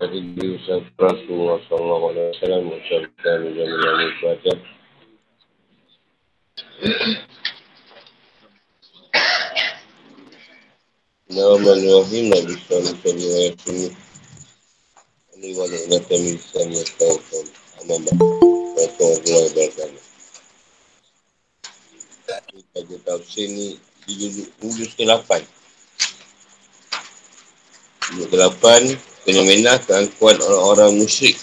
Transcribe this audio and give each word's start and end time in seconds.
Tadi 0.00 0.16
diusaha 0.32 0.80
Rasulullah 0.96 1.60
SAW 1.68 2.40
mengucapkan 2.40 3.36
dan 3.52 3.68
menyanyi 3.68 4.08
kuasa. 4.16 4.52
Bismillahirrahmanirrahim. 11.28 12.24
Nabi 12.32 12.54
Sallallahu 12.64 12.96
Alaihi 12.96 13.52
Wasallam. 13.60 13.92
Ini 15.36 15.48
wala 15.60 15.76
ina 15.84 15.98
kami 16.08 16.32
sama 16.48 16.80
tauhid. 16.96 17.46
Amamba. 17.84 18.12
Warahmatullahi 18.80 19.52
wabarakatuh. 19.52 20.04
Pada 22.72 22.96
tafsir 23.04 23.52
ni 23.52 23.76
di 24.08 24.48
juz 24.64 24.96
ke-8. 24.96 25.44
Juz 28.16 28.26
ke-8 28.32 28.64
fenomena 29.26 29.76
keangkuhan 29.82 30.38
orang-orang 30.40 31.00
musyrik 31.00 31.36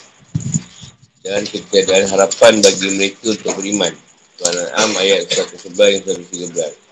dan 1.21 1.43
ketiadaan 1.43 2.07
harapan 2.07 2.63
bagi 2.63 2.87
mereka 2.95 3.35
untuk 3.35 3.51
beriman. 3.59 3.93
Tuhan 4.37 4.55
Am 4.77 4.91
ayat 5.01 5.25
111 5.27 6.05
yang 6.07 6.23
113. 6.53 6.86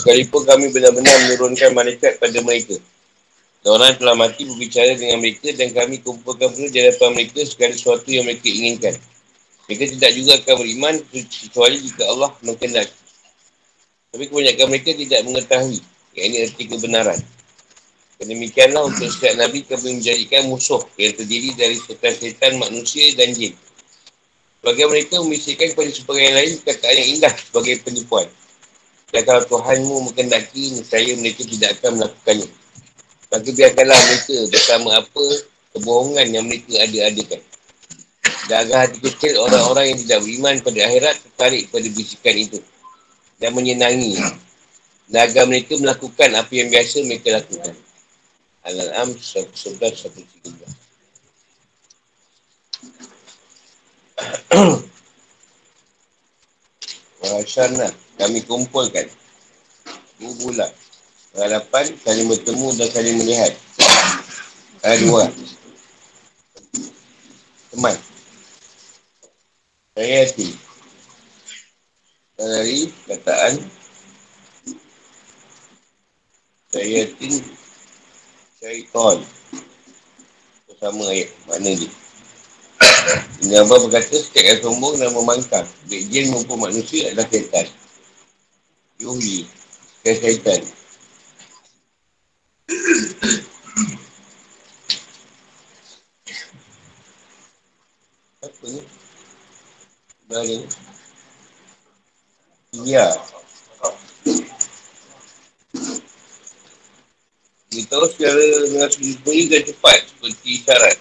Sekalipun 0.00 0.42
kami 0.48 0.72
benar-benar 0.72 1.16
menurunkan 1.28 1.76
malaikat 1.76 2.16
pada 2.16 2.40
mereka. 2.40 2.80
Dan 3.60 3.76
orang 3.76 3.92
telah 4.00 4.16
mati 4.16 4.48
berbicara 4.48 4.96
dengan 4.96 5.20
mereka 5.20 5.52
dan 5.52 5.68
kami 5.76 6.00
kumpulkan 6.00 6.48
penuh 6.48 6.72
di 6.72 6.80
hadapan 6.80 7.12
mereka 7.12 7.44
segala 7.44 7.76
sesuatu 7.76 8.08
yang 8.08 8.24
mereka 8.24 8.48
inginkan. 8.48 8.96
Mereka 9.68 9.84
tidak 10.00 10.10
juga 10.16 10.32
akan 10.40 10.54
beriman 10.64 10.94
kecuali 11.12 11.76
jika 11.76 12.02
Allah 12.08 12.32
mengendaki. 12.40 12.96
Tapi 14.10 14.24
kebanyakan 14.26 14.66
mereka 14.72 14.90
tidak 14.96 15.20
mengetahui 15.28 15.78
yang 16.16 16.24
ini 16.32 16.36
arti 16.48 16.64
kebenaran. 16.66 17.20
Demikianlah 18.20 18.84
untuk 18.84 19.08
setiap 19.08 19.32
Nabi 19.40 19.64
kami 19.64 19.96
menjadikan 19.96 20.44
musuh 20.48 20.84
yang 21.00 21.16
terdiri 21.16 21.56
dari 21.56 21.76
setan-setan 21.80 22.60
manusia 22.60 23.16
dan 23.16 23.32
jin. 23.32 23.56
Bagi 24.60 24.84
mereka 24.84 25.24
membisikkan 25.24 25.72
kepada 25.72 25.88
sebagai 25.88 26.28
lain 26.36 26.52
perkataan 26.60 26.96
yang 27.00 27.08
indah 27.16 27.32
sebagai 27.32 27.80
penipuan. 27.80 28.28
Dan 29.10 29.22
kalau 29.26 29.42
Tuhanmu 29.42 30.10
mengendaki, 30.10 30.78
saya 30.86 31.18
mereka 31.18 31.42
tidak 31.42 31.78
akan 31.78 31.98
melakukannya. 31.98 32.48
Maka 33.30 33.48
biarkanlah 33.50 33.98
mereka 34.06 34.36
bersama 34.50 34.88
apa 35.02 35.24
kebohongan 35.74 36.26
yang 36.30 36.44
mereka 36.46 36.78
ada-adakan. 36.82 37.42
Agar 38.50 38.90
hati 38.90 38.98
kecil 38.98 39.38
orang-orang 39.38 39.94
yang 39.94 39.98
tidak 40.02 40.18
beriman 40.26 40.58
pada 40.58 40.80
akhirat 40.90 41.14
tertarik 41.22 41.70
pada 41.70 41.86
bisikan 41.86 42.34
itu. 42.34 42.58
Dan 43.38 43.54
menyenangi. 43.54 44.18
Agar 45.14 45.46
mereka 45.46 45.78
melakukan 45.78 46.34
apa 46.34 46.50
yang 46.50 46.70
biasa 46.70 47.06
mereka 47.06 47.38
lakukan. 47.38 47.74
Al-An'am 48.66 49.16
11-113 49.16 50.20
Wahsyana 57.24 57.88
kami 58.20 58.44
kumpulkan. 58.44 59.08
Dua 60.20 60.32
bulan. 60.44 60.68
Hadapan 61.32 61.88
saling 62.04 62.28
bertemu 62.28 62.68
dan 62.76 62.88
saling 62.92 63.16
melihat. 63.16 63.52
Ada 64.84 64.96
dua. 65.00 65.24
Teman. 67.72 67.96
Saya 69.96 70.14
hati. 70.28 70.48
Dari 72.36 72.80
kataan. 73.08 73.54
Saya 76.70 77.08
hati 77.08 77.30
syaitan 78.60 79.18
sama 80.80 81.04
ayat 81.12 81.28
mana 81.48 81.72
dia. 81.76 81.92
Ini 83.44 83.56
Abah 83.64 83.80
berkata 83.84 84.16
setiap 84.16 84.44
yang 84.44 84.60
sombong 84.64 84.96
dan 84.96 85.12
membangkang. 85.12 85.68
Baik 85.88 86.04
jin 86.08 86.32
maupun 86.32 86.68
manusia 86.68 87.12
adalah 87.12 87.28
syaitan 87.28 87.68
Yuhi 89.00 89.48
Syaitan 90.04 90.20
syaitan. 90.20 90.60
Apa 98.44 98.64
ni? 98.68 98.80
Bagi 100.28 100.58
Ya. 102.84 103.08
Dia 107.70 107.84
tahu 107.88 108.04
secara 108.12 108.40
dengan 108.68 108.88
sendiri 108.92 109.48
dan 109.48 109.62
cepat 109.64 109.98
seperti 110.12 110.50
syarat. 110.64 110.96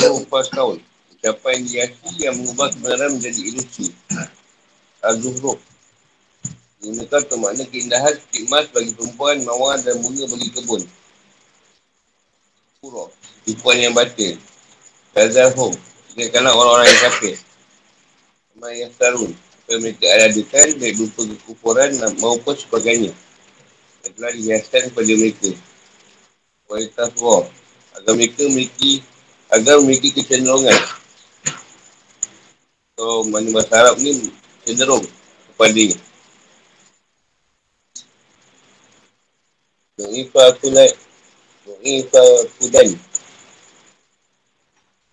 Lepas 0.00 0.48
tahun. 0.52 0.84
Ucapan 1.16 1.64
diaki 1.68 2.10
yang 2.16 2.36
mengubah 2.40 2.72
kebenaran 2.72 3.16
menjadi 3.16 3.40
ilusi 3.44 3.92
Al-Zuhruf 5.00 5.70
Gunakan 6.80 7.20
untuk 7.28 7.38
makna 7.44 7.64
keindahan 7.68 8.16
emas 8.40 8.64
bagi 8.72 8.96
perempuan, 8.96 9.36
mawar 9.44 9.76
dan 9.84 10.00
bunga 10.00 10.24
bagi 10.24 10.48
kebun. 10.48 10.80
Pura. 12.80 13.04
Tipuan 13.44 13.76
yang 13.76 13.92
batil. 13.92 14.40
Kazahum. 15.12 15.76
Sekiranya 16.08 16.48
orang-orang 16.56 16.88
yang 16.88 17.00
kafir. 17.04 17.36
Sama 17.36 18.68
yang 18.72 18.92
sarun. 18.96 19.36
Supaya 19.36 19.76
mereka 19.76 20.06
adakan 20.24 20.68
baik 20.80 20.94
berupa 20.96 21.20
kekufuran 21.28 21.90
maupun 22.16 22.56
sebagainya. 22.56 23.12
Yang 24.00 24.12
telah 24.16 24.32
dihiaskan 24.32 24.82
kepada 24.88 25.12
mereka. 25.20 25.50
Kualitas 26.64 27.12
war. 27.20 27.44
Agar 28.00 28.12
mereka 28.16 28.48
memiliki 28.48 29.04
agar 29.52 29.84
memiliki 29.84 30.16
kecenderungan. 30.16 30.80
So, 32.96 33.28
mana 33.28 33.52
bahasa 33.52 33.84
Arab 33.84 34.00
ni 34.00 34.32
cenderung 34.64 35.04
kepada 35.52 35.84
Mu'ifa 40.00 40.44
kulai 40.60 40.90
Mu'ifa 41.68 42.22
kudai. 42.56 42.92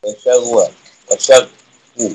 Wasyarwa 0.07 0.63
Wasyarku 1.11 2.07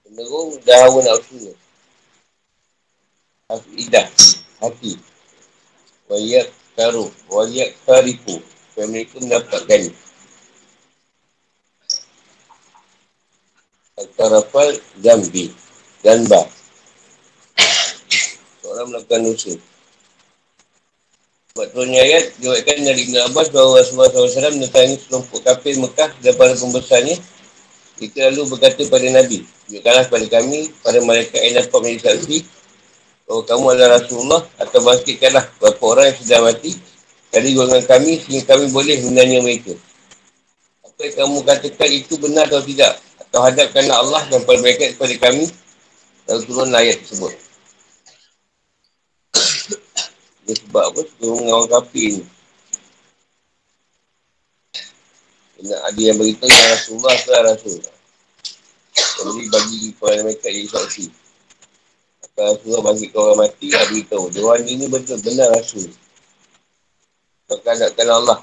Cenderung 0.00 0.50
dah 0.64 0.78
hawa 0.88 1.00
nafsu 1.04 1.52
Hafidah 3.52 4.08
Hati 4.64 4.96
Wayak 6.08 6.48
taruh 6.78 7.12
Wayak 7.28 7.76
tarifu 7.84 8.40
Supaya 8.72 8.86
mereka 8.88 9.20
mendapatkan 9.20 9.82
Al-Tarafal 14.04 14.76
Zambi 15.00 15.48
Zanbah 16.04 16.44
orang 18.74 18.88
melakukan 18.90 19.20
dosa. 19.30 19.52
Sebab 21.54 21.66
turunnya 21.70 22.02
ayat, 22.02 22.34
diwakilkan 22.42 22.82
dari 22.82 23.00
Ibn 23.06 23.16
Abbas 23.30 23.46
bahawa 23.54 23.78
Rasulullah 23.78 24.10
SAW 24.10 24.58
menentangi 24.58 24.98
selompok 25.06 25.38
kafir 25.46 25.78
Mekah 25.78 26.10
dan 26.18 26.34
para 26.34 26.52
pembesarnya. 26.58 27.16
Kita 27.94 28.26
lalu 28.26 28.50
berkata 28.50 28.82
pada 28.90 29.06
Nabi, 29.06 29.46
Tunjukkanlah 29.70 30.04
kepada 30.10 30.26
kami, 30.42 30.60
para 30.82 30.98
mereka 30.98 31.38
yang 31.38 31.62
dapat 31.62 31.78
menjadi 31.78 32.02
saksi, 32.10 32.38
bahawa 33.24 33.42
kamu 33.46 33.64
adalah 33.70 33.90
Rasulullah 34.02 34.42
atau 34.58 34.78
bangkitkanlah 34.82 35.44
beberapa 35.62 35.82
orang 35.94 36.04
yang 36.10 36.18
sudah 36.18 36.38
mati 36.42 36.72
dari 37.30 37.48
golongan 37.54 37.84
kami 37.86 38.12
sehingga 38.18 38.44
kami 38.50 38.64
boleh 38.74 38.96
menanya 39.06 39.38
mereka. 39.46 39.78
Apa 40.82 41.00
yang 41.06 41.14
kamu 41.22 41.36
katakan 41.46 41.90
itu 41.94 42.14
benar 42.18 42.50
atau 42.50 42.66
tidak? 42.66 42.98
Atau 43.34 43.50
hadapkanlah 43.50 43.98
Allah 43.98 44.22
dan 44.30 44.46
para 44.46 44.62
mereka 44.62 44.94
kepada 44.94 45.10
kami 45.26 45.50
lalu 46.30 46.40
turun 46.46 46.70
ayat 46.70 47.02
tersebut. 47.02 47.34
Dia 50.46 50.54
sebab 50.62 50.94
apa? 50.94 51.02
Sebab 51.02 51.42
mengawal 51.42 51.66
kapi 51.66 52.14
ni. 52.14 52.22
Nak 55.66 55.80
ada 55.82 55.98
yang 55.98 56.14
beritahu 56.14 56.46
yang 56.46 56.70
Rasulullah 56.78 57.16
ke 57.18 57.30
Rasul. 57.34 57.78
Jadi 58.94 59.42
bagi 59.50 59.78
kepada 59.98 60.22
mereka 60.22 60.46
jadi 60.54 60.70
saksi. 60.70 61.06
Kalau 62.38 62.54
Rasulullah 62.54 62.82
bagi 62.86 63.06
ke 63.10 63.16
orang 63.18 63.38
mati, 63.42 63.66
dia 63.66 63.82
beritahu. 63.90 64.30
Dia 64.30 64.46
orang 64.46 64.62
ini 64.62 64.86
betul, 64.86 65.18
benar 65.18 65.50
Rasul. 65.58 65.90
Maka 67.50 67.82
nak 67.82 67.98
Allah. 67.98 68.38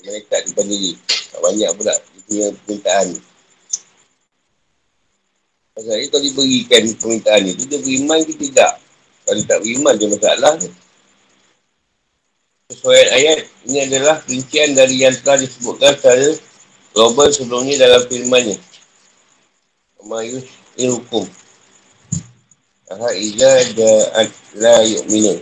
Mereka 0.00 0.34
di 0.48 0.50
diri. 0.56 0.92
Banyak 1.36 1.68
pula 1.76 1.92
dia 2.00 2.20
punya 2.24 2.46
permintaan 2.64 3.12
ni. 3.12 3.31
Pasal 5.72 6.04
ni 6.04 6.06
kalau 6.12 6.20
diberikan 6.20 6.82
permintaan 7.00 7.48
itu, 7.48 7.64
dia 7.64 7.80
beriman 7.80 8.20
ke 8.28 8.36
tidak? 8.36 8.76
Kalau 9.24 9.36
dia 9.40 9.48
tak 9.48 9.60
beriman, 9.64 9.94
dia 9.96 10.08
masalah 10.12 10.52
ni. 10.60 10.68
Sesuai 12.68 13.02
ayat, 13.16 13.38
ini 13.68 13.78
adalah 13.88 14.20
rincian 14.28 14.76
dari 14.76 15.00
yang 15.00 15.16
telah 15.24 15.40
disebutkan 15.40 15.96
secara 15.96 16.36
global 16.92 17.28
sebelum 17.32 17.64
ni 17.64 17.80
dalam 17.80 18.04
firmannya. 18.04 18.56
Mayus 20.02 20.44
ini 20.76 20.92
hukum. 20.92 21.24
Aha 22.92 23.08
ila 23.16 23.52
ja'at 23.72 24.28
la 24.60 24.76
yu'minun. 24.84 25.40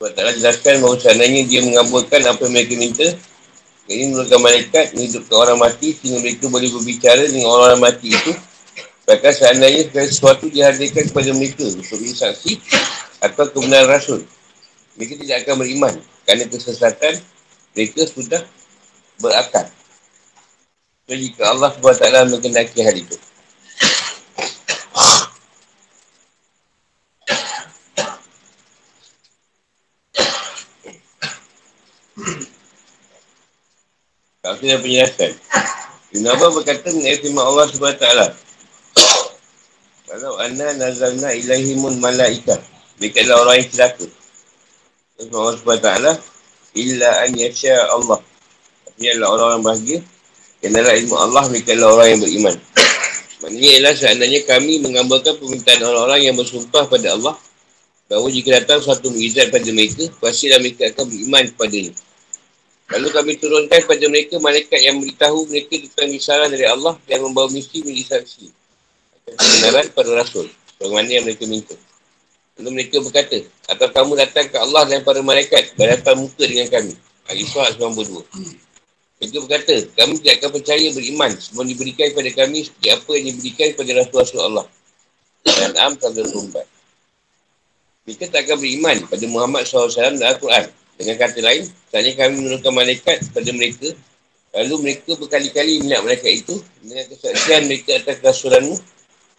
Sebab 0.00 0.10
taklah 0.16 0.34
jelaskan 0.34 0.74
bahawa 0.80 0.96
seandainya 0.96 1.42
dia 1.44 1.60
mengabulkan 1.60 2.22
apa 2.24 2.40
yang 2.48 2.52
mereka 2.56 2.74
minta, 2.80 3.06
ini 3.90 4.14
menurutkan 4.14 4.38
malaikat 4.38 4.94
menghidupkan 4.94 5.36
orang 5.36 5.58
mati 5.58 5.94
sehingga 5.98 6.22
mereka 6.22 6.46
boleh 6.46 6.70
berbicara 6.70 7.22
dengan 7.26 7.50
orang-orang 7.50 7.80
mati 7.82 8.14
itu. 8.14 8.32
Bahkan 9.02 9.32
seandainya 9.34 9.90
sesuatu 10.06 10.46
dihadirkan 10.46 11.10
kepada 11.10 11.30
mereka 11.34 11.66
untuk 11.66 11.84
saksi 11.90 12.62
atau 13.18 13.44
kebenaran 13.50 13.90
rasul. 13.90 14.22
Mereka 14.94 15.18
tidak 15.26 15.36
akan 15.42 15.54
beriman 15.66 15.94
kerana 16.22 16.44
kesesatan 16.46 17.18
mereka 17.74 18.00
sudah 18.06 18.42
berakal. 19.18 19.66
Jadi 21.10 21.34
jika 21.34 21.50
Allah 21.50 21.74
SWT 21.74 22.06
mengendaki 22.30 22.78
hal 22.86 22.94
itu. 22.94 23.16
Tak 34.52 34.60
kena 34.60 34.76
penjelasan. 34.84 35.32
Ibn 36.12 36.28
Abbas 36.28 36.52
berkata 36.60 36.92
mengenai 36.92 37.24
firman 37.24 37.40
Allah 37.40 37.64
SWT. 37.72 38.04
Kalau 40.12 40.36
anda 40.44 40.76
nazalna 40.76 41.32
ilahimun 41.32 41.96
malaika. 42.04 42.60
Mereka 43.00 43.24
adalah 43.24 43.48
orang 43.48 43.64
yang 43.64 43.68
celaka. 43.72 44.04
Firman 45.16 45.38
Allah 45.40 45.56
SWT. 45.56 45.88
Illa 46.76 47.24
an 47.24 47.32
yasya 47.32 47.96
Allah. 47.96 48.20
Artinya 48.92 49.24
adalah 49.24 49.56
bahagia. 49.56 50.04
Yang 50.60 50.72
adalah 50.76 50.94
ilmu 51.00 51.16
Allah, 51.16 51.44
mereka 51.48 51.72
orang 51.80 52.08
yang 52.12 52.20
beriman. 52.20 52.56
Maksudnya 53.40 53.70
ialah 53.72 53.94
seandainya 53.96 54.40
kami 54.44 54.84
mengambilkan 54.84 55.32
permintaan 55.40 55.80
orang-orang 55.80 56.28
yang 56.28 56.36
bersumpah 56.36 56.92
pada 56.92 57.16
Allah. 57.16 57.40
Bahawa 58.04 58.28
jika 58.28 58.60
datang 58.60 58.84
suatu 58.84 59.08
mengizat 59.08 59.48
pada 59.48 59.64
mereka, 59.72 60.12
pastilah 60.20 60.60
mereka 60.60 60.92
akan 60.92 61.08
beriman 61.08 61.48
kepada 61.56 61.72
ini. 61.72 62.11
Lalu 62.92 63.08
kami 63.08 63.32
turunkan 63.40 63.78
kepada 63.88 64.04
mereka 64.12 64.36
malaikat 64.36 64.80
yang 64.84 65.00
beritahu 65.00 65.48
mereka 65.48 65.80
tentang 65.80 66.08
risalah 66.12 66.46
dari 66.52 66.68
Allah 66.68 66.94
dan 67.08 67.24
membawa 67.24 67.48
misi 67.48 67.80
menjadi 67.80 68.20
saksi. 68.20 68.52
Kebenaran 69.32 69.86
para 69.96 70.12
rasul. 70.12 70.46
Bagaimana 70.76 71.08
yang 71.08 71.24
mereka 71.24 71.48
minta. 71.48 71.76
Lalu 72.60 72.70
mereka 72.76 73.00
berkata, 73.00 73.38
atau 73.72 73.88
kamu 73.88 74.12
datang 74.20 74.46
ke 74.52 74.56
Allah 74.60 74.84
dan 74.84 75.00
para 75.00 75.24
malaikat 75.24 75.72
berhadapan 75.80 76.20
muka 76.20 76.44
dengan 76.44 76.68
kami. 76.68 76.92
Al-Isra' 77.32 77.72
92. 77.80 78.28
Mereka 79.22 79.36
berkata, 79.46 79.76
kami 79.96 80.12
tidak 80.20 80.34
akan 80.42 80.50
percaya 80.60 80.86
beriman 80.92 81.32
semua 81.38 81.64
diberikan 81.64 82.12
kepada 82.12 82.30
kami 82.44 82.66
seperti 82.68 82.88
apa 82.92 83.12
yang 83.16 83.24
diberikan 83.32 83.66
kepada 83.72 83.90
Rasul 84.04 84.40
Allah. 84.42 84.66
Dan 85.48 85.72
Am 85.80 85.96
124. 85.96 86.60
Mereka 88.04 88.24
tak 88.34 88.40
akan 88.44 88.56
beriman 88.58 88.96
pada 89.06 89.24
Muhammad 89.30 89.62
SAW 89.64 89.94
dan 89.94 90.18
Al-Quran. 90.20 90.81
Dengan 90.96 91.16
kata 91.18 91.40
lain, 91.40 91.64
tanya 91.88 92.10
kami 92.14 92.32
menurunkan 92.40 92.72
malaikat 92.72 93.16
kepada 93.30 93.50
mereka, 93.56 93.88
lalu 94.52 94.74
mereka 94.84 95.10
berkali-kali 95.16 95.82
melihat 95.82 96.02
malaikat 96.04 96.32
itu 96.44 96.54
dengan 96.84 97.04
kesaksian 97.08 97.66
mereka 97.66 97.90
atas 97.98 98.16
kerasulanmu, 98.20 98.76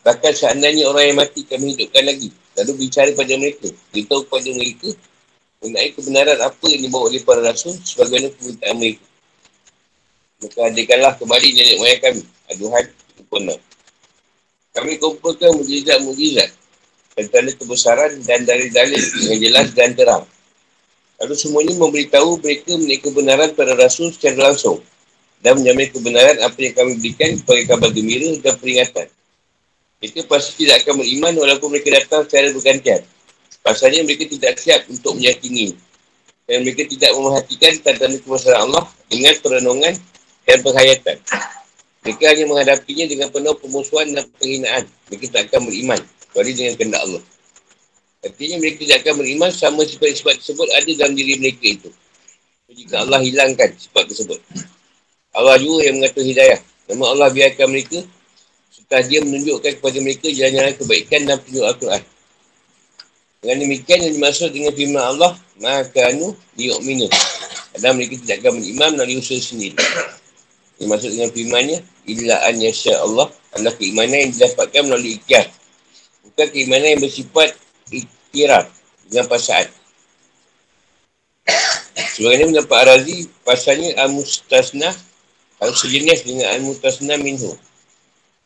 bahkan 0.02 0.34
seandainya 0.34 0.90
orang 0.90 1.14
yang 1.14 1.18
mati 1.22 1.46
kami 1.46 1.78
hidupkan 1.78 2.04
lagi, 2.10 2.34
lalu 2.58 2.72
bicara 2.88 3.10
pada 3.14 3.34
mereka, 3.38 3.70
beritahu 3.94 4.22
kepada 4.28 4.50
mereka 4.58 4.90
mengenai 5.64 5.90
kebenaran 5.96 6.40
apa 6.44 6.66
yang 6.68 6.82
dibawa 6.84 7.08
oleh 7.08 7.22
para 7.24 7.40
rasul 7.40 7.72
sebagaimana 7.80 8.36
permintaan 8.36 8.76
mereka. 8.76 9.06
Maka 10.44 10.60
adakanlah 10.68 11.12
kembali 11.16 11.48
nenek 11.56 11.78
moyang 11.80 12.02
kami. 12.04 12.24
Aduhan, 12.52 12.86
sempurna. 13.16 13.56
Kami 14.76 14.92
kumpulkan 15.00 15.56
mujizat-mujizat 15.56 16.52
tentang 17.16 17.48
kebesaran 17.56 18.12
dan 18.28 18.44
dalil-dalil 18.44 19.00
yang 19.30 19.40
jelas 19.40 19.68
dan 19.72 19.96
terang. 19.96 20.28
Lalu 21.24 21.40
semuanya 21.40 21.74
memberitahu 21.80 22.44
mereka 22.44 22.76
mengenai 22.76 23.00
kebenaran 23.00 23.50
pada 23.56 23.80
Rasul 23.80 24.12
secara 24.12 24.52
langsung 24.52 24.84
dan 25.40 25.56
menjamin 25.56 25.88
kebenaran 25.88 26.36
apa 26.44 26.58
yang 26.60 26.76
kami 26.76 27.00
berikan 27.00 27.40
sebagai 27.40 27.64
kabar 27.72 27.96
gembira 27.96 28.28
dan 28.44 28.60
peringatan. 28.60 29.08
Mereka 30.04 30.28
pasti 30.28 30.68
tidak 30.68 30.84
akan 30.84 31.00
beriman 31.00 31.32
walaupun 31.40 31.72
mereka 31.72 31.96
datang 31.96 32.28
secara 32.28 32.52
bergantian. 32.52 33.02
Pasalnya 33.64 34.04
mereka 34.04 34.28
tidak 34.28 34.60
siap 34.60 34.84
untuk 34.92 35.16
meyakini 35.16 35.72
dan 36.44 36.68
mereka 36.68 36.84
tidak 36.92 37.16
memerhatikan 37.16 37.72
tanda-tanda 37.80 38.20
kemasaran 38.20 38.60
Allah 38.68 38.84
dengan 39.08 39.34
perenungan 39.40 39.94
dan 40.44 40.58
penghayatan. 40.60 41.18
Mereka 42.04 42.24
hanya 42.36 42.44
menghadapinya 42.52 43.06
dengan 43.08 43.32
penuh 43.32 43.56
pemusuhan 43.64 44.12
dan 44.12 44.28
penghinaan. 44.44 44.84
Mereka 45.08 45.32
tak 45.32 45.48
akan 45.48 45.72
beriman. 45.72 46.04
Kecuali 46.04 46.52
dengan 46.52 46.76
kendak 46.76 47.00
Allah. 47.00 47.24
Artinya 48.24 48.56
mereka 48.64 48.88
tidak 48.88 48.98
akan 49.04 49.14
beriman 49.20 49.52
sama 49.52 49.84
sifat-sifat 49.84 50.40
tersebut 50.40 50.68
ada 50.72 50.92
dalam 50.96 51.14
diri 51.14 51.36
mereka 51.44 51.68
itu. 51.68 51.90
Jika 52.74 53.04
Allah 53.04 53.20
hilangkan 53.22 53.70
sifat 53.76 54.10
tersebut. 54.10 54.40
Allah 55.36 55.60
juga 55.60 55.92
yang 55.92 56.00
mengatur 56.00 56.24
hidayah. 56.24 56.60
Namun 56.90 57.06
Allah 57.14 57.30
biarkan 57.30 57.68
mereka 57.70 58.00
setelah 58.74 59.04
dia 59.06 59.20
menunjukkan 59.22 59.72
kepada 59.78 59.98
mereka 60.02 60.28
jalan-jalan 60.32 60.74
kebaikan 60.80 61.22
dan 61.28 61.38
penunjuk 61.44 61.66
Al-Quran. 61.68 62.04
Dengan 63.44 63.58
demikian 63.60 64.00
yang 64.08 64.14
dimaksud 64.16 64.50
dengan 64.56 64.72
firman 64.72 65.04
Allah, 65.04 65.32
maka 65.60 66.02
anu 66.08 66.32
diukminu. 66.56 67.12
Dan 67.76 68.00
mereka 68.00 68.16
tidak 68.24 68.38
akan 68.40 68.52
beriman 68.64 68.90
melalui 68.96 69.20
usaha 69.20 69.42
sendiri. 69.42 69.76
Dimaksud 70.80 71.12
dengan 71.12 71.30
firmannya, 71.34 71.78
illa 72.08 72.36
an 72.48 72.56
yasya 72.58 73.04
Allah 73.04 73.28
adalah 73.54 73.74
keimanan 73.76 74.18
yang 74.28 74.32
didapatkan 74.32 74.82
melalui 74.88 75.20
ikhtiar. 75.20 75.46
Bukan 76.24 76.48
keimanan 76.56 76.88
yang 76.98 77.02
bersifat 77.04 77.54
iktiraf 77.92 78.70
dengan 79.10 79.28
pasal. 79.28 79.68
Sebagainya 82.14 82.46
mendapat 82.54 82.78
arazi, 82.86 83.26
pasalnya 83.42 83.98
al-mustasna 84.06 84.94
harus 85.58 85.78
sejenis 85.82 86.24
dengan 86.24 86.48
al-mustasna 86.54 87.18
minhu. 87.18 87.58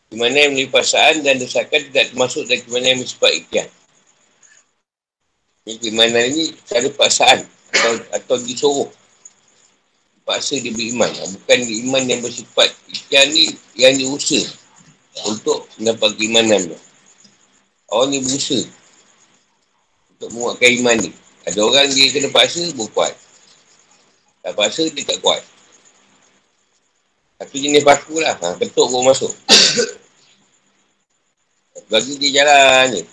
Di 0.07 0.15
mana 0.15 0.47
yang 0.47 0.55
melalui 0.55 0.71
pasangan 0.71 1.19
dan 1.19 1.35
desakan 1.35 1.83
tidak 1.91 2.15
termasuk 2.15 2.47
dari 2.47 2.63
mana 2.71 2.95
yang 2.95 2.99
bersifat 3.03 3.31
ikhtiar. 3.43 3.67
Di 5.67 5.91
mana 5.91 6.23
ini 6.23 6.55
cara 6.63 6.87
paksaan 6.87 7.43
atau, 7.75 7.91
atau 8.15 8.35
disuruh. 8.39 8.89
Paksa 10.23 10.59
dia 10.63 10.71
beriman. 10.71 11.11
Bukan 11.11 11.59
iman 11.87 12.03
yang 12.07 12.23
bersifat 12.23 12.71
ikhtiar 12.87 13.27
ni 13.35 13.51
yang 13.75 13.99
diusaha 13.99 14.47
untuk 15.27 15.67
mendapat 15.75 16.15
keimanan. 16.15 16.71
Orang 17.91 18.15
ni 18.15 18.23
berusaha 18.23 18.63
untuk 20.17 20.33
menguatkan 20.33 20.69
iman 20.81 20.97
ni. 20.97 21.13
Ada 21.45 21.61
orang 21.61 21.93
dia 21.93 22.09
kena 22.09 22.33
paksa, 22.33 22.65
berkuat. 22.73 23.13
Tak 24.41 24.53
paksa, 24.57 24.89
dia 24.89 25.05
tak 25.05 25.21
kuat. 25.21 25.45
Tapi 27.37 27.55
jenis 27.61 27.85
paku 27.85 28.17
lah. 28.17 28.33
Ha, 28.41 28.57
ketuk 28.57 28.89
pun 28.89 29.05
masuk. 29.05 29.29
Bagi 31.93 32.17
dia 32.17 32.41
jalan 32.41 32.97
je. 32.97 33.03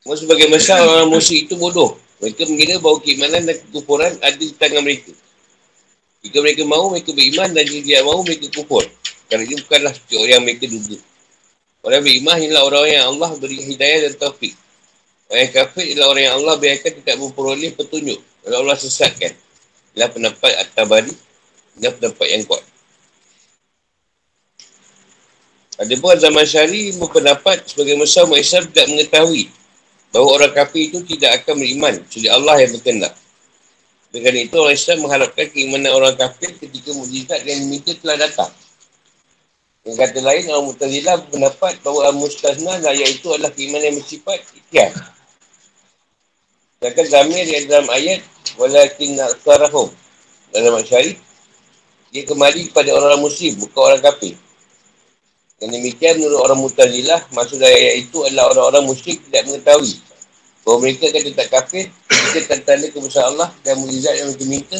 Semua 0.00 0.16
sebagai 0.16 0.48
besar 0.48 0.80
orang 0.80 1.12
musyrik 1.12 1.44
itu 1.44 1.60
bodoh. 1.60 2.00
Mereka 2.24 2.48
mengira 2.48 2.80
bahawa 2.80 3.04
keimanan 3.04 3.44
dan 3.44 3.56
kekufuran 3.68 4.16
ada 4.24 4.36
di 4.36 4.48
tangan 4.56 4.80
mereka. 4.80 5.12
Jika 6.24 6.40
mereka 6.40 6.64
mahu, 6.64 6.96
mereka 6.96 7.12
beriman 7.12 7.52
dan 7.52 7.68
jika 7.68 7.80
tidak 7.84 8.04
mahu, 8.08 8.20
mereka 8.24 8.46
kufur. 8.56 8.84
Kerana 9.28 9.44
ini 9.44 9.56
bukanlah 9.60 9.92
seperti 9.92 10.14
orang 10.16 10.32
yang 10.32 10.44
mereka 10.44 10.64
duga. 10.68 10.98
Orang 11.80 12.00
beriman 12.04 12.36
ialah 12.40 12.62
orang 12.64 12.86
yang 12.88 13.04
Allah 13.08 13.30
beri 13.40 13.58
hidayah 13.60 13.98
dan 14.08 14.12
taufik. 14.20 14.52
Orang 15.30 15.46
yang 15.46 15.54
kafir 15.54 15.86
ialah 15.94 16.06
orang 16.10 16.22
yang 16.26 16.34
Allah 16.42 16.54
biarkan 16.58 16.92
tidak 17.00 17.16
memperoleh 17.22 17.70
petunjuk. 17.78 18.18
Kalau 18.42 18.56
Allah 18.66 18.74
sesatkan. 18.74 19.30
Ialah 19.94 20.10
pendapat 20.10 20.52
At-Tabari 20.66 21.14
dan 21.78 21.90
pendapat 21.94 22.26
yang 22.34 22.42
kuat. 22.50 22.62
Ada 25.80 25.94
pun 25.96 26.18
zaman 26.18 26.44
syari 26.44 26.92
berpendapat 26.98 27.64
sebagai 27.64 27.96
Musa 27.96 28.26
Mu'isab 28.28 28.68
tidak 28.68 28.90
mengetahui 28.92 29.48
Bahawa 30.10 30.42
orang 30.42 30.52
kafir 30.52 30.90
itu 30.90 30.98
tidak 31.06 31.40
akan 31.40 31.62
beriman. 31.62 31.94
Jadi 32.10 32.26
Allah 32.26 32.58
yang 32.58 32.74
berkendak. 32.74 33.14
Dengan 34.10 34.34
itu 34.42 34.54
orang 34.58 34.74
Islam 34.74 35.06
mengharapkan 35.06 35.46
keimanan 35.54 35.94
orang 35.94 36.18
kafir 36.18 36.50
ketika 36.58 36.90
mujizat 36.90 37.46
yang 37.46 37.62
diminta 37.62 37.94
telah 37.94 38.18
datang. 38.18 38.50
Yang 39.86 39.96
kata 40.02 40.18
lain, 40.18 40.44
orang 40.50 40.66
Mu'tazilah 40.66 41.14
berpendapat 41.24 41.72
bahawa 41.86 42.10
Al-Mustazna 42.10 42.82
iaitu 42.90 43.30
adalah 43.30 43.54
keimanan 43.54 43.94
yang 43.94 43.96
bersifat 44.02 44.42
ikhtiar. 44.50 44.90
Sedangkan 46.80 47.12
Zamir 47.12 47.44
yang 47.44 47.68
dalam 47.68 47.92
ayat 47.92 48.24
Walakin 48.56 49.12
na'karahum 49.20 49.92
Dalam 50.48 50.80
masyari 50.80 51.12
Dia 52.08 52.24
kembali 52.24 52.72
kepada 52.72 52.96
orang 52.96 53.20
muslim 53.20 53.52
Bukan 53.60 53.80
orang 53.84 54.00
kafir. 54.00 54.32
Dan 55.60 55.76
demikian 55.76 56.24
menurut 56.24 56.40
orang 56.40 56.56
Mu'tazilah 56.64 57.20
Maksud 57.36 57.60
ayat 57.60 58.08
itu 58.08 58.24
adalah 58.24 58.56
orang-orang 58.56 58.96
muslim 58.96 59.12
Tidak 59.12 59.42
mengetahui 59.44 59.92
Bahawa 60.64 60.76
mereka 60.80 61.12
akan 61.12 61.22
tetap 61.28 61.46
kafir 61.52 61.84
Mereka 62.08 62.48
tanda-tanda 62.48 62.86
kebesaran 62.96 63.28
Allah 63.36 63.52
Dan 63.60 63.84
mujizat 63.84 64.16
yang 64.16 64.32
mereka 64.32 64.44
minta 64.48 64.78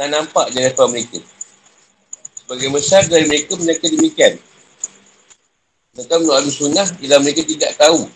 Dan 0.00 0.08
nampak 0.16 0.48
di 0.48 0.64
hadapan 0.64 0.88
mereka. 0.96 1.20
Sebagai 2.40 2.68
besar 2.72 3.04
dari 3.04 3.28
mereka 3.28 3.52
Mereka 3.60 3.84
demikian. 3.92 4.40
Mereka 5.92 6.14
menurut 6.24 6.48
sunnah 6.48 6.88
Bila 6.96 7.20
mereka 7.20 7.44
tidak 7.44 7.76
tahu 7.76 8.08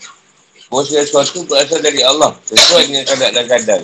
bahawa 0.68 0.82
segala 0.84 1.04
sesuatu 1.08 1.38
berasal 1.48 1.80
dari 1.80 2.00
Allah 2.04 2.36
sesuai 2.44 2.82
dengan 2.92 3.04
kadar 3.08 3.30
dan 3.32 3.46
kadar. 3.48 3.80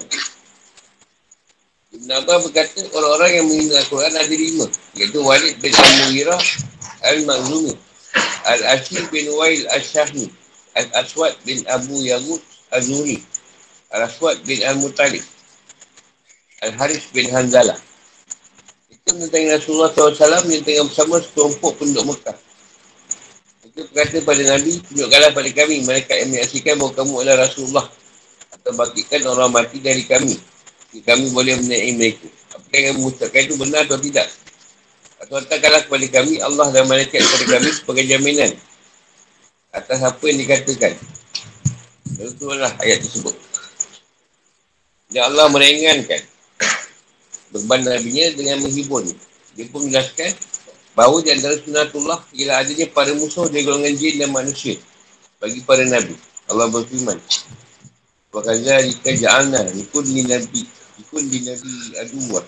Ibn 1.94 2.10
Abbas 2.10 2.38
berkata, 2.50 2.80
orang-orang 2.90 3.30
yang 3.38 3.46
menghina 3.46 3.74
Al-Quran 3.80 4.12
ada 4.18 4.34
lima. 4.34 4.66
Iaitu 4.98 5.18
Walid 5.22 5.54
bin 5.62 5.72
Al-Mughirah 5.72 6.42
Al-Maghzumi 7.06 7.74
Al-Ashir 8.50 9.02
bin 9.14 9.30
Wail 9.30 9.62
Al-Shahmi 9.70 10.26
Al-Aswad 10.74 11.38
bin 11.46 11.62
Abu 11.70 12.02
Yagud 12.02 12.42
Al-Zuri 12.74 13.22
Al-Aswad 13.94 14.42
bin 14.42 14.58
Al-Mutalib 14.66 15.22
Al-Haris 16.66 17.14
bin 17.14 17.30
Hanzalah 17.30 17.78
Itu 18.90 19.14
tentang 19.14 19.54
Rasulullah 19.54 19.94
SAW 19.94 20.50
yang 20.50 20.66
tengah 20.66 20.84
bersama 20.90 21.22
sekelompok 21.22 21.72
penduduk 21.78 22.04
Mekah. 22.10 22.36
Itu 23.74 23.90
berkata 23.90 24.22
pada 24.22 24.42
Nabi, 24.54 24.78
tunjukkanlah 24.86 25.30
pada 25.34 25.50
kami 25.50 25.82
mereka 25.82 26.14
yang 26.14 26.30
menyaksikan 26.30 26.78
bahawa 26.78 26.92
kamu 26.94 27.12
adalah 27.26 27.38
Rasulullah 27.50 27.86
atau 28.54 28.70
bagikan 28.78 29.20
orang 29.26 29.50
mati 29.50 29.82
dari 29.82 30.06
kami 30.06 30.38
kami 31.02 31.34
boleh 31.34 31.58
menaiki 31.58 31.92
mereka. 31.98 32.26
Apakah 32.54 32.78
yang 32.78 32.94
mengucapkan 33.02 33.40
itu 33.42 33.54
benar 33.58 33.82
atau 33.82 33.98
tidak? 33.98 34.28
Atau 35.18 35.34
hantarkanlah 35.42 35.82
kepada 35.90 36.06
kami 36.20 36.38
Allah 36.38 36.66
dan 36.70 36.84
malaikat 36.86 37.18
kepada 37.18 37.44
kami 37.58 37.68
sebagai 37.74 38.04
jaminan 38.06 38.50
atas 39.74 39.98
apa 40.06 40.22
yang 40.30 40.38
dikatakan. 40.38 40.94
Itulah 42.14 42.70
ayat 42.78 43.02
tersebut. 43.02 43.34
Dan 45.10 45.34
Allah 45.34 45.50
meringankan 45.50 46.22
beban 47.50 47.82
Nabi-Nya 47.82 48.38
dengan 48.38 48.62
menghibur. 48.62 49.02
Dia 49.58 49.66
pun 49.70 49.86
menjelaskan 49.86 50.30
bahawa 50.94 51.22
di 51.22 51.30
antara 51.34 51.58
sunatullah 51.58 52.18
ialah 52.38 52.62
adanya 52.62 52.86
para 52.90 53.10
musuh 53.14 53.50
dari 53.50 53.66
golongan 53.66 53.94
jin 53.98 54.22
dan 54.22 54.30
manusia 54.30 54.78
bagi 55.42 55.60
para 55.66 55.82
Nabi. 55.86 56.14
Allah 56.50 56.70
berfirman. 56.70 57.18
Wa 58.34 58.40
kazalika 58.42 59.10
ja'alna 59.14 59.62
likulli 59.74 60.26
nabi 60.26 60.66
Ikut 60.94 61.26
di 61.26 61.42
Nabi 61.42 61.70
Aduwah. 62.06 62.44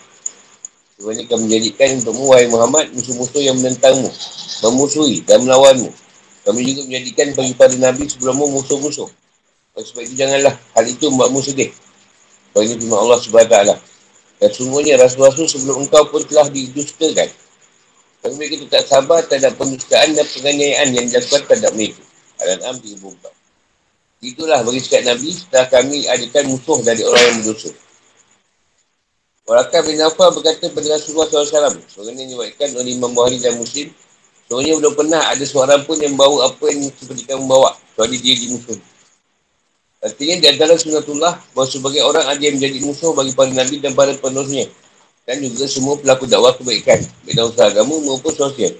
Sebenarnya 0.94 1.26
akan 1.26 1.38
menjadikan 1.44 1.88
untuk 1.98 2.14
Wahai 2.30 2.46
Muhammad, 2.46 2.94
musuh-musuh 2.94 3.42
yang 3.42 3.58
menentangmu, 3.58 4.06
memusuhi 4.62 5.18
dan 5.26 5.42
melawanmu. 5.42 5.90
Kami 6.46 6.58
juga 6.62 6.80
menjadikan 6.86 7.26
bagi 7.34 7.52
pada 7.58 7.74
Nabi 7.74 8.06
sebelummu 8.06 8.54
musuh-musuh. 8.54 9.10
Sebab 9.76 10.02
itu 10.08 10.14
janganlah 10.16 10.54
hal 10.78 10.84
itu 10.88 11.10
membuatmu 11.10 11.42
sedih. 11.42 11.68
Bagi 12.54 12.80
firman 12.80 12.96
Allah 12.96 13.18
SWT. 13.20 13.56
Dan 14.40 14.50
semuanya 14.54 15.04
rasul-rasul 15.04 15.50
sebelum 15.50 15.84
engkau 15.84 16.06
pun 16.08 16.22
telah 16.24 16.48
didustakan. 16.48 17.28
Kami 18.26 18.42
mereka 18.42 18.58
tetap 18.66 18.84
sabar 18.90 19.22
terhadap 19.22 19.54
pendustaan 19.54 20.18
dan 20.18 20.26
penganiayaan 20.26 20.90
yang 20.98 21.06
dilakukan 21.06 21.46
terhadap 21.46 21.72
mereka. 21.78 22.02
Al-An'am 22.42 22.82
34. 22.82 24.26
Itulah 24.26 24.66
bagi 24.66 24.82
setiap 24.82 25.14
Nabi 25.14 25.30
setelah 25.30 25.66
kami 25.70 26.10
adakan 26.10 26.44
musuh 26.50 26.82
dari 26.82 27.06
orang 27.06 27.22
yang 27.22 27.38
berdosa. 27.46 27.70
Warakah 29.46 29.80
bin 29.86 30.02
Affan 30.02 30.34
berkata 30.34 30.66
pada 30.74 30.98
Rasulullah 30.98 31.30
SAW. 31.30 31.78
Seorang 31.86 32.18
ini 32.18 32.34
diwakilkan 32.34 32.74
oleh 32.74 32.98
Imam 32.98 33.14
Bukhari 33.14 33.38
dan 33.38 33.54
Muslim. 33.62 33.94
Seorangnya 34.50 34.74
belum 34.82 34.94
pernah 34.98 35.22
ada 35.30 35.44
seorang 35.46 35.86
pun 35.86 35.94
yang 36.02 36.18
bawa 36.18 36.50
apa 36.50 36.66
yang 36.66 36.90
seperti 36.90 37.30
kamu 37.30 37.46
bawa. 37.46 37.78
Kecuali 37.94 38.18
dia 38.18 38.34
di 38.34 38.58
musuh. 38.58 38.74
Artinya 40.02 40.34
di 40.42 40.46
antara 40.50 40.74
sunatullah 40.74 41.54
bahawa 41.54 41.68
sebagai 41.70 42.02
orang 42.02 42.26
ada 42.26 42.42
yang 42.42 42.58
menjadi 42.58 42.78
musuh 42.82 43.14
bagi 43.14 43.38
para 43.38 43.54
Nabi 43.54 43.78
dan 43.78 43.94
para 43.94 44.18
penuhnya. 44.18 44.66
Dan 45.26 45.42
juga 45.42 45.66
semua 45.66 45.98
pelaku 45.98 46.30
dakwah 46.30 46.54
kebaikan. 46.54 47.02
Beda 47.26 47.50
usaha 47.50 47.66
agama 47.66 47.98
maupun 47.98 48.30
sosial. 48.30 48.70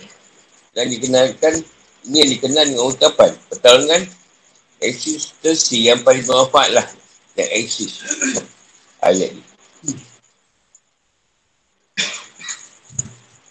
Dan 0.71 0.95
dikenalkan, 0.95 1.59
ini 2.07 2.17
yang 2.23 2.31
dikenal 2.39 2.65
dengan 2.71 2.87
utapan. 2.87 3.35
Pertolongan 3.51 4.07
eksistensi 4.79 5.91
yang 5.91 6.07
paling 6.07 6.23
bermanfaat 6.23 6.71
lah. 6.71 6.87
Yang 7.35 7.51
eksis. 7.67 7.93
Ayat 9.03 9.35
ni. 9.35 9.43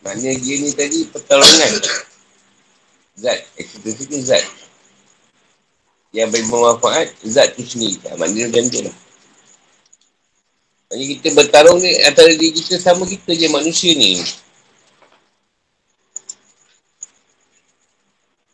Maknanya 0.08 0.40
dia 0.40 0.56
ni 0.64 0.72
tadi 0.72 1.00
pertolongan. 1.12 1.72
Zat. 3.20 3.44
Eksekusi 3.60 4.08
tu 4.08 4.24
zat. 4.24 4.46
Yang 6.16 6.32
beri 6.32 6.46
bermanfaat, 6.48 7.12
zat 7.28 7.60
tu 7.60 7.68
sendiri. 7.68 8.00
Maknanya 8.16 8.56
macam 8.56 8.66
tu 8.72 8.80
lah. 8.88 8.96
Maknanya 10.96 11.12
kita 11.20 11.30
bertarung 11.36 11.84
ni 11.84 11.92
antara 12.08 12.32
diri 12.32 12.56
kita 12.56 12.80
sama 12.80 13.04
kita 13.04 13.36
je 13.36 13.52
manusia 13.52 13.92
ni. 14.00 14.16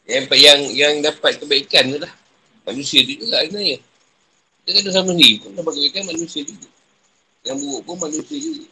Yang 0.09 0.25
yang 0.41 0.59
yang 0.73 0.93
dapat 1.05 1.37
kebaikan 1.37 1.93
tu 1.93 2.01
lah. 2.01 2.09
Manusia 2.65 3.05
tu 3.05 3.13
juga 3.13 3.45
sebenarnya. 3.45 3.77
Kita 4.65 4.69
kata 4.73 4.89
sama 4.89 5.13
ni 5.13 5.37
pun 5.37 5.53
dapat 5.53 5.69
kebaikan 5.69 6.01
manusia 6.09 6.41
juga. 6.41 6.65
Yang 7.45 7.57
buruk 7.61 7.81
pun 7.85 8.09
manusia 8.09 8.37
juga. 8.41 8.65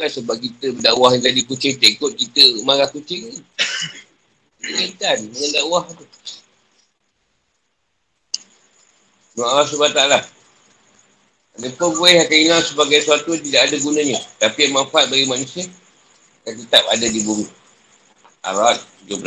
Kan 0.00 0.08
sebab 0.16 0.36
kita 0.40 0.66
berdakwah 0.80 1.12
yang 1.12 1.20
tadi 1.28 1.44
kucing 1.44 1.76
tekut 1.76 2.16
kita 2.16 2.40
marah 2.64 2.88
kucing 2.88 3.36
ni. 3.36 3.36
Kaitan 4.64 5.28
dengan 5.28 5.60
dakwah 5.60 5.84
tu. 5.92 6.08
Doa 9.36 9.60
Allah 9.60 9.68
SWT. 9.68 10.39
Pun 11.58 11.90
boleh 11.98 12.22
akan 12.22 12.38
hilang 12.38 12.62
sebagai 12.62 13.02
sesuatu 13.02 13.34
tidak 13.40 13.68
ada 13.68 13.76
gunanya. 13.82 14.18
Tapi 14.38 14.58
yang 14.68 14.74
manfaat 14.78 15.10
bagi 15.10 15.26
manusia 15.26 15.64
akan 16.46 16.54
tetap 16.62 16.84
ada 16.86 17.06
di 17.08 17.20
bumi. 17.26 17.46
Arad 18.46 18.78
17. 19.10 19.22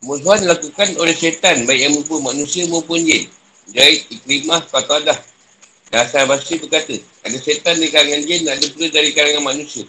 Musuhan 0.00 0.40
dilakukan 0.40 0.88
oleh 0.96 1.12
syaitan 1.12 1.68
baik 1.68 1.80
yang 1.84 1.92
maupun 1.92 2.24
manusia 2.24 2.64
maupun 2.70 3.04
jin. 3.04 3.28
Jahit, 3.70 4.08
iklimah, 4.08 4.64
fatadah, 4.72 5.20
Dasar 5.90 6.22
Basri 6.30 6.62
berkata, 6.62 6.94
ada 7.26 7.38
setan 7.42 7.82
di 7.82 7.90
kalangan 7.90 8.22
jin 8.22 8.46
dan 8.46 8.62
ada 8.62 8.66
pula 8.70 8.86
dari 8.94 9.10
kalangan 9.10 9.42
manusia. 9.42 9.82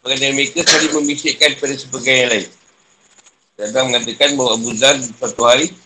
Dari 0.00 0.32
mereka 0.32 0.64
saling 0.64 0.96
membisikkan 0.96 1.60
pada 1.60 1.76
sebagian 1.76 2.16
yang 2.24 2.30
lain. 2.32 2.48
Sedang 3.60 3.92
mengatakan 3.92 4.32
bahawa 4.40 4.56
Abu 4.56 4.72
Zar 4.80 4.96
suatu 4.96 5.44
hari 5.44 5.76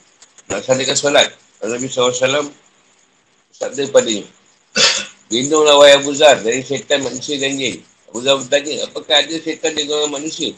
melaksanakan 0.47 0.95
solat. 0.95 1.27
Nabi 1.67 1.91
SAW 1.91 2.47
sabda 3.65 3.89
padanya. 3.89 4.29
Lindunglah 5.33 5.75
wahai 5.81 5.97
Abu 5.97 6.13
Zar 6.13 6.45
dari 6.45 6.61
setan 6.61 7.01
manusia 7.01 7.41
dan 7.41 7.57
jin. 7.57 7.81
Abu 8.13 8.21
Zar 8.21 8.37
bertanya, 8.37 8.85
apakah 8.85 9.25
ada 9.25 9.37
setan 9.41 9.73
di 9.73 9.89
kalangan 9.89 10.21
manusia? 10.21 10.53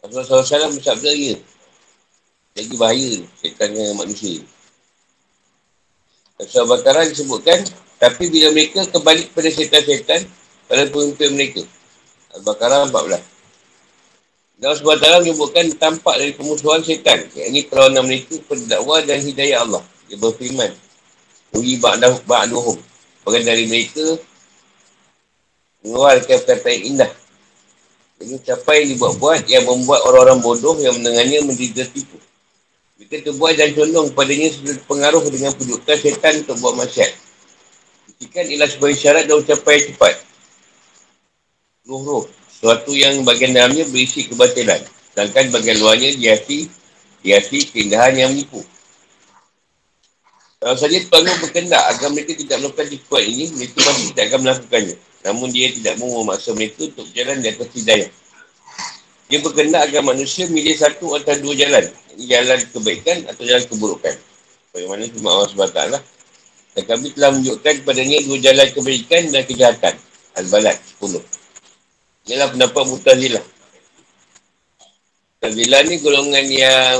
Rasulullah 0.00 0.46
SAW 0.46 0.76
bersabda, 0.80 1.10
ya. 1.12 1.36
Lagi 2.56 2.74
bahaya 2.80 3.12
setan 3.44 3.68
dengan 3.76 3.94
manusia. 4.00 4.40
Rasulullah 6.40 6.78
Bakara 6.78 7.04
disebutkan, 7.04 7.60
tapi 7.98 8.30
bila 8.32 8.54
mereka 8.54 8.86
kembali 8.88 9.28
kepada 9.30 9.50
setan-setan 9.52 10.20
pada 10.70 10.86
pemimpin 10.88 11.34
mereka. 11.34 11.62
Al-Baqarah 12.38 12.88
14. 12.88 13.38
Dan 14.58 14.74
sebab 14.74 14.98
dalam 14.98 15.22
menyebutkan 15.22 15.70
tampak 15.78 16.18
dari 16.18 16.34
pemusuhan 16.34 16.82
setan. 16.82 17.30
Ini 17.30 17.70
perlawanan 17.70 18.06
mereka 18.06 18.38
pendakwah 18.46 19.02
dan 19.06 19.22
hidayah 19.22 19.62
Allah. 19.62 19.82
Dia 20.10 20.18
berfirman. 20.18 20.87
Uri 21.56 21.80
ba'dah 21.80 22.18
ba'duhum. 22.28 22.76
Bagian 23.24 23.44
dari 23.44 23.64
mereka 23.68 24.04
mengeluarkan 25.84 26.38
kata 26.44 26.68
yang 26.68 26.84
indah. 26.96 27.12
Ini 28.18 28.36
capai 28.42 28.82
yang 28.82 28.98
dibuat-buat 28.98 29.46
yang 29.46 29.62
membuat 29.62 30.02
orang-orang 30.10 30.42
bodoh 30.42 30.74
yang 30.82 30.98
mendengarnya 30.98 31.38
menjadi 31.46 31.86
tertipu. 31.86 32.18
Mereka 32.98 33.30
terbuat 33.30 33.54
dan 33.54 33.70
condong 33.78 34.10
padanya 34.10 34.50
sebagai 34.50 34.82
pengaruh 34.90 35.22
dengan 35.30 35.54
pujukan 35.54 35.96
setan 36.02 36.42
untuk 36.42 36.58
buat 36.58 36.74
masyarakat. 36.82 37.14
Ikan 38.18 38.46
ialah 38.50 38.66
sebagai 38.66 38.98
syarat 38.98 39.30
dan 39.30 39.38
ucapan 39.38 39.72
yang 39.78 39.84
cepat. 39.94 40.14
Ruh-ruh. 41.86 42.26
Suatu 42.58 42.90
yang 42.90 43.22
bagian 43.22 43.54
dalamnya 43.54 43.86
berisi 43.86 44.26
kebatilan. 44.26 44.82
Sedangkan 45.14 45.54
bagian 45.54 45.78
luarnya 45.78 46.10
dihiasi, 46.10 46.66
dihiasi 47.22 47.70
keindahan 47.70 48.18
yang 48.18 48.34
menipu. 48.34 48.66
Kalau 50.58 50.74
saja 50.74 50.98
Tuhan 50.98 51.38
berkendak 51.38 51.82
agar 51.94 52.08
mereka 52.10 52.34
tidak 52.34 52.58
melakukan 52.58 52.86
tipuan 52.90 53.22
ini, 53.22 53.44
mereka 53.54 53.78
pasti 53.78 54.02
tidak 54.10 54.24
akan 54.26 54.40
melakukannya. 54.42 54.96
Namun 55.22 55.48
dia 55.54 55.70
tidak 55.70 55.94
memaksa 56.02 56.50
mereka 56.50 56.90
untuk 56.90 57.06
berjalan 57.06 57.36
di 57.38 57.48
atas 57.54 57.68
hidayah. 57.78 58.10
Dia 59.30 59.38
berkendak 59.38 59.82
agar 59.86 60.02
manusia 60.02 60.50
milih 60.50 60.74
satu 60.74 61.14
atau 61.14 61.38
dua 61.38 61.54
jalan. 61.54 61.84
Jalan 62.18 62.58
kebaikan 62.74 63.30
atau 63.30 63.42
jalan 63.46 63.64
keburukan. 63.70 64.14
Bagaimana 64.74 65.06
cuma 65.14 65.28
Allah 65.30 65.48
SWT 65.54 65.80
lah. 65.94 66.02
Dan 66.74 66.82
kami 66.90 67.06
telah 67.14 67.30
menunjukkan 67.38 67.74
kepadanya 67.84 68.18
dua 68.26 68.38
jalan 68.42 68.66
kebaikan 68.74 69.22
dan 69.30 69.42
kejahatan. 69.46 69.94
Al-Balad 70.42 70.76
10. 70.98 71.22
Inilah 72.26 72.48
pendapat 72.50 72.82
Mutazilah. 72.90 73.44
Mutazilah 75.38 75.80
ni 75.86 75.94
golongan 76.02 76.46
yang 76.50 76.98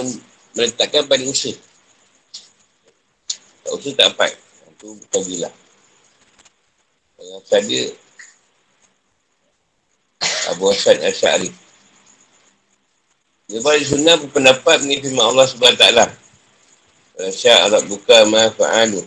meletakkan 0.54 1.10
pada 1.10 1.26
usaha. 1.26 1.67
Tak 3.68 3.76
usah 3.76 3.92
tak 3.92 4.06
dapat. 4.16 4.32
Itu 4.72 4.96
bukan 4.96 5.20
gila. 5.28 5.50
Yang 7.20 7.30
asal 7.44 7.60
dia 7.68 7.84
Abu 10.48 10.72
Hassan 10.72 10.96
Asyari. 11.04 11.52
Dia 13.52 13.60
balik 13.60 13.84
sunnah 13.84 14.16
berpendapat 14.16 14.88
ni 14.88 15.04
firman 15.04 15.36
Allah 15.36 15.44
SWT. 15.44 15.84
Rasyad 17.20 17.58
Arab 17.68 17.84
buka 17.92 18.24
ma'fa'alu. 18.24 19.04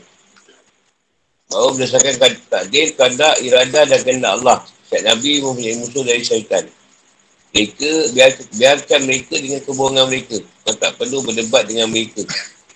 Bahawa 1.49 1.73
berdasarkan 1.73 2.37
takdir, 2.45 2.93
kandak, 2.93 3.41
irada 3.41 3.89
dan 3.89 4.01
kendak 4.05 4.37
Allah. 4.37 4.61
Syed 4.93 5.09
Nabi 5.09 5.41
mempunyai 5.41 5.81
musuh 5.81 6.05
dari 6.05 6.21
syaitan. 6.21 6.69
Mereka, 7.51 8.13
biar, 8.13 8.31
biarkan 8.53 8.99
mereka 9.09 9.35
dengan 9.41 9.59
kebohongan 9.65 10.05
mereka. 10.05 10.37
Kau 10.63 10.75
tak 10.77 10.95
perlu 11.01 11.25
berdebat 11.25 11.65
dengan 11.65 11.89
mereka. 11.89 12.21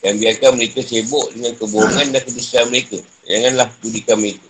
Dan 0.06 0.22
biarkan 0.22 0.54
mereka 0.54 0.86
sibuk 0.86 1.34
dengan 1.34 1.58
kebohongan 1.58 2.14
dan 2.14 2.22
kedustaan 2.22 2.70
mereka. 2.70 3.02
Janganlah 3.26 3.74
tudikan 3.82 4.22
mereka. 4.22 4.46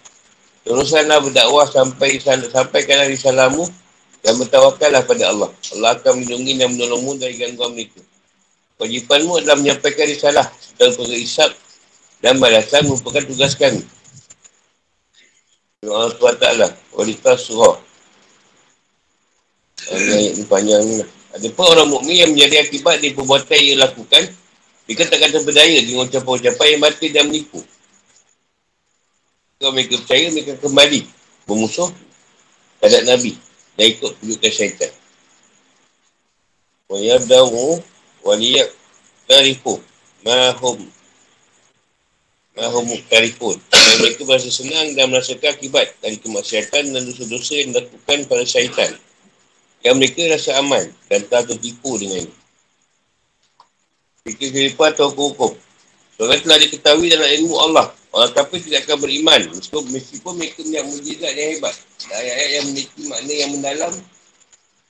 Teruskanlah 0.67 1.23
berdakwah 1.23 1.63
sampai 1.63 2.19
sampaikanlah 2.19 3.07
risalahmu 3.07 3.63
dan 4.19 4.35
bertawakallah 4.35 5.07
pada 5.07 5.31
Allah. 5.31 5.47
Allah 5.71 5.95
akan 5.95 6.19
melindungi 6.19 6.59
dan 6.59 6.75
menolongmu 6.75 7.23
dari 7.23 7.39
gangguan 7.39 7.71
mereka. 7.71 8.03
Wajibanmu 8.83 9.39
adalah 9.39 9.55
menyampaikan 9.55 10.11
risalah 10.11 10.43
dan 10.75 10.91
pengisap 10.91 11.55
dan 12.19 12.35
balasan 12.35 12.91
merupakan 12.91 13.23
tugas 13.23 13.55
kami. 13.55 13.79
Allah 15.87 16.11
SWT, 16.11 16.45
Walita 16.99 17.39
Surah. 17.39 17.79
Ini 19.95 20.43
panjang 20.51 20.83
ni 20.83 20.99
lah. 20.99 21.09
Ada 21.39 21.47
pun 21.55 21.63
orang 21.63 21.87
mukmin 21.87 22.15
yang 22.19 22.31
menjadi 22.35 22.67
akibat 22.67 22.99
dari 22.99 23.15
perbuatan 23.15 23.59
yang 23.59 23.79
lakukan 23.87 24.23
mereka 24.85 25.09
takkan 25.09 25.33
terberdaya 25.33 25.81
dengan 25.81 26.05
ucapan-ucapan 26.05 26.67
yang 26.77 26.81
batin 26.81 27.09
dan 27.09 27.25
menipu. 27.25 27.59
Kalau 29.57 29.73
mereka 29.73 29.97
percaya, 29.97 30.29
mereka 30.29 30.53
kembali 30.61 31.01
bermusuh 31.49 31.89
terhadap 32.77 33.03
Nabi 33.09 33.33
dan 33.81 33.85
ikut 33.89 34.11
tunjukkan 34.21 34.51
syaitan. 34.53 34.91
Wa 36.85 37.01
yabdahu 37.01 37.81
wa 38.29 38.33
liyak 38.37 38.69
tarifu 39.25 39.81
mahum 40.21 40.85
mahum 42.53 42.85
tarifun. 43.09 43.57
Dan 43.73 43.95
mereka 44.05 44.21
berasa 44.21 44.53
senang 44.53 44.93
dan 44.93 45.09
merasakan 45.09 45.49
akibat 45.49 45.97
dari 45.97 46.21
kemaksiatan 46.21 46.93
dan 46.93 47.01
dosa-dosa 47.09 47.53
yang 47.57 47.73
dilakukan 47.73 48.29
pada 48.29 48.45
syaitan. 48.45 48.93
Yang 49.81 49.95
mereka 49.97 50.21
rasa 50.29 50.61
aman 50.61 50.93
dan 51.09 51.25
tak 51.25 51.49
tertipu 51.49 51.97
dengan 51.97 52.21
ini 52.21 52.44
fikir 54.25 54.49
kehidupan 54.49 54.89
atau 54.97 55.13
hukum. 55.13 55.53
Soalnya 56.17 56.41
telah 56.41 56.57
diketahui 56.65 57.13
dalam 57.13 57.29
ilmu 57.29 57.55
Allah. 57.61 57.93
Orang 58.09 58.33
kafir 58.33 58.57
tidak 58.65 58.89
akan 58.89 59.05
beriman. 59.05 59.41
Meskipun, 59.53 59.85
meskipun 59.93 60.33
mereka 60.33 60.65
punya 60.65 60.81
mujizat 60.81 61.33
yang 61.37 61.49
hebat. 61.53 61.75
Ayat-ayat 62.09 62.49
yang 62.49 62.63
memiliki 62.65 63.01
makna 63.05 63.33
yang 63.37 63.51
mendalam. 63.53 63.93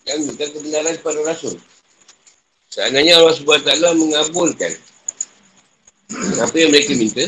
Yang 0.08 0.18
menunjukkan 0.24 0.50
kebenaran 0.56 0.94
kepada 1.04 1.20
Rasul. 1.28 1.54
Seandainya 2.72 3.20
Allah 3.20 3.36
SWT 3.36 3.72
mengabulkan 4.00 4.72
apa 6.40 6.56
yang 6.56 6.72
mereka 6.72 6.92
minta. 6.96 7.26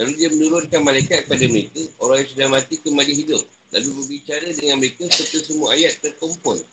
Lalu 0.00 0.12
dia 0.16 0.28
menurunkan 0.32 0.80
malaikat 0.88 1.28
kepada 1.28 1.44
mereka. 1.52 1.82
Orang 2.00 2.16
yang 2.24 2.30
sudah 2.32 2.48
mati 2.48 2.74
kembali 2.80 3.12
hidup. 3.12 3.42
Lalu 3.76 3.88
berbicara 3.92 4.48
dengan 4.56 4.80
mereka 4.80 5.04
serta 5.12 5.38
semua 5.44 5.76
ayat 5.76 6.00
terkumpul 6.00 6.64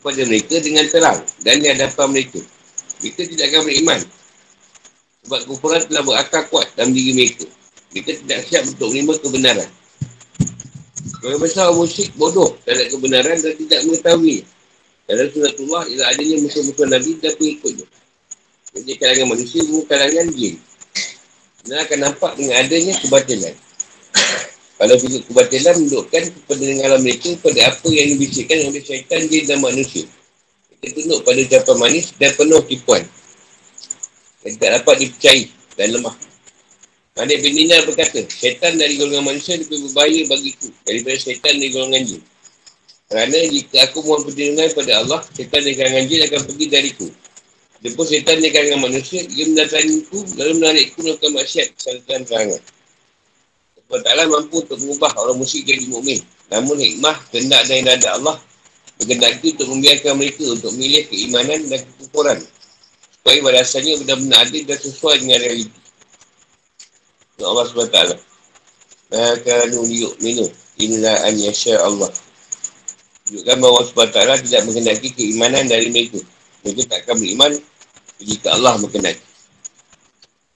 kepada 0.00 0.20
mereka 0.24 0.56
dengan 0.64 0.88
terang. 0.88 1.20
Dan 1.44 1.60
di 1.60 1.68
hadapan 1.68 2.08
mereka 2.08 2.40
mereka 3.02 3.22
tidak 3.26 3.46
akan 3.50 3.62
beriman. 3.66 4.00
Sebab 5.24 5.40
kufuran 5.48 5.80
telah 5.88 6.02
berakar 6.04 6.42
kuat 6.52 6.68
dalam 6.76 6.92
diri 6.92 7.16
mereka. 7.16 7.48
Mereka 7.96 8.10
tidak 8.26 8.40
siap 8.50 8.62
untuk 8.68 8.92
menerima 8.92 9.14
kebenaran. 9.24 9.70
Kalau 11.24 11.36
besar 11.40 11.72
orang 11.72 11.88
musyrik 11.88 12.12
bodoh 12.20 12.52
terhadap 12.68 12.92
kebenaran 12.92 13.36
dan 13.40 13.52
tidak 13.56 13.80
mengetahui. 13.88 14.44
Dalam 15.04 15.26
suratullah 15.32 15.82
ialah 15.88 16.06
adanya 16.12 16.36
musuh-musuh 16.44 16.86
Nabi 16.88 17.10
dan 17.20 17.32
pengikutnya. 17.36 17.86
Jadi 18.74 18.92
kalangan 19.00 19.26
manusia 19.32 19.60
bukan 19.64 19.88
kalangan 19.88 20.26
jin. 20.36 20.54
Dan 21.64 21.76
akan 21.80 21.98
nampak 22.04 22.32
dengan 22.36 22.54
adanya 22.60 22.92
kebatilan. 23.00 23.54
Kalau 24.74 24.96
fikir 25.00 25.22
kebatilan 25.30 25.74
menunjukkan 25.80 26.22
kependengaran 26.34 27.00
mereka 27.00 27.30
pada 27.40 27.60
apa 27.72 27.88
yang 27.88 28.06
dibisikkan 28.16 28.58
oleh 28.68 28.82
syaitan, 28.84 29.20
jin 29.30 29.44
dan 29.48 29.58
manusia 29.64 30.04
tertunduk 30.86 31.20
pada 31.24 31.40
ucapan 31.40 31.76
manis 31.80 32.12
dan 32.20 32.30
penuh 32.36 32.62
tipuan. 32.68 33.02
Dan 34.44 34.50
tidak 34.60 34.70
dapat 34.82 34.96
dipercayai 35.04 35.44
dan 35.80 35.88
lemah. 35.96 36.14
Malik 37.14 37.46
bin 37.46 37.54
Dinar 37.54 37.86
berkata, 37.86 38.26
syaitan 38.26 38.74
dari 38.74 38.98
golongan 38.98 39.30
manusia 39.30 39.54
lebih 39.54 39.86
berbahaya 39.86 40.26
bagiku 40.26 40.66
daripada 40.82 41.14
syaitan 41.14 41.54
dari 41.62 41.70
golongan 41.70 42.02
jin. 42.02 42.22
Kerana 43.06 43.38
jika 43.54 43.78
aku 43.86 44.02
mohon 44.02 44.26
perlindungan 44.26 44.68
pada 44.74 44.92
Allah, 44.98 45.20
syaitan 45.30 45.62
dari 45.62 45.76
golongan 45.78 46.04
jin 46.10 46.20
akan 46.26 46.40
pergi 46.50 46.66
dariku. 46.66 47.06
Lepas 47.86 48.06
syaitan 48.10 48.36
dari 48.42 48.50
golongan 48.50 48.80
manusia, 48.82 49.20
ia 49.30 49.44
mendatangiku 49.46 50.18
lalu 50.34 50.52
menarikku 50.58 50.98
melakukan 51.06 51.30
maksiat 51.38 51.66
kesalahan 51.78 52.22
terangan. 52.26 52.62
Sebab 53.78 54.00
taklah 54.02 54.26
mampu 54.26 54.56
untuk 54.66 54.78
mengubah 54.82 55.10
orang 55.14 55.36
musyrik 55.38 55.64
jadi 55.70 55.86
mukmin. 55.86 56.18
Namun 56.50 56.76
hikmah, 56.82 57.16
kendak 57.30 57.62
dan 57.70 57.86
irada 57.86 58.08
Allah 58.18 58.36
berkendaki 59.00 59.54
untuk 59.58 59.68
membiarkan 59.74 60.12
mereka 60.18 60.44
untuk 60.50 60.70
memilih 60.76 61.02
keimanan 61.10 61.60
dan 61.70 61.80
kekufuran. 61.82 62.38
Supaya 63.20 63.38
balasannya 63.40 63.92
benar-benar 64.04 64.38
adil 64.46 64.62
dan 64.68 64.78
sesuai 64.78 65.16
dengan 65.22 65.38
realiti. 65.40 65.80
Untuk 67.34 67.46
Allah 67.50 67.64
SWT 67.66 67.98
maka 69.14 69.70
nuliyuk 69.70 70.18
minum 70.24 70.50
inilah 70.80 71.28
an 71.28 71.34
yasya 71.38 71.78
Allah. 71.78 72.10
Tunjukkan 73.24 73.56
bahawa 73.62 73.80
SWT 73.86 74.18
tidak 74.48 74.62
berkendaki 74.66 75.08
keimanan 75.14 75.64
dari 75.70 75.88
mereka. 75.88 76.20
Mereka 76.66 76.82
tak 76.90 76.98
akan 77.06 77.16
beriman 77.22 77.52
jika 78.18 78.48
Allah 78.56 78.74
berkendaki 78.80 79.34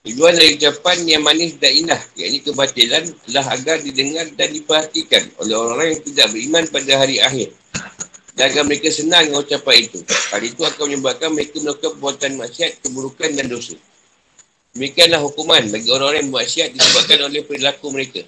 Tujuan 0.09 0.33
dari 0.33 0.57
ucapan 0.57 0.97
yang 1.05 1.21
manis 1.21 1.61
dan 1.61 1.75
indah, 1.75 2.01
yakni 2.17 2.41
kebatilan, 2.41 3.13
adalah 3.29 3.47
agar 3.53 3.77
didengar 3.85 4.25
dan 4.41 4.49
diperhatikan 4.57 5.21
oleh 5.37 5.53
orang-orang 5.53 5.89
yang 5.93 6.03
tidak 6.07 6.27
beriman 6.33 6.65
pada 6.71 6.93
hari 6.97 7.17
akhir. 7.21 7.53
Dan 8.39 8.55
agar 8.55 8.71
mereka 8.71 8.87
senang 8.95 9.27
dengan 9.27 9.43
ucapan 9.43 9.77
itu. 9.83 9.99
Hal 10.07 10.43
itu 10.47 10.63
akan 10.63 10.85
menyebabkan 10.87 11.35
mereka 11.35 11.59
melakukan 11.59 11.91
perbuatan 11.99 12.31
maksiat, 12.39 12.71
keburukan 12.87 13.35
dan 13.35 13.51
dosa. 13.51 13.75
Demikianlah 14.79 15.19
hukuman 15.27 15.67
bagi 15.67 15.91
orang-orang 15.91 16.23
yang 16.23 16.31
maksiat 16.31 16.71
disebabkan 16.71 17.19
oleh 17.27 17.43
perilaku 17.43 17.91
mereka. 17.91 18.23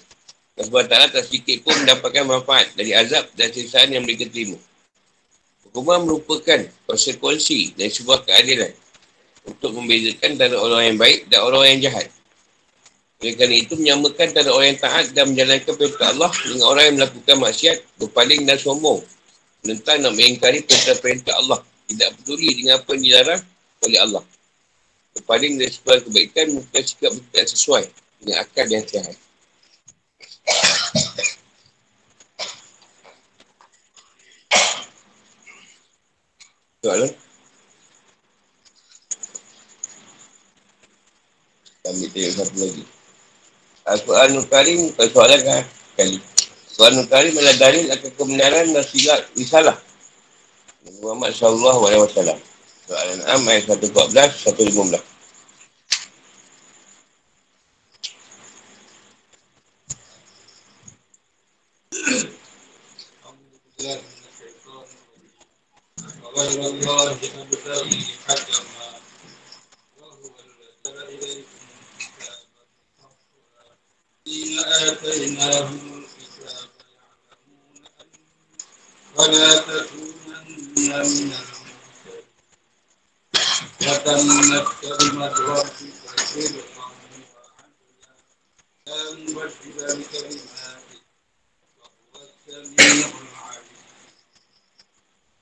Dan 0.58 0.66
sebab 0.66 0.90
taklah 0.90 1.14
tak 1.14 1.30
sedikit 1.30 1.62
pun 1.62 1.78
mendapatkan 1.78 2.26
manfaat 2.26 2.74
dari 2.74 2.90
azab 2.90 3.22
dan 3.38 3.54
sisaan 3.54 3.94
yang 3.94 4.02
mereka 4.02 4.26
terima. 4.26 4.58
Hukuman 5.70 6.02
merupakan 6.02 6.58
konsekuensi 6.90 7.78
dari 7.78 7.94
sebuah 7.94 8.26
keadilan 8.26 8.74
untuk 9.46 9.78
membezakan 9.78 10.34
antara 10.34 10.58
orang 10.58 10.82
yang 10.90 10.98
baik 10.98 11.30
dan 11.30 11.38
orang 11.46 11.62
yang 11.70 11.86
jahat. 11.86 12.10
Oleh 13.22 13.38
kerana 13.38 13.54
itu 13.62 13.78
menyamakan 13.78 14.26
antara 14.34 14.50
orang 14.50 14.74
yang 14.74 14.80
taat 14.82 15.06
dan 15.14 15.24
menjalankan 15.30 15.70
perintah 15.78 16.08
Allah 16.18 16.32
dengan 16.34 16.66
orang 16.66 16.82
yang 16.90 16.96
melakukan 16.98 17.36
maksiat, 17.46 17.76
berpaling 18.02 18.42
dan 18.42 18.58
sombong 18.58 19.06
menentang 19.64 20.00
nak 20.00 20.12
mengingkari 20.16 20.64
perintah-perintah 20.64 21.34
Allah. 21.36 21.60
Tidak 21.90 22.10
peduli 22.22 22.54
dengan 22.54 22.78
apa 22.78 22.94
yang 22.94 23.02
dilarang 23.02 23.42
oleh 23.82 23.98
Allah. 23.98 24.24
Kepaling 25.18 25.58
dari 25.58 25.72
sebuah 25.74 26.06
kebaikan 26.06 26.46
bukan 26.54 26.82
sikap 26.86 27.12
tidak 27.12 27.46
sesuai 27.50 27.84
dengan 28.22 28.36
akal 28.46 28.66
yang 28.70 28.84
sihat. 28.86 29.16
Soalan? 36.80 37.12
Kami 41.84 42.06
tengok 42.08 42.32
satu 42.38 42.56
lagi. 42.56 42.84
Al-Quranul 43.90 44.46
Karim, 44.46 44.80
soalan 44.94 45.40
kan? 45.42 45.62
Kali. 45.98 46.29
Quran 46.80 47.04
Al-Karim 47.04 47.36
adalah 47.36 47.56
dalil 47.60 47.92
akan 47.92 48.10
kebenaran 48.16 48.72
dan 48.72 48.80
silat 48.80 49.20
risalah. 49.36 49.76
Muhammad 51.04 51.36
SAW. 51.36 51.76
Soal 51.84 52.40
Al-An'am 53.20 53.44
ayat 53.52 53.68
114, 53.68 54.48
115. 54.48 55.10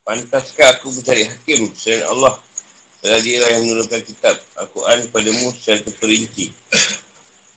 Pantaskah 0.02 0.74
aku 0.74 0.90
mencari 0.90 1.30
hakim 1.30 1.70
selain 1.78 2.02
Allah? 2.10 2.34
Adalah 3.06 3.22
dia 3.22 3.46
yang 3.46 3.62
menurunkan 3.62 4.02
kitab 4.02 4.42
Al-Quran 4.58 5.06
padamu 5.14 5.54
secara 5.54 5.86
terperinci. 5.86 6.50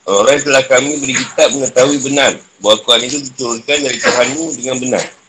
Orang 0.06 0.38
telah 0.38 0.62
kami 0.70 1.02
beri 1.02 1.18
kitab 1.18 1.50
mengetahui 1.50 1.98
benar 1.98 2.38
Bahawa 2.62 2.78
Al-Quran 2.78 3.02
itu 3.10 3.18
diturunkan 3.26 3.78
dari 3.90 3.98
Tuhanmu 3.98 4.44
dengan 4.54 4.78
benar 4.78 5.21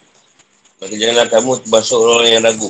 Maka 0.84 1.00
janganlah 1.00 1.28
kamu 1.32 1.52
terbasuh 1.64 1.96
orang 1.96 2.28
yang 2.28 2.44
ragu. 2.44 2.68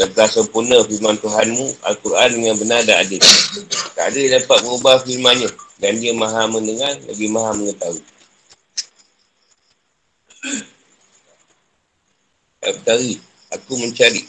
Telah 0.00 0.32
sempurna 0.32 0.80
firman 0.88 1.20
Tuhanmu 1.20 1.84
Al-Quran 1.84 2.40
dengan 2.40 2.56
benar 2.56 2.80
dan 2.88 3.04
adil. 3.04 3.20
Tak 3.92 4.08
ada 4.08 4.16
yang 4.16 4.32
dapat 4.40 4.58
mengubah 4.64 4.96
firmannya. 5.04 5.52
Dan 5.76 6.00
dia 6.00 6.16
maha 6.16 6.48
mendengar, 6.48 6.96
lagi 7.04 7.28
maha 7.28 7.52
mengetahui. 7.52 8.00
Abdari 12.64 13.20
aku 13.52 13.72
mencari 13.76 14.24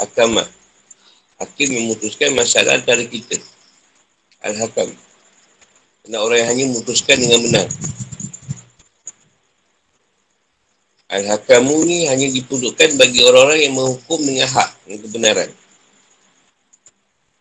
akamat 0.00 0.48
hakim 1.44 1.76
memutuskan 1.76 2.32
masalah 2.32 2.80
antara 2.80 3.04
kita. 3.04 3.36
Al-hakam. 4.40 4.88
Kerana 6.08 6.24
orang 6.24 6.38
yang 6.40 6.48
hanya 6.56 6.64
memutuskan 6.72 7.20
dengan 7.20 7.44
benar 7.44 7.68
al-hakamu 11.10 11.84
ni 11.84 12.06
hanya 12.06 12.30
diperlukan 12.30 12.96
bagi 12.96 13.20
orang-orang 13.26 13.60
yang 13.66 13.74
menghukum 13.74 14.20
dengan 14.22 14.46
hak 14.46 14.70
dan 14.86 14.96
kebenaran 15.02 15.50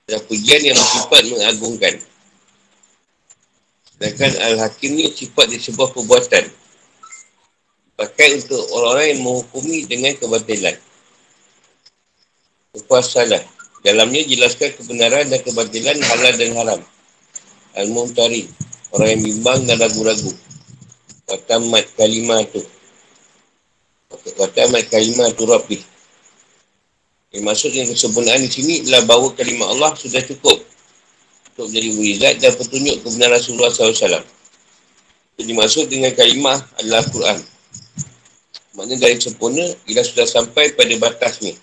dan 0.10 0.20
pujian 0.26 0.62
yang 0.66 0.78
bersifat 0.78 1.24
mengagungkan 1.30 1.94
sedangkan 3.94 4.32
al-hakim 4.50 4.98
ni 4.98 5.14
sifat 5.14 5.48
di 5.54 5.62
sebuah 5.62 5.94
perbuatan 5.94 6.60
pakai 8.00 8.40
untuk 8.40 8.64
orang-orang 8.72 9.08
yang 9.12 9.22
menghukumi 9.28 9.80
dengan 9.84 10.16
kebatilan. 10.16 10.76
Lepas 12.80 13.12
salah. 13.12 13.44
Dalamnya 13.84 14.24
jelaskan 14.24 14.72
kebenaran 14.80 15.28
dan 15.28 15.44
kebatilan 15.44 16.00
halal 16.00 16.34
dan 16.40 16.52
haram. 16.56 16.82
Al-Muntari. 17.76 18.48
Orang 18.96 19.20
yang 19.20 19.24
bimbang 19.28 19.68
dan 19.68 19.84
ragu-ragu. 19.84 20.32
Watamat 21.28 21.86
kalimah 22.00 22.48
tu. 22.48 22.64
Watamat 24.10 24.90
kalimah 24.90 25.30
tu 25.38 25.46
rapi. 25.46 25.78
Yang 27.30 27.44
maksud 27.46 27.72
yang 27.78 27.86
kesempurnaan 27.86 28.42
di 28.42 28.50
sini 28.50 28.74
adalah 28.82 29.06
bahawa 29.06 29.28
kalimah 29.38 29.70
Allah 29.70 29.94
sudah 29.94 30.18
cukup 30.26 30.58
untuk 31.54 31.70
menjadi 31.70 31.90
mujizat 31.94 32.34
dan 32.42 32.58
petunjuk 32.58 33.06
kebenaran 33.06 33.38
Rasulullah 33.38 33.70
SAW. 33.70 34.26
Jadi 35.38 35.52
maksud 35.54 35.86
dengan 35.94 36.10
kalimah 36.18 36.58
adalah 36.82 37.06
Quran. 37.14 37.38
Maknanya 38.74 38.98
dari 38.98 39.22
sempurna, 39.22 39.66
ia 39.86 40.02
sudah 40.02 40.26
sampai 40.26 40.74
pada 40.74 40.94
batasnya. 40.98 41.54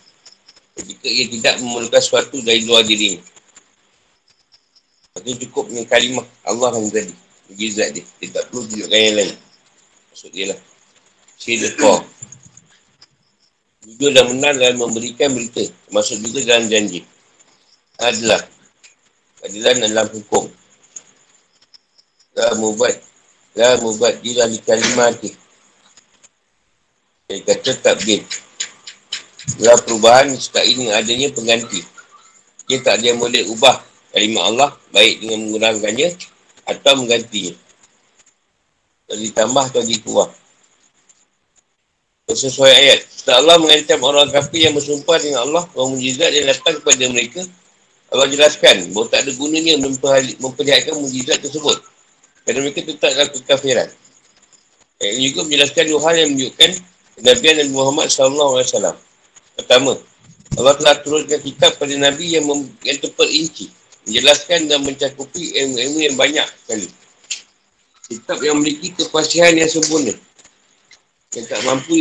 Jika 0.78 1.08
ia 1.08 1.26
tidak 1.26 1.58
memerlukan 1.58 1.98
sesuatu 1.98 2.38
dari 2.46 2.62
luar 2.62 2.86
diri. 2.86 3.18
Maka 5.18 5.34
cukup 5.34 5.72
dengan 5.72 5.88
kalimah 5.90 6.26
Allah 6.46 6.78
yang 6.78 6.92
tadi. 6.94 7.14
Mujizat 7.50 7.96
dia. 7.96 8.04
Dia 8.22 8.38
tak 8.38 8.52
perlu 8.52 8.68
tunjukkan 8.70 9.00
yang 9.00 9.16
lain. 9.18 9.34
Maksud 10.12 10.30
dia 10.30 10.46
lah. 10.54 10.60
Syedekah. 11.36 12.00
Jujur 13.86 14.10
dan 14.10 14.26
benar 14.34 14.52
dalam 14.58 14.82
memberikan 14.82 15.30
berita. 15.30 15.62
Termasuk 15.88 16.20
juga 16.26 16.42
dalam 16.42 16.66
janji. 16.66 17.06
Adalah. 18.02 18.42
Keadilan 19.40 19.86
dalam 19.90 20.06
hukum. 20.10 20.50
La 22.34 22.52
mubat. 22.58 22.98
La 23.54 23.78
mubat. 23.78 24.18
Dia 24.20 24.48
di 24.50 24.58
kalimah 24.64 25.14
dia 27.26 27.42
kata 27.42 27.74
takbir. 27.82 28.22
Dalam 29.58 29.82
perubahan 29.82 30.30
sekat 30.38 30.62
ini 30.62 30.94
adanya 30.94 31.26
pengganti. 31.34 31.82
Dia 32.70 32.78
tak 32.86 33.02
ada 33.02 33.10
yang 33.10 33.18
boleh 33.18 33.42
ubah 33.50 33.82
kalimah 34.14 34.46
Allah 34.46 34.70
baik 34.94 35.26
dengan 35.26 35.50
mengurangkannya 35.50 36.14
atau 36.70 36.92
menggantinya. 37.02 37.54
Atau 39.06 39.16
ditambah 39.18 39.64
atau 39.74 39.82
dikurang. 39.82 40.30
Sesuai 42.26 42.72
ayat. 42.74 43.06
Setelah 43.06 43.38
Allah 43.38 43.56
mengancam 43.62 44.02
orang 44.02 44.26
kafir 44.34 44.66
yang 44.66 44.74
bersumpah 44.74 45.14
dengan 45.22 45.46
Allah 45.46 45.62
bahawa 45.70 45.94
mujizat 45.94 46.34
yang 46.34 46.50
datang 46.50 46.82
kepada 46.82 47.06
mereka 47.06 47.46
Allah 48.10 48.26
jelaskan 48.26 48.90
bahawa 48.90 49.06
tak 49.14 49.26
ada 49.26 49.30
gunanya 49.38 49.74
memperlihatkan 50.42 50.94
mujizat 50.98 51.38
tersebut. 51.38 51.78
Kerana 52.42 52.66
mereka 52.66 52.82
tetap 52.82 53.14
dalam 53.14 53.30
kekafiran. 53.30 53.88
Ayat 54.98 55.14
ini 55.22 55.26
juga 55.30 55.42
menjelaskan 55.46 55.84
dua 55.86 56.00
hal 56.02 56.14
yang 56.18 56.28
menunjukkan 56.34 56.70
Nabi 57.22 57.46
Nabi 57.62 57.70
Muhammad 57.70 58.06
SAW. 58.10 58.98
Pertama, 59.54 59.92
Allah 60.58 60.74
telah 60.82 60.94
turunkan 61.06 61.38
kitab 61.46 61.78
pada 61.78 61.94
Nabi 61.94 62.26
yang, 62.34 62.42
mem- 62.42 62.74
yang 62.82 62.98
terperinci. 63.06 63.70
Menjelaskan 64.02 64.66
dan 64.66 64.82
mencakupi 64.82 65.54
ilmu-ilmu 65.62 65.98
yang 66.02 66.18
banyak 66.18 66.46
sekali. 66.66 66.90
Kitab 68.10 68.42
yang 68.42 68.58
memiliki 68.58 68.98
kepastian 68.98 69.54
yang 69.54 69.70
sempurna. 69.70 70.10
Yang 71.36 71.44
tak 71.52 71.60
mampu 71.68 72.00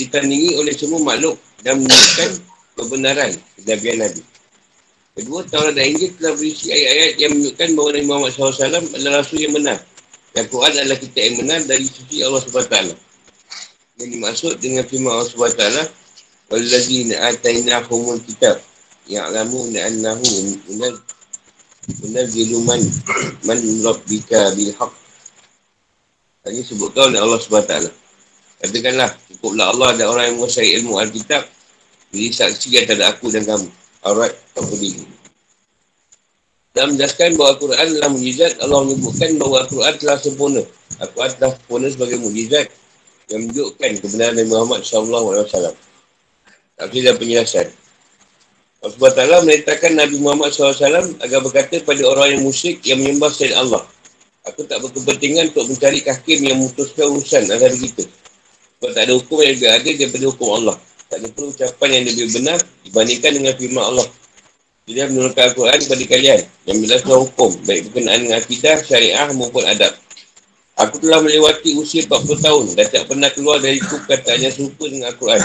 ditandingi 0.00 0.56
oleh 0.56 0.72
semua 0.72 1.04
makhluk 1.04 1.36
dan 1.60 1.84
menunjukkan 1.84 2.30
kebenaran 2.80 3.30
kenabian 3.60 4.00
Nabi. 4.00 4.22
Kedua, 5.20 5.44
Taurat 5.52 5.76
dan 5.76 5.84
Injil 5.92 6.16
telah 6.16 6.32
berisi 6.32 6.72
ayat-ayat 6.72 7.14
yang 7.20 7.30
menunjukkan 7.36 7.68
bahawa 7.76 7.88
Nabi 7.92 8.06
Muhammad 8.08 8.30
SAW 8.32 8.88
adalah 8.96 9.20
Rasul 9.20 9.38
yang 9.44 9.52
benar. 9.52 9.78
Yang 10.32 10.46
Quran 10.48 10.72
adalah 10.80 10.98
kitab 11.02 11.22
yang 11.28 11.36
benar 11.44 11.60
dari 11.68 11.84
sisi 11.84 12.16
Allah 12.24 12.40
SWT 12.40 12.76
yang 14.00 14.10
dimaksud 14.16 14.56
dengan 14.64 14.86
firman 14.88 15.12
Allah 15.12 15.28
SWT 15.28 15.64
Wallazina 16.48 17.14
atainahumul 17.30 18.24
kitab 18.24 18.58
Ya'lamu 19.06 19.68
na'annahu 19.70 20.24
Unal 20.72 20.96
Unal 22.08 22.26
ziluman 22.26 22.80
Man 23.44 23.60
rabbika 23.84 24.56
bilhaq 24.56 24.92
Ini 26.48 26.64
sebutkan 26.64 27.12
oleh 27.12 27.20
Allah 27.20 27.38
SWT 27.38 27.99
Katakanlah 28.60 29.10
Cukuplah 29.28 29.66
Allah 29.72 29.90
dan 29.96 30.06
orang 30.12 30.24
yang 30.30 30.34
menguasai 30.40 30.68
ilmu 30.80 31.00
Alkitab 31.00 31.42
Jadi 32.12 32.28
saksi 32.32 32.68
antara 32.84 33.12
aku 33.12 33.32
dan 33.32 33.44
kamu 33.48 33.68
Alright, 34.04 34.36
tak 34.56 34.64
boleh 34.64 35.20
dan 36.70 36.94
menjelaskan 36.94 37.34
bahawa 37.34 37.58
Al-Quran 37.58 37.82
adalah 37.82 38.10
mujizat, 38.14 38.52
Allah 38.62 38.80
menyebutkan 38.86 39.30
bahawa 39.42 39.56
Al-Quran 39.66 39.94
telah 39.98 40.18
sempurna. 40.22 40.62
Al-Quran 41.02 41.30
telah 41.34 41.52
sempurna 41.58 41.86
sebagai 41.90 42.18
mujizat 42.22 42.66
yang 43.26 43.40
menunjukkan 43.46 43.90
kebenaran 43.98 44.34
Nabi 44.38 44.48
Muhammad 44.54 44.80
SAW. 44.86 45.74
Tafsir 46.78 47.02
dan 47.02 47.14
penjelasan. 47.18 47.66
Allah 48.80 48.96
SWT 48.96 49.44
menetapkan 49.44 49.92
Nabi 49.92 50.16
Muhammad 50.22 50.54
SAW 50.54 51.20
agar 51.20 51.38
berkata 51.44 51.82
pada 51.84 52.02
orang 52.06 52.38
yang 52.38 52.42
musyrik 52.46 52.80
yang 52.86 53.02
menyembah 53.02 53.28
selain 53.34 53.60
Allah. 53.60 53.82
Aku 54.48 54.64
tak 54.64 54.80
berkepentingan 54.80 55.52
untuk 55.52 55.68
mencari 55.68 56.00
hakim 56.00 56.38
yang 56.40 56.56
memutuskan 56.56 57.12
urusan 57.12 57.44
antara 57.50 57.76
kita. 57.76 58.08
Sebab 58.80 58.96
tak 58.96 59.04
ada 59.04 59.12
hukum 59.12 59.44
yang 59.44 59.52
lebih 59.60 59.68
adil 59.76 59.94
daripada 60.00 60.24
hukum 60.32 60.48
Allah. 60.56 60.76
Tak 61.12 61.16
ada 61.20 61.28
pun 61.36 61.52
ucapan 61.52 61.88
yang 62.00 62.04
lebih 62.08 62.26
benar 62.32 62.58
dibandingkan 62.80 63.30
dengan 63.36 63.52
firman 63.60 63.84
Allah. 63.84 64.08
Dia 64.88 65.04
menurunkan 65.04 65.42
Al-Quran 65.52 65.78
kepada 65.84 66.04
kalian 66.08 66.40
yang 66.64 66.76
menjelaskan 66.80 67.16
hukum 67.28 67.50
baik 67.68 67.92
berkenaan 67.92 68.18
dengan 68.24 68.36
akidah, 68.40 68.76
syariah 68.80 69.28
maupun 69.36 69.68
adab. 69.68 69.92
Aku 70.80 70.96
telah 70.96 71.20
melewati 71.20 71.76
usia 71.76 72.08
40 72.08 72.40
tahun 72.40 72.64
dan 72.72 72.86
tak 72.88 73.04
pernah 73.04 73.28
keluar 73.28 73.60
dari 73.60 73.76
ku 73.84 74.00
perkataan 74.00 74.48
yang 74.48 74.54
serupa 74.56 74.88
dengan 74.88 75.12
Al-Quran. 75.12 75.42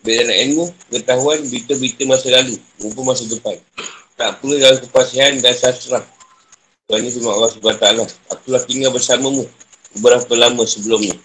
Berdana 0.00 0.34
ilmu, 0.48 0.64
pengetahuan, 0.88 1.38
berita-berita 1.44 2.02
masa 2.08 2.26
lalu 2.32 2.56
maupun 2.80 3.04
masa 3.04 3.28
depan. 3.28 3.60
Tak 4.16 4.40
pula 4.40 4.56
dalam 4.56 4.80
kepasihan 4.80 5.36
dan 5.44 5.52
sastra. 5.52 6.00
Tuhan 6.88 7.04
ini 7.04 7.12
firman 7.12 7.36
Allah 7.36 7.52
SWT. 7.52 7.84
Aku 8.32 8.42
telah 8.48 8.62
tinggal 8.64 8.90
bersamamu 8.96 9.44
beberapa 9.92 10.32
lama 10.40 10.64
sebelumnya. 10.64 11.20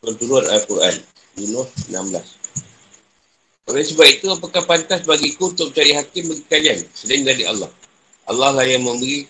Turut 0.00 0.48
Al-Quran. 0.48 0.96
Yunus 1.36 1.68
16. 1.92 2.24
Oleh 3.68 3.84
sebab 3.84 4.06
itu, 4.08 4.26
apakah 4.32 4.64
pantas 4.64 5.04
bagiku 5.04 5.52
untuk 5.52 5.70
mencari 5.70 5.92
hakim 5.92 6.26
bagi 6.32 6.44
kalian 6.48 6.78
selain 6.96 7.22
dari 7.22 7.44
Allah? 7.44 7.68
Allah 8.26 8.50
lah 8.56 8.66
yang 8.66 8.82
memberi 8.82 9.28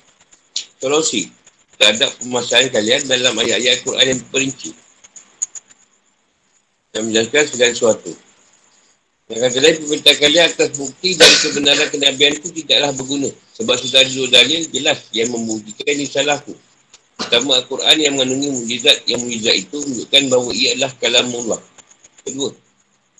solusi 0.79 1.29
terhadap 1.77 2.15
permasalahan 2.23 2.71
kalian 2.71 3.01
dalam 3.05 3.35
ayat-ayat 3.37 3.83
Al-Quran 3.83 4.07
yang 4.15 4.21
perinci. 4.31 4.71
dan 6.91 7.07
menjelaskan 7.07 7.47
segala 7.55 7.71
sesuatu. 7.71 8.11
Yang 9.31 9.41
kata 9.47 9.59
lain, 9.63 9.77
permintaan 9.79 10.19
kalian 10.19 10.45
atas 10.51 10.71
bukti 10.75 11.15
dan 11.15 11.31
kebenaran 11.39 11.89
kenabian 11.95 12.35
itu 12.35 12.49
tidaklah 12.51 12.91
berguna. 12.99 13.31
Sebab 13.55 13.75
sudah 13.79 14.03
ada 14.03 14.23
dalil 14.27 14.61
jelas 14.75 14.99
yang 15.15 15.31
membuktikan 15.31 15.87
ini 15.95 16.07
salahku. 16.11 16.51
Pertama, 17.21 17.61
Al-Quran 17.61 17.97
yang 18.01 18.13
mengandungi 18.17 18.49
mujizat 18.65 19.05
yang 19.05 19.21
mujizat 19.21 19.55
itu 19.61 19.77
menunjukkan 19.77 20.23
bahawa 20.33 20.51
ia 20.57 20.69
adalah 20.73 20.93
kalamullah. 20.97 21.61
Kedua, 22.25 22.51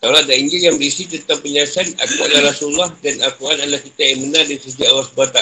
Taurat 0.01 0.25
dan 0.25 0.37
Injil 0.41 0.65
yang 0.65 0.77
berisi 0.81 1.05
tentang 1.05 1.45
penjelasan 1.45 1.93
Aku 2.01 2.25
adalah 2.25 2.57
Rasulullah 2.57 2.89
dan 3.05 3.21
Al-Quran 3.21 3.59
adalah 3.61 3.81
kita 3.85 4.01
yang 4.01 4.19
benar 4.25 4.49
dari 4.49 4.57
sisi 4.57 4.81
Allah 4.89 5.05
SWT. 5.05 5.41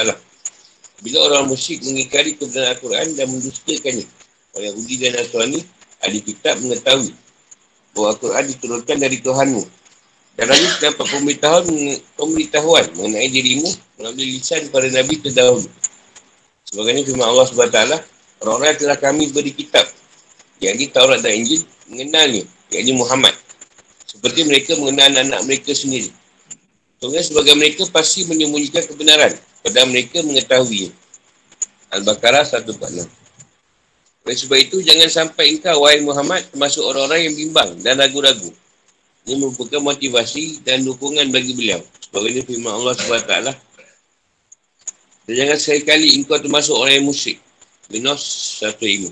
Bila 0.98 1.18
orang 1.30 1.46
musyrik 1.46 1.86
mengikari 1.86 2.34
kebenaran 2.34 2.74
Al-Quran 2.74 3.06
dan 3.14 3.26
mendustakannya, 3.30 4.06
orang 4.58 4.66
Yahudi 4.74 4.94
dan 4.98 5.10
Nasrani, 5.14 5.60
ahli 6.02 6.18
kitab 6.26 6.58
mengetahui 6.58 7.14
bahawa 7.94 8.18
Al-Quran 8.18 8.44
diturunkan 8.50 8.96
dari 8.98 9.18
Tuhanmu 9.22 9.62
dan 10.38 10.46
lagi 10.50 10.66
terdapat 10.78 11.06
pemberitahuan, 11.06 11.64
pemberitahuan 12.18 12.86
mengenai 12.98 13.30
dirimu 13.30 13.70
melalui 13.98 14.38
lisan 14.38 14.66
para 14.74 14.86
Nabi 14.90 15.22
terdahulu. 15.22 15.66
Sebagainya 16.66 17.06
firman 17.06 17.26
Allah 17.26 17.46
SWT, 17.46 17.78
orang-orang 18.42 18.76
telah 18.78 18.98
kami 18.98 19.30
beri 19.30 19.52
kitab, 19.54 19.86
yang 20.58 20.74
ini 20.78 20.90
Taurat 20.90 21.22
dan 21.22 21.38
Injil, 21.38 21.62
mengenalnya, 21.90 22.44
yang 22.74 22.80
ini 22.86 22.92
Muhammad. 22.98 23.34
Seperti 24.08 24.46
mereka 24.48 24.74
mengenal 24.80 25.14
anak-anak 25.14 25.40
mereka 25.46 25.72
sendiri. 25.76 26.10
Sebenarnya 26.98 27.24
sebagai 27.30 27.54
mereka 27.54 27.82
pasti 27.92 28.26
menyembunyikan 28.26 28.84
kebenaran, 28.88 29.32
pada 29.62 29.80
mereka 29.86 30.22
mengetahui. 30.24 30.90
Al-Baqarah 31.94 32.44
146. 32.44 33.06
Oleh 34.28 34.36
sebab 34.36 34.58
itu, 34.60 34.76
jangan 34.84 35.08
sampai 35.08 35.56
engkau, 35.56 35.86
wahai 35.86 36.04
Muhammad, 36.04 36.44
termasuk 36.52 36.84
orang-orang 36.84 37.30
yang 37.30 37.34
bimbang 37.38 37.70
dan 37.80 37.96
ragu-ragu 37.96 38.52
ini 39.28 39.44
merupakan 39.44 39.84
motivasi 39.84 40.64
dan 40.64 40.88
dukungan 40.88 41.28
bagi 41.28 41.52
beliau. 41.52 41.84
Sebab 42.08 42.24
ini 42.24 42.40
firman 42.48 42.80
Allah 42.80 42.96
SWT. 42.96 43.34
Dan 45.28 45.32
jangan 45.36 45.58
sekali-kali 45.60 46.16
engkau 46.16 46.40
termasuk 46.40 46.72
orang 46.72 46.96
yang 46.96 47.06
musyrik. 47.12 47.36
Minus 47.88 48.22
satu 48.60 48.84
ilmu. 48.84 49.10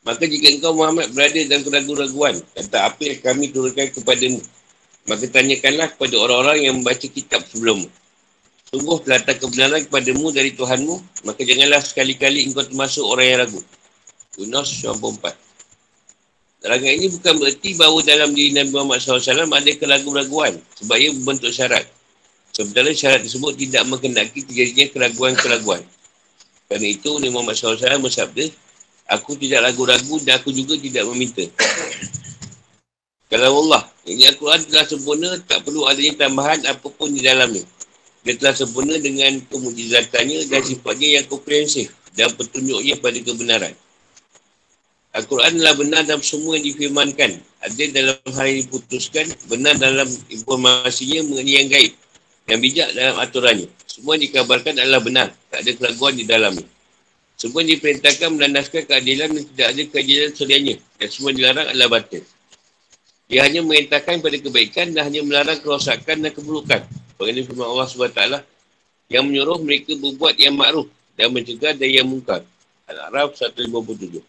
Maka 0.00 0.24
jika 0.24 0.48
engkau 0.48 0.72
Muhammad 0.72 1.12
berada 1.12 1.36
dalam 1.44 1.60
keraguan-raguan, 1.60 2.40
kata 2.56 2.78
apa 2.88 3.00
yang 3.04 3.20
kami 3.20 3.52
turunkan 3.52 3.92
kepadamu, 3.92 4.40
maka 5.04 5.28
tanyakanlah 5.28 5.92
kepada 5.92 6.14
orang-orang 6.16 6.58
yang 6.64 6.74
membaca 6.80 7.04
kitab 7.04 7.44
sebelummu. 7.52 7.88
Sungguh 8.72 8.96
telah 9.04 9.20
tak 9.20 9.44
kebenaran 9.44 9.84
kepadamu 9.84 10.32
dari 10.32 10.56
Tuhanmu, 10.56 11.26
maka 11.28 11.40
janganlah 11.44 11.84
sekali-kali 11.84 12.48
engkau 12.48 12.64
termasuk 12.64 13.04
orang 13.04 13.26
yang 13.28 13.38
ragu. 13.44 13.60
Yunus 14.40 14.80
94. 14.80 15.36
Larangan 16.60 16.92
ini 16.92 17.06
bukan 17.08 17.34
berarti 17.40 17.70
bahawa 17.76 17.98
dalam 18.04 18.30
diri 18.36 18.50
Nabi 18.52 18.70
Muhammad 18.72 19.00
SAW 19.00 19.48
ada 19.48 19.72
keraguan-raguan 19.76 20.60
sebab 20.76 20.96
ia 20.96 21.10
membentuk 21.12 21.52
syarat. 21.52 21.84
Sebenarnya 22.52 22.94
syarat 22.96 23.20
tersebut 23.24 23.56
tidak 23.56 23.82
mengendaki 23.88 24.44
terjadinya 24.44 24.86
keraguan-keraguan. 24.92 25.80
Kerana 26.70 26.86
itu 26.86 27.10
Nabi 27.18 27.34
Muhammad 27.34 27.58
SAW 27.58 27.98
bersabda, 27.98 28.46
Aku 29.10 29.34
tidak 29.34 29.66
ragu-ragu 29.66 30.22
dan 30.22 30.38
aku 30.38 30.54
juga 30.54 30.78
tidak 30.78 31.02
meminta. 31.10 31.42
Kalau 33.26 33.66
Allah, 33.66 33.90
ini 34.06 34.22
Al-Quran 34.30 34.70
telah 34.70 34.86
sempurna, 34.86 35.34
tak 35.50 35.66
perlu 35.66 35.82
adanya 35.90 36.30
tambahan 36.30 36.62
apapun 36.70 37.10
di 37.10 37.26
dalamnya. 37.26 37.66
Dia 38.22 38.38
telah 38.38 38.54
sempurna 38.54 39.02
dengan 39.02 39.42
kemujizatannya 39.50 40.46
dan 40.46 40.62
sifatnya 40.62 41.18
yang 41.18 41.26
komprehensif 41.26 41.90
dan 42.14 42.30
petunjuknya 42.38 43.02
pada 43.02 43.18
kebenaran. 43.18 43.74
Al-Quran 45.10 45.58
adalah 45.58 45.74
benar 45.74 46.06
dalam 46.06 46.22
semua 46.22 46.54
yang 46.54 46.70
difirmankan. 46.70 47.42
Ada 47.66 47.82
dalam 47.90 48.30
hal 48.30 48.46
yang 48.46 48.58
diputuskan, 48.62 49.26
benar 49.50 49.74
dalam 49.74 50.06
informasinya 50.30 51.34
mengenai 51.34 51.66
yang 51.66 51.66
gaib. 51.66 51.92
Yang 52.46 52.58
bijak 52.62 52.88
dalam 52.94 53.18
aturannya. 53.18 53.79
Semua 53.90 54.14
yang 54.14 54.30
dikabarkan 54.30 54.78
adalah 54.78 55.02
benar. 55.02 55.28
Tak 55.50 55.66
ada 55.66 55.70
keraguan 55.74 56.14
di 56.14 56.22
dalamnya. 56.22 56.68
Semua 57.34 57.66
yang 57.66 57.74
diperintahkan 57.74 58.28
melandaskan 58.38 58.82
keadilan 58.86 59.28
dan 59.34 59.44
tidak 59.50 59.66
ada 59.66 59.82
keadilan 59.90 60.30
selainnya. 60.30 60.76
Dan 60.94 61.08
semua 61.10 61.30
dilarang 61.34 61.66
adalah 61.74 61.88
batin. 61.98 62.22
Dia 63.26 63.40
hanya 63.50 63.66
merintahkan 63.66 64.22
pada 64.22 64.36
kebaikan 64.38 64.94
dan 64.94 65.10
hanya 65.10 65.26
melarang 65.26 65.58
kerosakan 65.58 66.22
dan 66.22 66.30
keburukan. 66.30 66.86
Bagaimana 67.18 67.42
firman 67.50 67.66
Allah 67.66 67.86
SWT 67.90 68.22
yang 69.10 69.26
menyuruh 69.26 69.58
mereka 69.58 69.98
berbuat 69.98 70.38
yang 70.38 70.54
makruh 70.54 70.86
dan 71.18 71.34
mencegah 71.34 71.74
dari 71.74 71.98
yang 71.98 72.06
mungkar. 72.06 72.46
Al-Araf 72.86 73.34
157. 73.34 74.22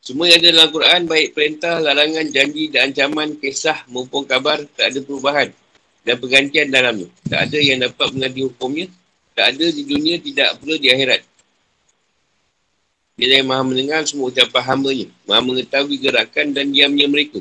Semua 0.00 0.32
yang 0.32 0.40
ada 0.40 0.48
dalam 0.48 0.64
Al-Quran, 0.72 1.00
baik 1.06 1.28
perintah, 1.36 1.76
larangan, 1.78 2.26
janji 2.32 2.72
dan 2.72 2.90
ancaman, 2.90 3.36
kisah 3.36 3.84
maupun 3.92 4.24
kabar, 4.24 4.64
tak 4.74 4.96
ada 4.96 4.98
perubahan 5.04 5.52
dan 6.02 6.14
pergantian 6.18 6.68
dalamnya. 6.70 7.08
Tak 7.26 7.50
ada 7.50 7.58
yang 7.58 7.78
dapat 7.82 8.06
mengganti 8.14 8.40
hukumnya. 8.46 8.86
Tak 9.32 9.56
ada 9.56 9.66
di 9.72 9.82
dunia, 9.86 10.20
tidak 10.20 10.60
perlu 10.60 10.76
di 10.76 10.88
akhirat. 10.92 11.22
Dia 13.16 13.38
yang 13.38 13.48
maha 13.48 13.62
mendengar 13.62 14.02
semua 14.04 14.34
ucapan 14.34 14.62
hambanya. 14.66 15.06
Maha 15.24 15.40
mengetahui 15.40 15.96
gerakan 16.02 16.52
dan 16.52 16.74
diamnya 16.74 17.06
mereka. 17.06 17.40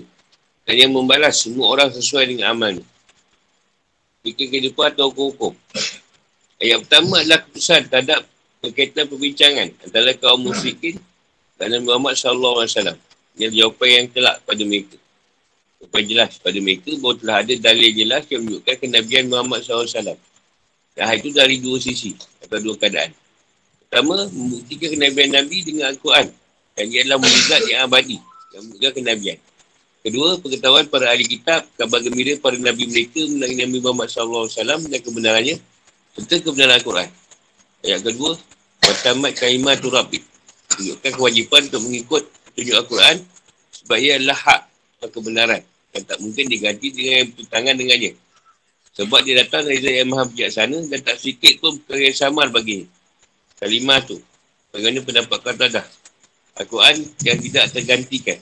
Dan 0.63 0.75
yang 0.77 0.91
membalas 0.93 1.41
semua 1.41 1.73
orang 1.73 1.89
sesuai 1.89 2.31
dengan 2.31 2.53
amalnya. 2.53 2.85
Jika 4.21 4.45
kehidupan 4.45 4.93
atau 4.93 5.09
hukum-hukum. 5.09 5.57
Ayat 6.61 6.85
pertama 6.85 7.17
adalah 7.17 7.41
keputusan 7.41 7.89
terhadap 7.89 8.21
berkaitan 8.61 9.09
perbincangan 9.09 9.73
antara 9.81 10.13
kaum 10.13 10.45
musyrikin 10.45 11.01
kerana 11.57 11.81
Muhammad 11.81 12.13
SAW 12.13 12.69
yang 13.41 13.49
jawapan 13.49 13.89
yang 13.89 14.07
telak 14.13 14.37
pada 14.45 14.61
mereka. 14.61 15.00
Jawapan 15.81 16.03
jelas 16.05 16.31
pada 16.37 16.57
mereka 16.61 16.93
bahawa 17.01 17.15
telah 17.17 17.35
ada 17.41 17.53
dalil 17.57 17.89
jelas 17.89 18.23
yang 18.29 18.41
menunjukkan 18.45 18.75
kenabian 18.77 19.25
Muhammad 19.27 19.65
SAW. 19.65 20.13
Dan 20.93 21.03
hal 21.09 21.17
itu 21.17 21.33
dari 21.33 21.57
dua 21.57 21.81
sisi 21.81 22.13
atau 22.45 22.61
dua 22.61 22.77
keadaan. 22.77 23.09
Pertama, 23.89 24.29
membuktikan 24.29 24.89
kenabian 24.93 25.29
Nabi 25.33 25.57
dengan 25.65 25.89
Al-Quran. 25.89 26.29
Dan 26.77 26.85
ia 26.93 27.01
adalah 27.03 27.19
mujizat 27.19 27.61
yang 27.65 27.81
abadi 27.89 28.17
yang 28.53 28.61
menunjukkan 28.69 28.93
kenabian. 29.01 29.37
Kedua, 30.01 30.27
pengetahuan 30.37 30.85
para 30.85 31.09
ahli 31.09 31.25
kitab, 31.25 31.65
kabar 31.77 31.99
gembira 32.01 32.37
para 32.37 32.57
Nabi 32.61 32.85
mereka 32.89 33.21
mengenai 33.25 33.57
Nabi 33.65 33.77
Muhammad 33.81 34.07
SAW 34.09 34.49
dan 34.89 35.01
kebenarannya 35.01 35.57
serta 36.17 36.35
kebenaran 36.45 36.77
Al-Quran. 36.77 37.09
Ayat 37.81 38.01
kedua, 38.05 38.37
Watamat 38.81 39.37
kaimah 39.37 39.77
turabit 39.77 40.25
tunjukkan 40.73 41.11
kewajipan 41.13 41.69
untuk 41.69 41.81
mengikut 41.85 42.23
tunjuk 42.57 42.75
Al-Quran 42.81 43.21
sebab 43.69 43.97
ia 44.01 44.17
adalah 44.17 44.37
hak 44.41 44.61
kebenaran 45.09 45.61
yang 45.97 46.03
tak 46.05 46.17
mungkin 46.21 46.45
diganti 46.45 46.87
dengan 46.93 47.13
yang 47.25 47.27
bertentangan 47.33 47.75
dengannya. 47.79 48.11
Sebab 48.91 49.19
dia 49.23 49.33
datang 49.41 49.63
dari 49.65 49.79
Zat 49.79 49.93
yang 49.95 50.09
maha 50.11 50.23
bijaksana 50.27 50.77
dan 50.91 50.99
tak 50.99 51.15
sedikit 51.17 51.63
pun 51.63 51.79
perkara 51.81 52.11
yang 52.11 52.17
samar 52.17 52.47
bagi 52.51 52.85
kalimah 53.57 54.03
tu. 54.03 54.19
Bagaimana 54.75 54.99
pendapat 55.03 55.39
kata 55.41 55.65
dah. 55.71 55.85
Al-Quran 56.59 56.95
yang 57.23 57.39
tidak 57.39 57.65
tergantikan. 57.71 58.39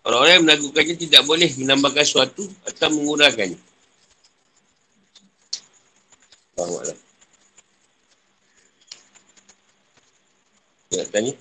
Orang-orang 0.00 0.34
yang 0.40 0.44
melakukannya 0.48 0.96
tidak 0.96 1.22
boleh 1.28 1.50
menambahkan 1.60 2.04
sesuatu 2.08 2.48
atau 2.64 2.88
mengurangkannya. 2.88 3.60
Faham 6.56 6.96
Nak 10.90 11.06
tanya? 11.14 11.32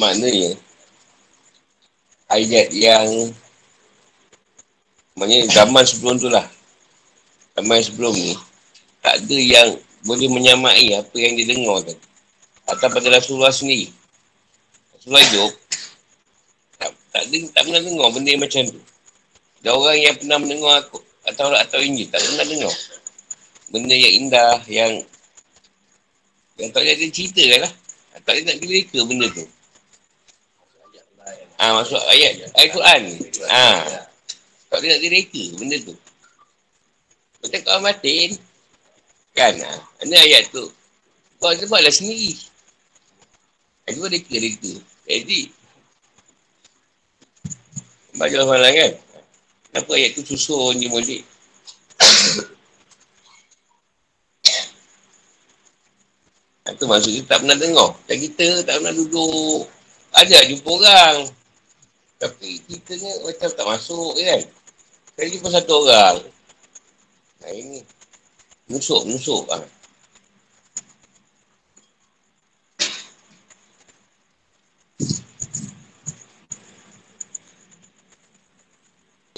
Maknanya 0.00 0.56
ayat 2.32 2.72
yang 2.72 3.36
Maksudnya 5.12 5.52
zaman 5.52 5.84
sebelum 5.84 6.16
tu 6.16 6.32
lah. 6.32 6.48
Zaman 7.52 7.84
sebelum 7.84 8.16
ni 8.16 8.32
Tak 9.04 9.20
ada 9.20 9.36
yang 9.36 9.68
boleh 10.00 10.32
menyamai 10.32 10.96
apa 10.96 11.12
yang 11.20 11.36
dia 11.36 11.52
dengar 11.52 11.84
kan 11.84 11.98
Atau 12.72 12.88
pada 12.88 13.12
Rasulullah 13.12 13.52
sendiri. 13.52 13.92
Rasulullah 14.96 15.20
hidup 15.28 15.52
tak, 16.80 16.90
tak, 17.12 17.22
tak, 17.28 17.40
tak 17.52 17.62
pernah 17.68 17.82
dengar 17.84 18.08
benda 18.16 18.28
yang 18.32 18.40
macam 18.40 18.62
tu. 18.72 18.80
Ada 19.60 19.70
orang 19.76 19.98
yang 20.00 20.14
pernah 20.16 20.38
mendengar 20.40 20.74
aku 20.80 21.04
Atau 21.28 21.52
atau 21.52 21.80
ini 21.84 22.08
tak 22.08 22.24
pernah 22.24 22.46
dengar. 22.48 22.74
Benda 23.68 23.92
yang 23.92 24.14
indah 24.24 24.64
Yang 24.64 25.04
Yang 26.56 26.68
tak 26.72 26.88
ada 26.88 27.06
cerita 27.12 27.42
kan 27.44 27.60
lah. 27.68 27.72
Tak 28.24 28.32
ada 28.32 28.40
nak 28.48 28.56
direka 28.64 29.04
benda 29.04 29.28
tu 29.36 29.44
ha, 31.60 31.76
masuk 31.76 32.00
ayat 32.08 32.48
Al-Quran. 32.56 33.02
Ah. 33.52 33.84
Ha. 33.84 34.08
Tak 34.70 34.80
nak 34.80 35.02
direka 35.02 35.42
benda 35.60 35.76
tu. 35.84 35.92
Macam 37.44 37.60
kawan 37.66 37.84
batin. 37.84 38.30
Kan? 39.36 39.54
Ha? 39.60 39.72
Ini 40.08 40.16
ayat 40.16 40.48
tu. 40.48 40.64
Kau 41.36 41.52
sebablah 41.52 41.92
sendiri. 41.92 42.32
Itu 43.90 44.06
reka-reka. 44.06 44.72
Jadi, 45.04 45.50
baca 48.14 48.36
Allah 48.40 48.72
kan? 48.72 48.92
Kenapa 49.70 49.90
ayat 49.98 50.14
tu 50.14 50.22
susun 50.22 50.78
je 50.78 50.86
boleh? 50.86 51.22
Itu 56.70 56.86
maksud 56.86 57.10
kita 57.10 57.26
tak 57.34 57.42
pernah 57.42 57.58
dengar. 57.58 57.90
Dan 58.06 58.16
kita 58.22 58.62
tak 58.62 58.78
pernah 58.78 58.94
duduk. 58.94 59.66
Ada 60.14 60.46
jumpa 60.46 60.70
orang. 60.70 61.39
Tapi 62.20 62.60
kita 62.68 62.92
ni 63.00 63.10
macam 63.24 63.48
tak 63.48 63.64
masuk 63.64 64.12
kan. 64.20 64.40
Kali 65.16 65.28
jumpa 65.32 65.48
satu 65.48 65.72
orang. 65.88 66.20
Nah 67.40 67.52
ini. 67.56 67.80
Nusuk, 68.68 69.08
nusuk. 69.08 69.48
Ha. 69.48 69.58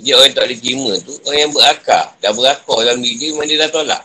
Dia 0.03 0.19
orang 0.19 0.35
tak 0.35 0.51
boleh 0.51 0.59
terima 0.59 0.93
tu, 0.99 1.15
orang 1.31 1.41
yang 1.47 1.55
berakar. 1.55 2.05
Dah 2.19 2.35
berakar 2.35 2.79
dalam 2.83 2.99
diri 3.07 3.23
dia, 3.23 3.29
memang 3.31 3.47
dia 3.47 3.63
dah 3.63 3.71
tolak. 3.71 4.03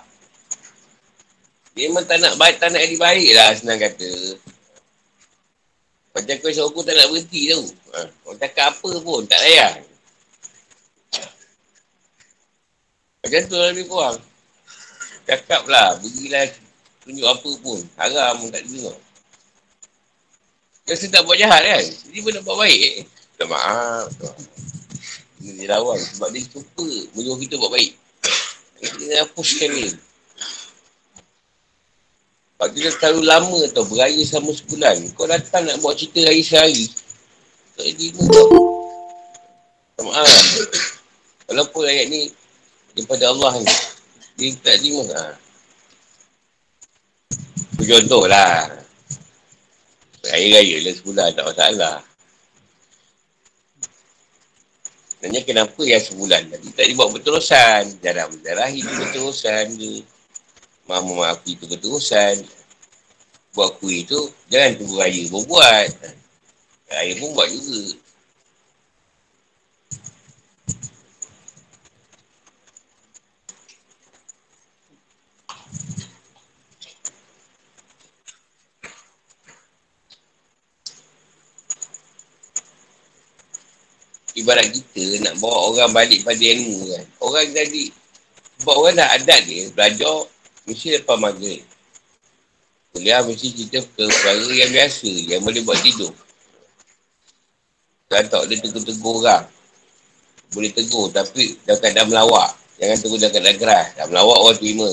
Dia 1.73 1.89
memang 1.89 2.05
tak 2.05 2.21
nak 2.21 2.37
baik, 2.37 2.61
tak 2.61 2.69
nak 2.69 2.85
jadi 2.85 2.97
baik 3.01 3.29
lah 3.33 3.49
senang 3.57 3.81
kata. 3.81 4.09
Macam 6.17 6.35
kau 6.41 6.49
aku 6.49 6.81
tak 6.81 6.97
nak 6.97 7.13
berhenti 7.13 7.53
tau. 7.53 7.61
Ha. 7.93 7.99
Orang 8.25 8.39
cakap 8.41 8.73
apa 8.73 8.89
pun, 9.05 9.21
tak 9.29 9.37
layan. 9.45 9.85
Macam 13.21 13.41
tu 13.45 13.55
lah 13.59 13.69
lebih 13.69 13.85
kurang. 13.85 14.17
Cakap 15.29 15.61
lah, 15.69 15.93
berilah 16.01 16.49
tunjuk 17.05 17.27
apa 17.29 17.49
pun. 17.61 17.79
Haram 18.01 18.33
pun 18.41 18.49
tak 18.49 18.65
dengar. 18.65 18.97
Dia 20.87 21.05
tak 21.05 21.21
buat 21.27 21.37
jahat 21.37 21.61
kan? 21.61 21.85
Dia 21.85 22.19
pun 22.25 22.31
nak 22.33 22.43
buat 22.47 22.57
baik. 22.65 23.05
Minta 23.05 23.45
maaf. 23.45 24.07
Ini 25.37 25.51
dia 25.53 25.77
lawan 25.77 26.01
sebab 26.01 26.33
dia 26.33 26.41
suka 26.49 26.87
menyuruh 27.13 27.37
kita 27.45 27.61
buat 27.61 27.77
baik. 27.77 27.93
Dia 28.97 29.21
hapuskan 29.21 29.69
ni. 29.69 29.93
Sebab 32.57 32.73
kita 32.73 32.89
terlalu 32.97 33.21
lama 33.29 33.59
tau 33.69 33.85
beraya 33.85 34.17
sama 34.25 34.49
sebulan. 34.49 35.13
Kau 35.13 35.29
datang 35.29 35.69
nak 35.69 35.77
buat 35.77 35.93
cerita 35.93 36.25
hari 36.25 36.41
sehari. 36.41 36.89
Tak 37.77 37.85
jadi. 37.85 38.07
Maaf. 40.01 40.33
Walaupun 41.45 41.85
ayat 41.85 42.09
ni 42.09 42.33
daripada 42.97 43.29
Allah 43.29 43.61
ni. 43.61 43.69
Dia 44.41 44.57
tak 44.57 44.81
terima. 44.81 45.05
Ha. 45.05 45.37
Contoh 47.77 48.25
lah. 48.25 48.73
Raya-raya 50.25 50.81
lah 50.81 50.93
sebulan 50.97 51.37
tak 51.37 51.45
masalah. 51.45 51.97
Tanya 55.21 55.41
kenapa 55.45 55.81
yang 55.85 56.01
sebulan 56.01 56.41
tadi 56.49 56.73
tak 56.73 56.89
dibuat 56.89 57.13
berterusan. 57.13 58.01
Jarang 58.01 58.33
berdarah 58.33 58.69
itu 58.73 58.89
berterusan 58.89 59.77
je. 59.77 60.16
Mama 60.87 61.11
maafi 61.19 61.59
itu 61.59 61.67
berterusan. 61.67 62.47
Buat 63.51 63.75
kuih 63.83 64.07
tu, 64.07 64.31
jangan 64.47 64.79
tunggu 64.79 64.95
raya 64.97 65.23
pun 65.27 65.43
buat. 65.45 65.89
Raya 66.87 67.13
pun 67.19 67.29
buat 67.35 67.47
juga. 67.51 68.07
ibarat 84.37 84.69
kita 84.69 85.27
nak 85.27 85.35
bawa 85.41 85.73
orang 85.73 85.91
balik 85.91 86.21
pada 86.23 86.39
ilmu 86.39 86.93
kan. 86.93 87.05
Orang 87.19 87.51
jadi, 87.51 87.89
sebab 88.61 88.75
orang 88.77 88.95
dah 88.95 89.09
adat 89.17 89.41
dia, 89.43 89.63
belajar 89.73 90.15
mesti 90.67 90.99
lepas 90.99 91.17
maghrib. 91.17 91.63
Kuliah 92.91 93.23
mesti 93.23 93.55
cerita 93.55 93.79
perkara 93.95 94.47
yang 94.51 94.71
biasa, 94.75 95.11
yang 95.31 95.41
boleh 95.41 95.61
buat 95.63 95.79
tidur. 95.79 96.11
Kan 98.07 98.27
tak 98.27 98.47
boleh 98.47 98.59
tegur-tegur 98.59 99.15
orang. 99.23 99.45
Boleh 100.55 100.71
tegur, 100.71 101.11
tapi 101.11 101.59
dah 101.67 101.75
keadaan 101.79 102.07
melawak. 102.07 102.55
Jangan 102.79 102.97
tegur 102.99 103.19
dah 103.19 103.29
keadaan 103.31 103.57
keras. 103.59 103.87
Dah 103.99 104.05
melawak 104.07 104.37
orang 104.43 104.57
terima. 104.59 104.89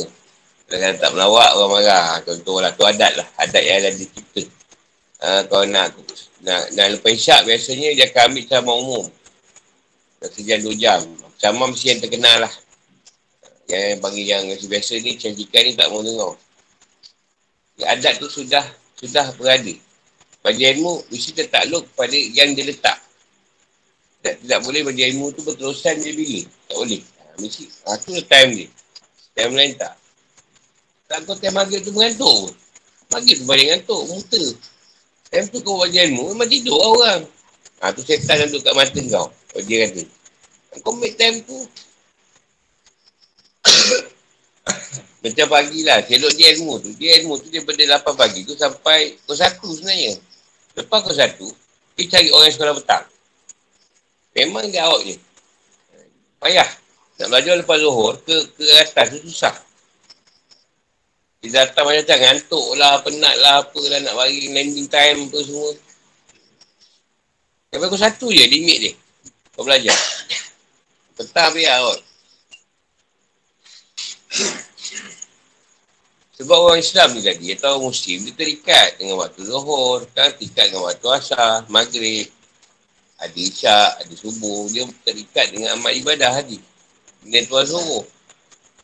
Kalau 0.64 0.96
tak 0.98 1.10
melawak, 1.14 1.50
orang 1.54 1.70
marah. 1.70 2.08
Contoh 2.24 2.56
lah, 2.58 2.70
tu 2.74 2.82
adat 2.82 3.12
lah. 3.14 3.28
Adat 3.38 3.62
yang 3.62 3.76
ada 3.84 3.90
di 3.94 4.06
kita. 4.08 4.42
Uh, 5.22 5.40
kalau 5.46 5.66
nak, 5.70 5.94
nak, 6.42 6.60
nak 6.74 6.86
lepas 6.98 7.14
isyak, 7.14 7.46
biasanya 7.46 7.94
dia 7.94 8.10
akan 8.10 8.34
ambil 8.34 8.44
sama 8.50 8.72
umum. 8.74 9.04
Tak 10.18 10.30
sejam 10.34 10.58
dua 10.64 10.74
jam. 10.74 11.00
Sama 11.38 11.70
mesti 11.70 11.86
yang 11.94 12.00
terkenal 12.02 12.48
lah. 12.48 12.52
Yang 13.64 14.00
bagi 14.04 14.22
yang 14.28 14.44
biasa 14.48 15.00
ni, 15.00 15.16
cantikan 15.16 15.62
ni 15.64 15.72
tak 15.72 15.88
mau 15.88 16.04
dengar. 16.04 16.36
Ya, 17.80 17.96
adat 17.96 18.20
tu 18.20 18.28
sudah 18.28 18.62
sudah 19.00 19.32
berada. 19.40 19.74
Bagi 20.44 20.62
ilmu, 20.76 21.08
mesti 21.08 21.32
tertakluk 21.32 21.88
pada 21.96 22.12
yang 22.12 22.52
dia 22.52 22.68
letak. 22.68 23.00
Tak, 24.20 24.40
tidak 24.44 24.60
boleh 24.64 24.84
bagi 24.84 25.02
ilmu 25.12 25.32
tu 25.32 25.40
berterusan 25.40 26.00
dia 26.04 26.12
bila. 26.12 26.40
Tak 26.68 26.76
boleh. 26.80 27.00
Ha, 27.00 27.22
mesti, 27.40 27.62
ha, 27.88 27.96
tu 27.96 28.12
time 28.28 28.50
dia. 28.52 28.68
Time 29.34 29.52
lain 29.56 29.72
tak. 29.76 29.94
Tak 31.08 31.24
kau 31.24 31.36
time 31.36 31.56
maghrib 31.56 31.80
tu 31.80 31.92
mengantuk. 31.92 32.52
Maghrib 33.12 33.36
tu 33.40 33.44
banyak 33.48 33.66
ngantuk, 33.72 34.00
muta. 34.08 34.44
Time 35.32 35.46
tu 35.48 35.58
kau 35.64 35.80
bagi 35.80 35.98
ilmu, 36.08 36.32
memang 36.32 36.48
tidur 36.48 36.76
lah 36.76 36.88
orang. 36.92 37.20
Ha, 37.80 37.92
tu 37.92 38.00
setan 38.04 38.40
yang 38.40 38.48
duduk 38.48 38.64
kat 38.64 38.74
mata 38.76 39.00
kau. 39.12 39.26
Dia 39.64 39.76
kata. 39.88 40.02
Kau 40.80 40.92
make 40.96 41.16
time 41.16 41.40
tu. 41.44 41.56
Macam 45.24 45.46
pagi 45.48 45.80
lah. 45.84 46.04
Selok 46.04 46.32
dia 46.36 46.52
ilmu 46.56 46.74
tu. 46.84 46.90
Dia 47.00 47.24
ilmu 47.24 47.40
tu 47.40 47.48
daripada 47.48 48.00
8 48.04 48.20
pagi 48.20 48.40
tu 48.44 48.52
sampai 48.56 49.16
pukul 49.24 49.36
1 49.40 49.76
sebenarnya. 49.80 50.12
Lepas 50.76 51.00
pukul 51.00 51.16
1, 51.16 51.96
dia 51.96 52.04
cari 52.10 52.28
orang 52.34 52.50
sekolah 52.52 52.74
petang. 52.76 53.04
Memang 54.34 54.66
dia 54.68 54.84
awak 54.84 55.00
je. 55.06 55.16
Payah. 56.42 56.68
Nak 57.14 57.28
belajar 57.30 57.54
lepas 57.54 57.78
zuhur 57.78 58.18
ke, 58.26 58.34
ke 58.58 58.64
atas 58.82 59.06
tu 59.14 59.18
susah. 59.30 59.54
Dia 61.40 61.62
datang 61.62 61.86
macam-macam. 61.86 62.18
Ngantuk 62.18 62.66
lah, 62.74 62.92
penat 63.06 63.34
lah, 63.38 63.62
apa 63.62 63.80
lah 63.80 63.98
nak 64.02 64.14
bagi 64.18 64.50
landing 64.50 64.88
time 64.90 65.30
apa 65.30 65.38
semua. 65.46 65.70
Sampai 67.70 67.86
pukul 67.86 68.00
1 68.02 68.38
je 68.38 68.44
limit 68.50 68.78
dia. 68.82 68.92
Kau 69.54 69.62
belajar. 69.62 69.94
Petang 71.16 71.54
biar 71.54 71.78
kot. 71.80 72.00
Sebab 76.34 76.58
orang 76.66 76.82
Islam 76.82 77.14
ni 77.14 77.22
tadi, 77.22 77.54
atau 77.54 77.78
Muslim, 77.78 78.26
dia 78.26 78.34
terikat 78.34 78.98
dengan 78.98 79.22
waktu 79.22 79.46
zuhur, 79.46 80.02
kan? 80.18 80.34
terikat 80.34 80.74
dengan 80.74 80.90
waktu 80.90 81.06
asar, 81.14 81.62
maghrib, 81.70 82.26
ada 83.22 83.38
isyak, 83.38 84.02
ada 84.02 84.14
subuh, 84.18 84.66
dia 84.68 84.82
terikat 85.06 85.54
dengan 85.54 85.78
amat 85.78 85.94
ibadah 85.94 86.30
tadi. 86.42 86.58
Dengan 87.22 87.46
tuan 87.46 87.64
suruh. 87.64 88.04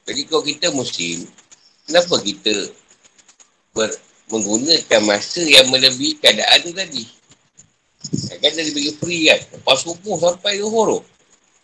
Jadi 0.06 0.20
kalau 0.30 0.42
kita 0.46 0.66
Muslim, 0.72 1.26
kenapa 1.84 2.14
kita 2.22 2.54
ber, 3.74 3.90
menggunakan 4.30 5.00
masa 5.04 5.42
yang 5.44 5.68
melebihi 5.68 6.22
keadaan 6.22 6.58
tu 6.64 6.72
tadi? 6.72 7.04
Kan 8.40 8.56
dia 8.56 8.72
bagi 8.72 8.92
free 8.96 9.28
kan? 9.28 9.40
Lepas 9.60 9.84
subuh 9.84 10.16
sampai 10.16 10.56
zuhur 10.56 10.98
tu. 10.98 11.00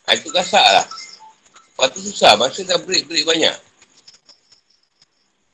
Ha, 0.05 0.14
itu 0.14 0.28
kasak 0.28 0.62
lah. 0.62 0.87
Lepas 1.72 1.87
tu 1.97 2.01
susah. 2.05 2.37
Masa 2.37 2.61
dah 2.68 2.76
break-break 2.76 3.24
banyak. 3.24 3.57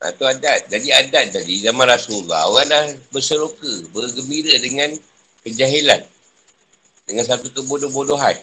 Ha, 0.03 0.11
tu 0.19 0.27
adat. 0.27 0.67
Jadi 0.67 0.91
adat 0.91 1.31
tadi 1.31 1.63
zaman 1.63 1.87
Rasulullah. 1.87 2.51
Orang 2.51 2.67
dah 2.67 2.85
berseroka. 3.15 3.71
Bergembira 3.95 4.59
dengan 4.59 4.99
kejahilan. 5.47 6.03
Dengan 7.07 7.25
satu 7.27 7.55
kebodoh-bodohan. 7.55 8.35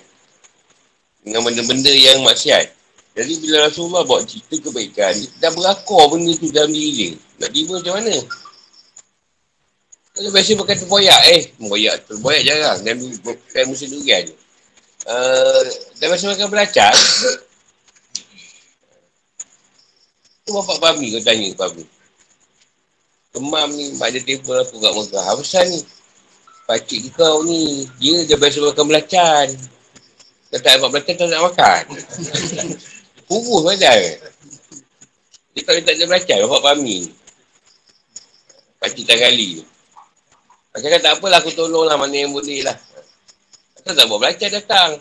Dengan 1.28 1.44
benda-benda 1.44 1.92
yang 1.92 2.24
maksiat. 2.24 2.80
Jadi 3.20 3.34
bila 3.44 3.68
Rasulullah 3.68 4.08
buat 4.08 4.24
cerita 4.24 4.72
kebaikan, 4.72 5.12
dia 5.12 5.28
dah 5.44 5.52
berakor 5.52 6.16
benda 6.16 6.32
tu 6.40 6.48
dalam 6.56 6.72
diri 6.72 6.92
dia. 6.96 7.12
Nak 7.44 7.50
tiba 7.52 7.76
macam 7.76 7.94
mana? 8.00 8.16
Kalau 10.16 10.30
biasa 10.32 10.56
pakai 10.56 10.78
terboyak, 10.80 11.22
eh, 11.28 11.42
terboyak, 11.60 11.96
terboyak 12.08 12.42
jarang. 12.48 12.80
Dan, 12.88 12.96
dan 13.52 13.64
musim 13.68 13.92
durian. 13.92 14.24
Uh, 15.08 15.64
dah 16.00 16.08
masa 16.12 16.32
makan 16.32 16.48
belacan, 16.52 16.96
tu 20.50 20.58
bapak 20.58 20.82
Bami 20.82 21.14
kau 21.14 21.22
tanya 21.22 21.54
Bami. 21.54 21.86
Kemam 23.30 23.70
ni, 23.78 23.94
mak 24.02 24.10
dia 24.10 24.26
aku 24.26 24.82
kat 24.82 24.94
Mekah. 24.98 25.26
Apa 25.30 25.46
pasal 25.46 25.70
ni? 25.70 25.86
Pakcik 26.66 27.14
kau 27.14 27.46
ni, 27.46 27.86
dia 28.02 28.26
dah 28.26 28.38
biasa 28.42 28.58
makan 28.66 28.86
belacan. 28.90 29.48
Dah 30.50 30.60
tak 30.66 30.82
dapat 30.82 30.90
belacan, 30.98 31.14
tak 31.14 31.28
nak 31.30 31.42
makan. 31.46 31.84
Kurus 33.30 33.62
badan. 33.62 34.02
Dia 35.54 35.62
kalau 35.62 35.82
tak 35.86 35.94
ada 35.94 36.06
belajar, 36.10 36.38
bapak 36.42 36.62
pahami. 36.66 37.00
Pakcik 38.82 39.06
tak 39.06 39.22
kali 39.22 39.62
tu. 39.62 39.66
Macam 40.74 40.90
kata 40.90 41.06
tak 41.06 41.14
apalah 41.22 41.38
aku 41.42 41.52
tolong 41.54 41.86
lah 41.86 41.98
mana 42.02 42.16
yang 42.18 42.34
boleh 42.34 42.66
lah. 42.66 42.78
Kata 43.78 43.94
tak 43.94 44.06
buat 44.10 44.22
belajar 44.22 44.50
datang. 44.50 44.98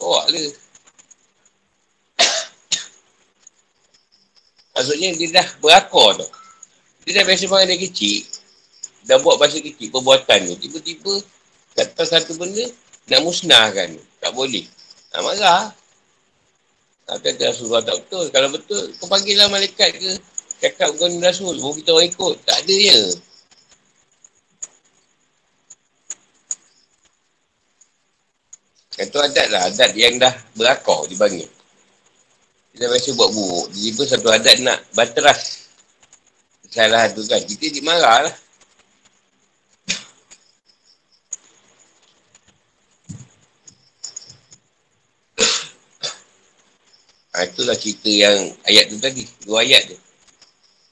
Bawa 0.00 0.24
le. 0.32 0.67
Maksudnya 4.78 5.10
dia 5.18 5.42
dah 5.42 5.48
berakor 5.58 6.22
tu. 6.22 6.26
Dia 7.02 7.18
dah 7.18 7.24
biasa 7.26 7.50
bangun 7.50 7.66
dari 7.66 7.82
kecil. 7.90 8.22
Dah 9.10 9.18
buat 9.18 9.42
bahasa 9.42 9.58
kecil, 9.58 9.90
perbuatan 9.90 10.54
tu. 10.54 10.54
Tiba-tiba 10.54 11.18
kata 11.74 12.02
satu 12.06 12.38
benda, 12.38 12.62
nak 13.10 13.26
musnahkan. 13.26 13.98
Tak 14.22 14.30
boleh. 14.38 14.62
Nak 15.10 15.22
marah. 15.26 15.74
Kata 17.10 17.50
Rasulullah 17.50 17.82
tak 17.82 18.06
betul. 18.06 18.30
Kalau 18.30 18.48
betul, 18.54 18.84
kau 19.02 19.10
panggil 19.10 19.34
lah 19.34 19.50
malaikat 19.50 19.98
ke. 19.98 20.14
Cakap 20.62 20.94
kau 20.94 21.10
ni 21.10 21.18
Rasul. 21.18 21.58
Baru 21.58 21.74
kita 21.74 21.90
orang 21.98 22.14
ikut. 22.14 22.36
Tak 22.46 22.58
ada 22.62 22.74
je. 22.78 23.00
Itu 29.02 29.18
adat 29.18 29.46
lah. 29.50 29.74
Adat 29.74 29.90
yang 29.98 30.22
dah 30.22 30.34
berakor 30.54 31.10
dipanggil. 31.10 31.50
Kita 32.78 32.94
biasa 32.94 33.10
buat 33.18 33.34
buruk. 33.34 33.74
Tiba 33.74 34.06
satu 34.06 34.30
adat 34.30 34.62
nak 34.62 34.78
bateras. 34.94 35.66
Kesalahan 36.70 37.10
tu 37.10 37.26
kan. 37.26 37.42
Kita 37.42 37.74
dimarah 37.74 38.30
lah. 38.30 38.34
Ha, 47.34 47.42
itulah 47.50 47.74
cerita 47.74 48.14
yang 48.14 48.54
ayat 48.62 48.94
tu 48.94 49.02
tadi. 49.02 49.26
Dua 49.42 49.66
ayat 49.66 49.82
tu. 49.90 49.98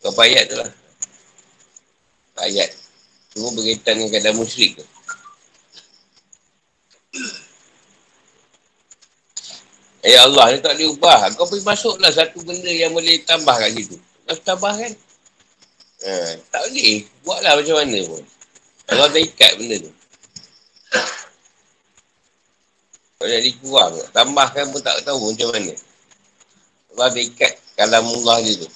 Berapa 0.03 0.26
ayat 0.26 0.45
tu 0.51 0.59
lah. 0.59 0.70
Ayat. 2.43 2.74
Semua 3.30 3.55
berkaitan 3.55 4.03
dengan 4.03 4.11
keadaan 4.11 4.43
musyrik 4.43 4.74
tu. 4.74 4.95
Ya 10.07 10.22
Allah, 10.22 10.54
ni 10.54 10.62
tak 10.62 10.78
boleh 10.78 10.94
ubah. 10.94 11.34
Kau 11.34 11.50
pergi 11.50 11.66
masuklah 11.66 12.14
satu 12.14 12.38
benda 12.46 12.70
yang 12.70 12.94
boleh 12.94 13.26
tambah 13.26 13.59
kat 13.59 13.74
situ. 13.74 13.98
Nak 14.30 14.38
tambah 14.46 14.70
kan? 14.70 14.92
Ha, 16.07 16.38
tak 16.54 16.62
boleh. 16.70 17.02
Buatlah 17.26 17.52
macam 17.59 17.74
mana 17.82 17.98
pun. 18.07 18.22
Allah 18.86 19.07
dah 19.11 19.22
ikat 19.26 19.52
benda 19.59 19.76
tu. 19.82 19.92
Kalau 23.16 23.32
nak 23.32 23.42
dikurang, 23.42 23.92
tambahkan 24.14 24.64
pun 24.70 24.80
tak 24.84 25.02
tahu 25.02 25.34
macam 25.34 25.48
mana. 25.50 25.74
Allah 26.94 27.07
ada 27.11 27.20
ikat 27.26 27.52
kalamullah 27.74 28.38
dia 28.46 28.62
tu. 28.62 28.68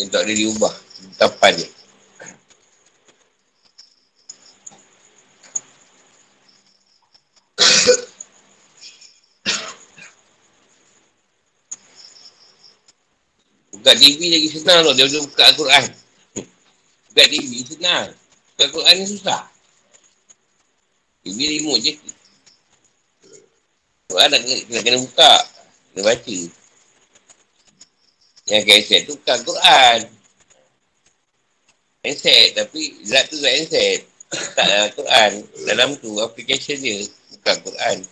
Yang 0.00 0.08
tak 0.08 0.20
boleh 0.24 0.36
diubah. 0.40 0.74
Tapan 1.20 1.52
dia. 1.60 1.68
Buka 13.86 14.02
TV 14.02 14.18
lagi 14.34 14.50
senang 14.50 14.82
tau. 14.82 14.98
Dia 14.98 15.06
buka 15.06 15.46
Al-Quran. 15.46 15.84
Buka 17.06 17.22
TV 17.30 17.62
senang. 17.62 18.10
Buka 18.18 18.62
Al-Quran 18.66 18.94
ni 18.98 19.06
susah. 19.06 19.46
TV 21.22 21.38
remote 21.54 21.86
je. 21.86 21.94
Quran 24.10 24.26
nak 24.26 24.42
kena, 24.42 24.78
kena 24.82 24.98
buka. 25.06 25.32
Kena 25.94 26.02
baca. 26.02 26.38
Yang 28.50 28.62
handset 28.66 29.00
tu 29.06 29.14
bukan 29.22 29.38
Quran. 29.54 29.98
Handset 32.02 32.58
tapi 32.58 32.90
zat 33.06 33.30
tu 33.30 33.38
zat 33.38 33.54
handset. 33.54 34.02
Tak 34.58 34.66
dalam 34.66 34.90
Quran. 34.98 35.30
Dalam 35.62 35.88
tu 36.02 36.10
aplikasi 36.18 36.74
dia. 36.74 37.06
Bukan 37.38 37.56
Quran. 37.62 38.02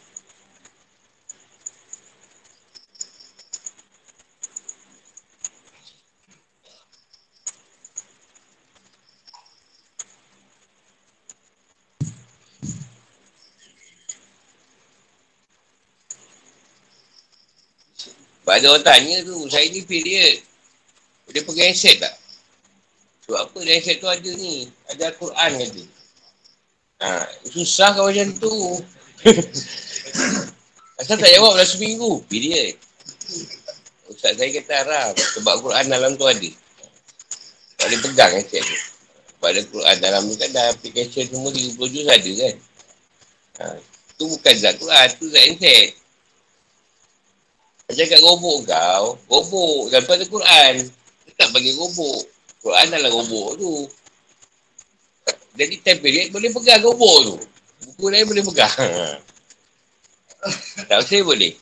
Sebab 18.55 18.63
ada 18.63 18.71
orang 18.71 18.87
tanya 18.87 19.17
tu, 19.27 19.51
saya 19.51 19.67
ni 19.67 19.83
period. 19.83 20.39
Dia 21.27 21.43
pakai 21.43 21.75
headset 21.75 21.99
tak? 21.99 22.15
Sebab 23.27 23.51
apa 23.51 23.59
dia 23.67 23.83
headset 23.83 23.99
tu 23.99 24.07
ada 24.07 24.31
ni? 24.31 24.71
Ada 24.95 25.11
Al-Quran 25.11 25.51
kata. 25.59 25.83
Ha, 27.03 27.09
susah 27.51 27.99
kau 27.99 28.07
macam 28.07 28.31
tu. 28.39 28.55
Asal 31.03 31.19
tak 31.19 31.35
jawab 31.35 31.59
dah 31.59 31.67
seminggu. 31.67 32.23
Period. 32.31 32.79
Ustaz 34.07 34.39
saya 34.39 34.47
kata 34.55 34.87
haram. 34.87 35.11
Sebab 35.19 35.51
Al-Quran 35.59 35.85
dalam 35.91 36.15
tu 36.15 36.27
ada. 36.31 36.51
Tak 37.75 37.91
boleh 37.91 38.01
pegang 38.07 38.33
headset 38.39 38.63
tu. 38.63 38.79
Sebab 39.35 39.49
ada 39.51 39.61
Quran 39.67 39.97
dalam 39.99 40.23
tu 40.31 40.35
kan 40.39 40.51
dah 40.55 40.67
aplikasi 40.71 41.27
semua 41.27 41.51
30 41.51 41.91
juz 41.91 42.07
ada 42.07 42.33
kan. 42.39 42.55
Ha, 43.59 43.65
tu 44.15 44.31
bukan 44.31 44.55
zat 44.55 44.79
Quran, 44.79 45.07
tu 45.19 45.27
zat 45.27 45.43
headset. 45.43 46.04
Macam 47.85 48.07
kat 48.09 48.20
robok 48.24 48.59
kau, 48.64 49.05
robok 49.28 49.93
dalam 49.93 50.05
tu 50.09 50.12
ada 50.16 50.24
Quran. 50.24 50.74
Dia 51.28 51.32
tak 51.37 51.49
bagi 51.53 51.76
robok. 51.76 52.24
Quran 52.64 52.87
dalam 52.89 53.12
robok 53.12 53.49
tu. 53.61 53.72
Jadi 55.55 55.74
period 56.01 56.32
boleh 56.32 56.51
pegang 56.51 56.80
robok 56.80 57.16
tu. 57.28 57.37
Buku 57.85 58.09
lain 58.09 58.24
boleh 58.24 58.41
pegang. 58.41 58.72
tak 60.89 60.99
usah 61.05 61.20
boleh. 61.20 61.53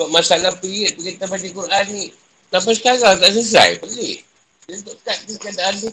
Sebab 0.00 0.08
masalah 0.16 0.56
period 0.56 0.96
kita 0.96 1.28
baca 1.28 1.44
Quran 1.44 1.84
ni. 1.92 2.08
Sampai 2.48 2.72
sekarang 2.72 3.20
tak 3.20 3.30
selesai. 3.36 3.84
Pelik. 3.84 4.29
Kat 4.68 5.16
tu 5.24 5.34
keadaan 5.40 5.74
tu. 5.80 5.90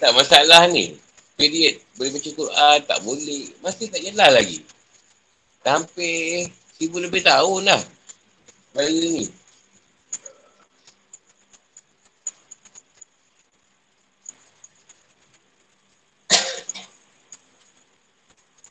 Tak 0.00 0.10
masalah 0.16 0.70
ni. 0.70 0.96
Period. 1.36 1.80
Boleh 1.96 2.10
baca 2.16 2.30
Quran, 2.32 2.78
tak 2.84 2.98
boleh. 3.00 3.42
Masih 3.64 3.88
tak 3.88 4.00
jelas 4.04 4.30
lagi. 4.32 4.60
Hampir 5.64 6.48
seribu 6.76 7.00
lebih 7.00 7.20
tahun 7.20 7.68
dah. 7.68 7.82
Bayi 8.72 9.08
ni. 9.12 9.24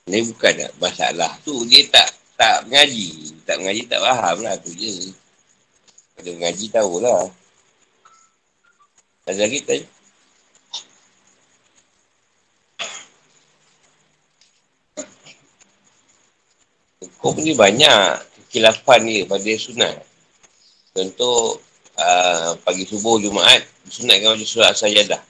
Ni 0.10 0.26
bukan 0.26 0.54
tak 0.58 0.74
masalah 0.82 1.32
tu. 1.46 1.54
Dia 1.70 1.86
tak 1.94 2.10
tak 2.34 2.66
mengaji. 2.66 3.38
Tak 3.46 3.62
mengaji 3.62 3.82
tak 3.86 4.02
faham 4.02 4.38
lah 4.42 4.58
tu 4.58 4.74
je. 4.74 5.14
Kalau 6.18 6.34
mengaji 6.34 6.66
tahulah. 6.74 7.30
Ada 9.30 9.46
lagi 9.46 9.62
tanya? 9.62 9.86
Hukum 17.22 17.38
ni 17.46 17.54
banyak 17.54 18.26
kilafan 18.50 19.06
ni 19.06 19.22
pada 19.30 19.54
sunat. 19.54 20.02
Contoh 20.98 21.62
uh, 22.02 22.58
pagi 22.66 22.90
subuh 22.90 23.22
Jumaat 23.22 23.70
sunatkan 23.86 24.34
baca 24.34 24.46
surah 24.50 24.74
sajadah. 24.74 25.22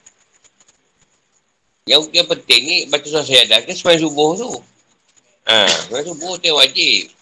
Yang, 1.84 2.08
yang 2.16 2.24
penting 2.24 2.60
ni 2.64 2.76
baca 2.88 3.04
surah 3.04 3.26
sajadah 3.28 3.68
kan 3.68 3.74
sembahyang 3.76 4.00
subuh 4.08 4.30
tu. 4.40 4.52
Ha, 5.44 5.68
sembahyang 5.68 6.08
subuh 6.16 6.32
tu 6.40 6.56
wajib. 6.56 7.12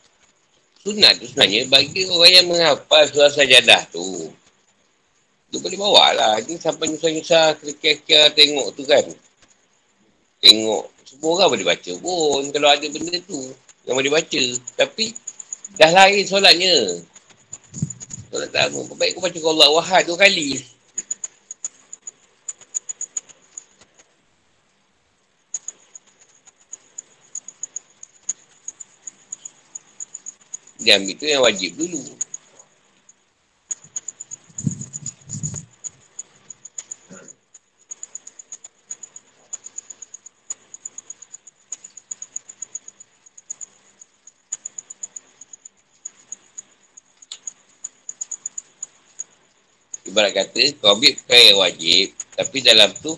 Sunat 0.87 1.18
tu 1.18 1.26
sebenarnya 1.26 1.66
bagi 1.66 2.07
orang 2.07 2.33
yang 2.39 2.47
menghafal 2.47 3.03
surah 3.11 3.35
sajadah 3.35 3.83
tu. 3.91 4.31
Tu 5.49 5.57
boleh 5.57 5.79
bawa 5.81 6.13
lah. 6.13 6.35
Ini 6.45 6.61
sampai 6.61 6.93
nyusah-nyusah 6.93 7.57
kira-kira 7.61 8.29
tengok 8.37 8.77
tu 8.77 8.85
kan. 8.85 9.05
Tengok. 10.45 10.85
Semua 11.09 11.41
orang 11.41 11.57
boleh 11.57 11.67
baca 11.67 11.93
pun 12.05 12.43
kalau 12.53 12.69
ada 12.69 12.87
benda 12.93 13.17
tu. 13.25 13.41
Yang 13.89 13.97
boleh 13.97 14.13
baca. 14.13 14.43
Tapi 14.77 15.17
dah 15.81 15.89
lain 15.89 16.25
solatnya. 16.29 16.77
Solat 18.29 18.53
tamu. 18.53 18.85
Baik 19.01 19.17
kau 19.17 19.25
baca 19.25 19.39
Allah 19.41 19.69
Wahad 19.73 20.03
dua 20.05 20.21
kali. 20.21 20.61
Dia 30.79 31.01
ambil 31.01 31.17
tu 31.17 31.25
yang 31.25 31.43
wajib 31.43 31.73
dulu. 31.75 32.28
Ibarat 50.19 50.35
kata, 50.35 50.75
kau 50.83 50.99
ambil 50.99 51.14
perkara 51.14 51.62
wajib, 51.62 52.11
tapi 52.35 52.59
dalam 52.59 52.91
tu, 52.99 53.14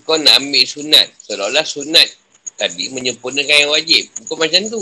kau 0.00 0.16
nak 0.16 0.40
ambil 0.40 0.64
sunat. 0.64 1.04
Seolah-olah 1.28 1.60
sunat 1.60 2.08
tadi 2.56 2.88
menyempurnakan 2.88 3.68
yang 3.68 3.72
wajib. 3.76 4.08
Bukan 4.24 4.48
macam 4.48 4.64
tu. 4.72 4.80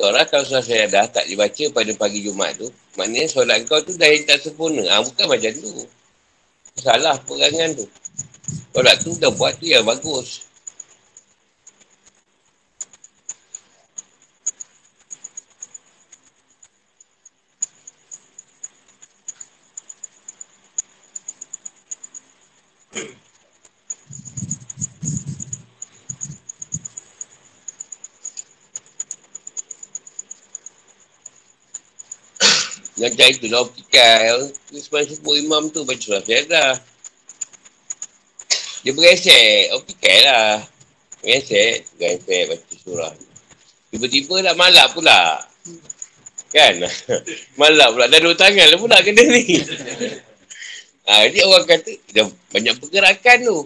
Seolah 0.00 0.24
kalau 0.24 0.48
solat 0.48 0.64
saya 0.64 0.88
dah 0.88 1.04
tak 1.04 1.28
dibaca 1.28 1.68
pada 1.68 1.92
pagi 2.00 2.24
Jumat 2.24 2.56
tu, 2.56 2.72
maknanya 2.96 3.28
solat 3.28 3.60
kau 3.68 3.76
tu 3.84 3.92
dah 3.92 4.08
yang 4.08 4.24
tak 4.24 4.40
sempurna. 4.40 4.88
Ha, 4.88 5.04
bukan 5.04 5.26
macam 5.28 5.52
tu. 5.52 5.72
Salah 6.80 7.20
perangan 7.20 7.76
tu. 7.76 7.84
Solat 8.72 8.96
tu 9.04 9.12
dah 9.20 9.36
buat 9.36 9.52
tu 9.60 9.68
yang 9.68 9.84
bagus. 9.84 10.48
Ngajar 32.94 33.28
itu 33.34 33.50
lah 33.50 33.66
optikal. 33.66 34.50
Sebab 34.70 35.02
sebut 35.02 35.34
imam 35.42 35.66
tu 35.74 35.82
baca 35.82 35.98
surah 35.98 36.22
syahadah. 36.22 36.78
Dia 38.86 38.92
beresek. 38.94 39.74
Optikal 39.74 40.18
lah. 40.22 40.54
Beresek. 41.18 41.90
Beresek 41.98 42.42
baca 42.54 42.74
surah. 42.86 43.12
Tiba-tiba 43.90 44.34
nak 44.46 44.58
malap 44.58 44.88
pula. 44.94 45.42
Kan? 46.54 46.86
malap 47.60 47.88
pula. 47.98 48.06
Dah 48.06 48.20
dua 48.22 48.34
tangan 48.38 48.66
lah 48.70 48.78
pula 48.78 48.96
kena 49.02 49.22
ni. 49.26 49.58
ha, 51.10 51.22
jadi 51.26 51.38
orang 51.46 51.66
kata, 51.66 51.90
dah 52.14 52.26
banyak 52.54 52.74
pergerakan 52.78 53.38
tu. 53.42 53.58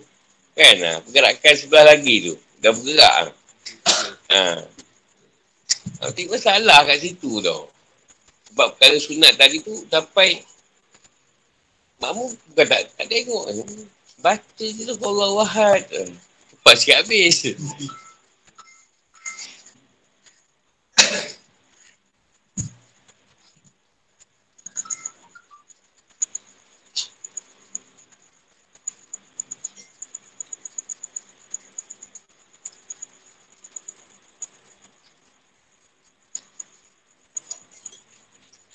Kan? 0.56 0.76
Ha, 0.80 0.90
pergerakan 1.04 1.54
sebelah 1.56 1.84
lagi 1.92 2.32
tu. 2.32 2.34
Dah 2.64 2.72
bergerak. 2.72 3.36
Ha. 4.32 4.40
Nanti 6.00 6.22
masalah 6.28 6.84
kat 6.88 6.96
situ 7.04 7.40
tau. 7.44 7.68
Sebab 8.48 8.74
perkara 8.74 8.96
sunat 8.96 9.32
tadi 9.36 9.60
tu 9.60 9.74
sampai 9.92 10.40
makmu 12.00 12.32
bukan 12.52 12.66
tak, 12.66 12.80
tak 12.96 13.06
tengok. 13.06 13.44
Baca 14.18 14.64
je 14.64 14.82
tu 14.82 14.94
Allah 15.04 15.30
wahad. 15.36 15.84
Cepat 16.50 16.74
sikit 16.74 16.96
habis. 17.04 17.36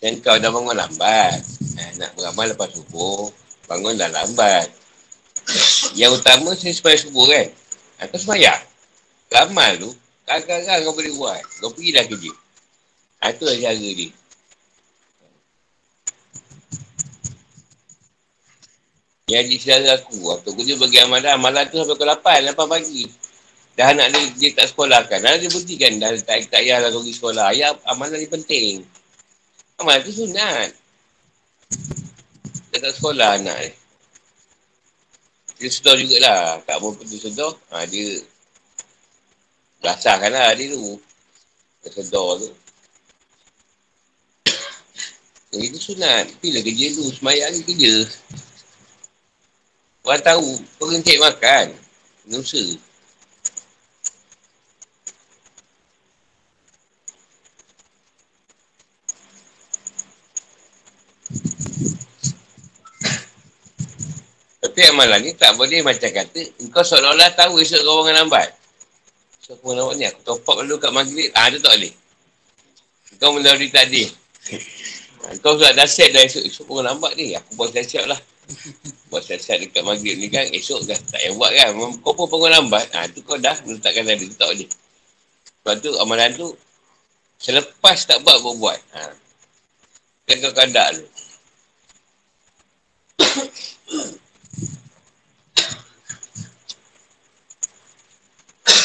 Yang 0.04 0.20
kau 0.20 0.36
dah 0.36 0.51
bangun 0.51 0.76
lambat. 0.76 1.39
Eh, 1.80 1.89
nak 1.95 2.12
beramal 2.20 2.51
lepas 2.51 2.68
subuh, 2.76 3.32
bangun 3.72 3.95
dah 3.95 4.12
lambat. 4.12 4.68
Yang 5.95 6.20
utama 6.20 6.51
saya 6.60 6.76
supaya 6.76 6.99
subuh 6.99 7.24
kan. 7.32 7.47
Kau 8.12 8.20
semayang. 8.20 8.60
Ramal 9.32 9.80
tu, 9.80 9.89
kadang-kadang 10.28 10.84
kau 10.84 10.93
boleh 10.99 11.14
buat. 11.16 11.41
Kau 11.64 11.72
pergi 11.72 11.95
dah 11.95 12.04
kerja. 12.04 12.32
Itu 13.32 13.43
lah 13.47 13.56
cara 13.56 13.80
dia. 13.80 14.10
Yang 19.32 19.45
di 19.47 19.58
saudara 19.64 20.04
aku, 20.04 20.20
waktu 20.20 20.51
aku 20.51 20.62
bagi 20.84 20.99
amalan, 20.99 21.32
amalan 21.32 21.64
tu 21.72 21.80
sampai 21.80 21.95
pukul 21.95 22.12
8, 22.12 22.51
8 22.51 22.76
pagi. 22.76 23.08
Dah 23.80 23.95
anak 23.95 24.12
dia, 24.12 24.22
dia 24.36 24.49
tak 24.51 24.76
sekolah 24.76 25.08
kan. 25.08 25.24
Dah 25.24 25.39
dia 25.39 25.47
berhenti 25.47 25.80
kan, 25.80 25.95
dah 25.95 26.12
tak, 26.28 26.51
tak 26.51 26.60
payah 26.60 26.84
lah 26.84 26.91
pergi 26.91 27.14
sekolah. 27.16 27.47
Ya, 27.56 27.72
amalan 27.88 28.20
ni 28.20 28.28
penting. 28.28 28.84
Amal 29.84 30.00
tu 30.00 30.16
sunat. 30.16 30.72
Dia 32.72 32.80
tak 32.80 32.96
sekolah 32.96 33.36
anak 33.36 33.68
ni. 33.68 33.72
Dia 35.60 35.68
sedar 35.68 36.00
jugalah. 36.00 36.64
Tak 36.64 36.80
mau 36.80 36.96
pergi 36.96 37.20
sedar. 37.20 37.52
Ha, 37.76 37.84
dia 37.92 38.24
belasahkan 39.84 40.32
lah 40.32 40.56
dia 40.56 40.72
tu. 40.72 40.96
Dia 41.84 42.00
sedar 42.00 42.40
tu. 42.40 42.50
Yang 45.52 45.64
itu 45.68 45.80
sunat. 45.92 46.32
Bila 46.40 46.64
kerja 46.64 46.88
tu, 46.96 47.04
semayang 47.20 47.52
ni 47.52 47.68
kerja. 47.68 48.08
Orang 50.08 50.24
tahu, 50.24 50.48
orang 50.80 51.04
cek 51.04 51.20
makan. 51.20 51.66
Nusa. 52.32 52.80
Tapi 64.74 64.90
amalan 64.90 65.22
ni 65.22 65.38
tak 65.38 65.54
boleh 65.54 65.86
macam 65.86 66.10
kata, 66.10 66.42
kau 66.74 66.82
seolah-olah 66.82 67.30
tahu 67.38 67.62
esok 67.62 67.86
kau 67.86 68.02
bangun 68.02 68.26
lambat. 68.26 68.50
So, 69.38 69.54
aku 69.54 69.70
lambat 69.70 70.02
ni, 70.02 70.10
aku 70.10 70.26
top 70.26 70.50
up 70.50 70.66
dulu 70.66 70.82
kat 70.82 70.90
maghrib. 70.90 71.30
Ah, 71.38 71.54
tu 71.54 71.62
tak 71.62 71.78
boleh. 71.78 71.94
Kau 73.22 73.38
melalui 73.38 73.70
tadi. 73.70 74.10
kau 75.46 75.62
sudah 75.62 75.78
dah 75.78 75.86
set 75.86 76.10
dah 76.10 76.26
esok. 76.26 76.50
Esok 76.50 76.66
bangun 76.74 76.90
lambat 76.90 77.14
ni. 77.14 77.38
Aku 77.38 77.54
buat 77.54 77.70
siap-siap 77.70 78.10
lah. 78.10 78.18
buat 79.14 79.22
siap-siap 79.22 79.62
dekat 79.62 79.86
maghrib 79.86 80.18
ni 80.18 80.26
kan. 80.34 80.50
Esok 80.50 80.90
dah 80.90 80.98
tak 80.98 81.22
payah 81.22 81.38
buat 81.38 81.54
kan. 81.54 81.70
Kau 82.02 82.18
pun 82.18 82.26
bangun 82.26 82.50
lambat. 82.58 82.90
Ah, 82.98 83.06
tu 83.14 83.22
kau 83.22 83.38
dah 83.38 83.54
letakkan 83.70 84.10
tadi. 84.10 84.26
Tak 84.34 84.58
boleh. 84.58 84.70
Sebab 85.46 85.74
tu 85.86 85.94
amalan 86.02 86.34
tu, 86.34 86.50
selepas 87.38 88.10
tak 88.10 88.26
buat, 88.26 88.42
buat 88.42 88.58
buat. 88.58 88.80
Ha. 88.98 89.14
Kan 90.26 90.36
kau 90.42 90.54
kandak 90.58 90.98
tu. 90.98 91.06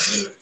Nak 0.09 0.33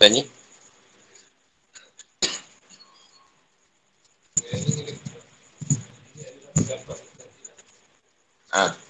tanya? 0.00 0.24
Ha. 8.48 8.87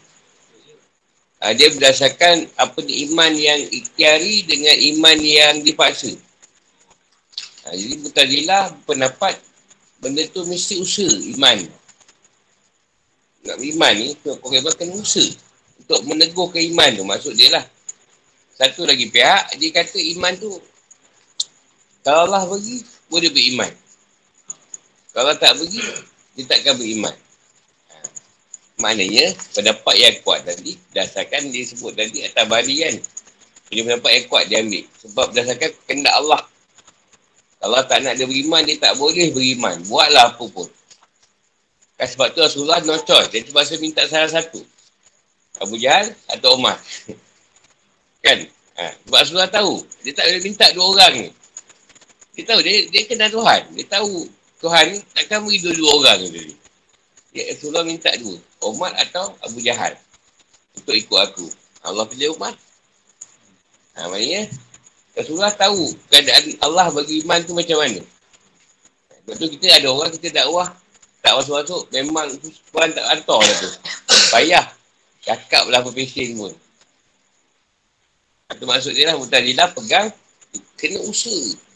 Ha, 1.38 1.54
dia 1.54 1.70
berdasarkan 1.70 2.50
apa 2.58 2.78
ni 2.82 3.06
iman 3.10 3.30
yang 3.30 3.60
ikhtiari 3.70 4.42
dengan 4.42 4.74
iman 4.74 5.18
yang 5.22 5.54
dipaksa. 5.62 6.10
Ha, 7.66 7.74
jadi 7.78 7.94
Mutazilah 8.02 8.74
pendapat 8.82 9.38
benda 10.02 10.26
tu 10.34 10.42
mesti 10.46 10.82
usaha 10.82 11.14
iman. 11.38 11.62
Nak 13.46 13.56
iman 13.62 13.92
ni, 13.94 14.18
kau 14.18 14.34
kena 14.42 14.74
kena 14.74 14.98
usaha 14.98 15.30
untuk 15.78 16.00
meneguhkan 16.10 16.62
iman 16.74 16.90
tu. 16.98 17.04
Maksud 17.06 17.32
dia 17.38 17.54
lah. 17.54 17.64
Satu 18.58 18.82
lagi 18.82 19.06
pihak, 19.06 19.54
dia 19.62 19.70
kata 19.70 20.02
iman 20.18 20.34
tu 20.34 20.50
kalau 22.08 22.24
Allah 22.24 22.48
bagi, 22.48 22.80
boleh 23.12 23.28
beriman. 23.28 23.68
Kalau 25.12 25.34
tak 25.36 25.60
bagi, 25.60 25.76
dia 26.40 26.44
takkan 26.48 26.80
beriman. 26.80 27.12
Maknanya, 28.78 29.34
pendapat 29.58 29.94
yang 29.98 30.14
kuat 30.22 30.46
tadi, 30.46 30.78
berdasarkan 30.94 31.50
dia 31.50 31.66
sebut 31.66 31.98
tadi 31.98 32.22
atas 32.22 32.44
bali 32.46 32.78
kan. 32.78 32.94
Dia 33.74 33.82
pendapat 33.82 34.10
yang 34.14 34.24
kuat 34.30 34.44
dia 34.46 34.62
ambil. 34.62 34.84
Sebab 35.02 35.26
berdasarkan 35.34 35.70
kendak 35.84 36.14
Allah. 36.14 36.42
Kalau 37.58 37.80
tak 37.90 38.06
nak 38.06 38.14
dia 38.14 38.26
beriman, 38.30 38.62
dia 38.62 38.78
tak 38.78 38.94
boleh 38.94 39.34
beriman. 39.34 39.82
Buatlah 39.90 40.30
apa 40.30 40.44
pun. 40.46 40.70
Kan 41.98 42.06
sebab 42.06 42.30
tu 42.30 42.38
Rasulullah 42.38 42.78
no 42.86 42.94
choice. 43.02 43.34
Dia 43.34 43.42
terpaksa 43.42 43.82
minta 43.82 44.06
salah 44.06 44.30
satu. 44.30 44.62
Abu 45.58 45.74
Jahal 45.74 46.14
atau 46.30 46.54
Umar. 46.54 46.78
kan? 48.24 48.38
Ha, 48.78 48.94
sebab 48.94 49.18
Rasulullah 49.18 49.50
tahu. 49.50 49.82
Dia 50.06 50.14
tak 50.14 50.30
boleh 50.30 50.42
minta 50.46 50.70
dua 50.70 50.86
orang 50.86 51.14
ni. 51.26 51.28
Dia 52.38 52.54
tahu, 52.54 52.62
dia, 52.62 52.86
dia 52.94 53.02
kenal 53.10 53.34
Tuhan. 53.34 53.74
Dia 53.74 53.86
tahu 53.90 54.30
Tuhan 54.62 54.86
takkan 55.18 55.42
beri 55.42 55.58
dua-dua 55.58 55.90
orang 55.98 56.30
ni. 56.30 56.54
Dia 57.32 57.52
Rasulullah 57.52 57.84
minta 57.84 58.08
dua. 58.16 58.36
Umar 58.64 58.92
atau 58.96 59.36
Abu 59.44 59.60
Jahal. 59.60 59.94
Untuk 60.76 60.94
ikut 60.96 61.18
aku. 61.18 61.46
Allah 61.84 62.04
pilih 62.08 62.34
Umar. 62.34 62.54
Ha, 63.98 64.06
maknanya, 64.06 64.46
Rasulullah 65.18 65.50
tahu 65.50 65.90
keadaan 66.08 66.54
Allah 66.62 66.86
bagi 66.94 67.20
iman 67.26 67.40
tu 67.42 67.52
macam 67.52 67.82
mana. 67.82 68.00
Sebab 69.10 69.34
tu 69.36 69.46
kita 69.58 69.66
ada 69.76 69.88
orang 69.90 70.10
kita 70.14 70.28
dakwah 70.30 70.70
tak 71.20 71.34
masuk-masuk 71.34 71.82
memang 71.90 72.30
Tuhan 72.40 72.88
tak 72.94 73.04
hantar 73.04 73.40
lah 73.42 73.56
tu. 73.60 73.70
Payah. 74.32 74.66
Cakap 75.26 75.68
lah 75.68 75.84
pun. 75.84 75.92
Itu 78.48 78.64
maksud 78.64 78.96
dia 78.96 79.12
lah 79.12 79.20
Mutazilah 79.20 79.68
pegang 79.76 80.08
kena 80.80 81.04
usaha. 81.04 81.67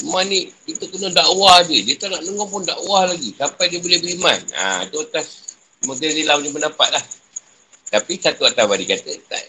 Iman 0.00 0.24
ni 0.28 0.48
kita 0.64 0.88
kena 0.88 1.08
dakwah 1.12 1.60
je. 1.68 1.80
Dia 1.84 1.94
tak 2.00 2.14
nak 2.14 2.22
dengar 2.24 2.46
pun 2.48 2.62
dakwah 2.64 3.08
lagi 3.08 3.30
sampai 3.36 3.68
dia 3.68 3.78
boleh 3.80 3.98
beriman. 4.00 4.38
Ha, 4.56 4.88
tu 4.88 5.00
atas 5.00 5.56
Mutazilah 5.80 6.36
punya 6.36 6.52
pendapat 6.52 6.88
lah. 6.92 7.04
Tapi 7.88 8.20
satu 8.20 8.44
atas 8.44 8.64
bari 8.68 8.84
kata 8.84 9.12
tak. 9.28 9.44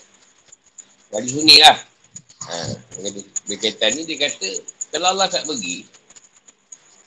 Bari 1.12 1.28
sunyi 1.28 1.60
lah. 1.60 1.78
Ha, 2.48 2.56
berkaitan 3.52 3.94
ni 4.00 4.08
dia 4.08 4.28
kata 4.28 4.50
kalau 4.92 5.14
Allah 5.16 5.28
tak 5.32 5.48
bagi 5.48 5.86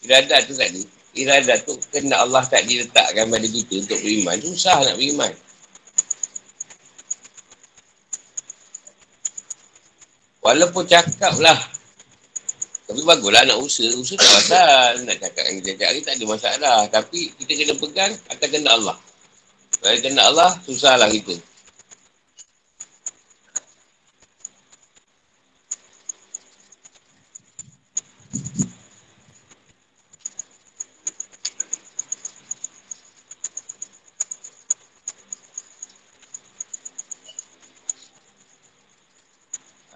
iradat 0.05 0.47
tu 0.49 0.55
tadi 0.57 0.83
iradat 1.17 1.65
tu 1.65 1.75
kena 1.91 2.23
Allah 2.25 2.45
tak 2.45 2.65
diletakkan 2.69 3.29
pada 3.29 3.47
kita 3.49 3.75
untuk 3.83 3.99
beriman 3.99 4.37
susah 4.41 4.79
nak 4.85 4.97
beriman 5.01 5.33
walaupun 10.45 10.85
cakap 10.85 11.35
lah 11.41 11.57
tapi 12.85 13.01
baguslah 13.01 13.49
nak 13.49 13.59
usaha. 13.65 13.89
Usaha 13.97 14.21
tak 14.21 14.33
pasal. 14.45 14.91
Nak 15.09 15.17
cakap 15.17 15.43
dengan 15.49 15.57
kita 15.65 15.71
cakap 15.81 16.05
tak 16.05 16.15
ada 16.21 16.25
masalah. 16.29 16.79
Tapi 16.93 17.21
kita 17.41 17.53
kena 17.57 17.75
pegang 17.81 18.13
akan 18.29 18.49
kena 18.53 18.71
Allah. 18.77 18.97
Kalau 19.81 20.01
kena 20.05 20.23
Allah 20.29 20.51
susahlah 20.69 21.09
kita. 21.09 21.33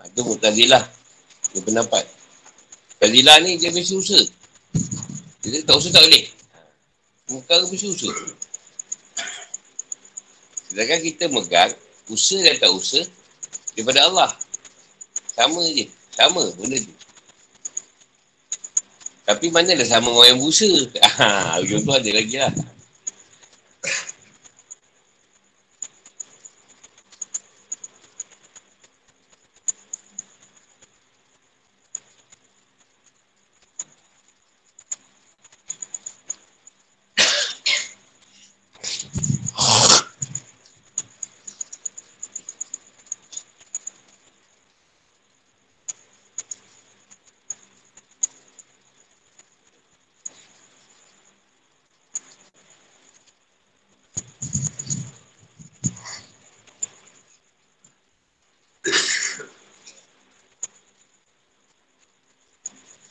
Itu 0.09 0.25
Mu'tazilah. 0.25 0.83
Dia 1.53 1.61
pendapat. 1.63 2.18
Mu'tazilah 2.99 3.39
ni 3.47 3.55
dia 3.63 3.71
mesti 3.71 3.95
usaha. 3.95 4.27
Dia 5.47 5.63
tak 5.63 5.79
usaha 5.79 5.95
tak 5.95 6.03
boleh. 6.03 6.27
Muka 7.31 7.55
mesti 7.71 7.87
usaha. 7.95 8.11
Sedangkan 10.67 11.01
kita 11.07 11.25
megang, 11.31 11.73
usaha 12.11 12.43
dan 12.43 12.59
tak 12.59 12.75
usaha, 12.75 13.07
daripada 13.79 14.03
Allah. 14.03 14.31
Sama 15.31 15.63
je. 15.71 15.87
Sama 16.11 16.43
benda 16.59 16.77
tu. 16.83 16.91
Tapi 19.31 19.47
mana 19.55 19.79
dah 19.79 19.87
sama 19.87 20.11
orang 20.11 20.35
yang 20.35 20.39
berusaha? 20.43 20.91
Haa, 20.99 21.63
ujung 21.63 21.87
tu 21.87 21.95
ada 21.95 22.11
lagi 22.11 22.35
lah. 22.35 22.51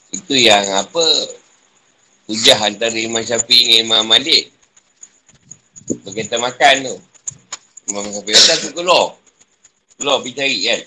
Itu 0.08 0.27
yang 0.38 0.66
apa 0.78 1.06
Hujah 2.28 2.60
antara 2.60 2.92
Imam 3.00 3.24
Syafi'i 3.24 3.72
dengan 3.72 3.80
Imam 3.88 4.04
Malik. 4.12 4.52
Berkaitan 6.04 6.44
makan 6.44 6.76
tu. 6.84 6.96
Imam 7.88 8.04
Syafi'i 8.12 8.36
kata 8.36 8.54
aku 8.60 8.70
keluar. 8.76 9.16
Keluar 9.96 10.20
pergi 10.20 10.36
cari 10.36 10.58
kan? 10.68 10.82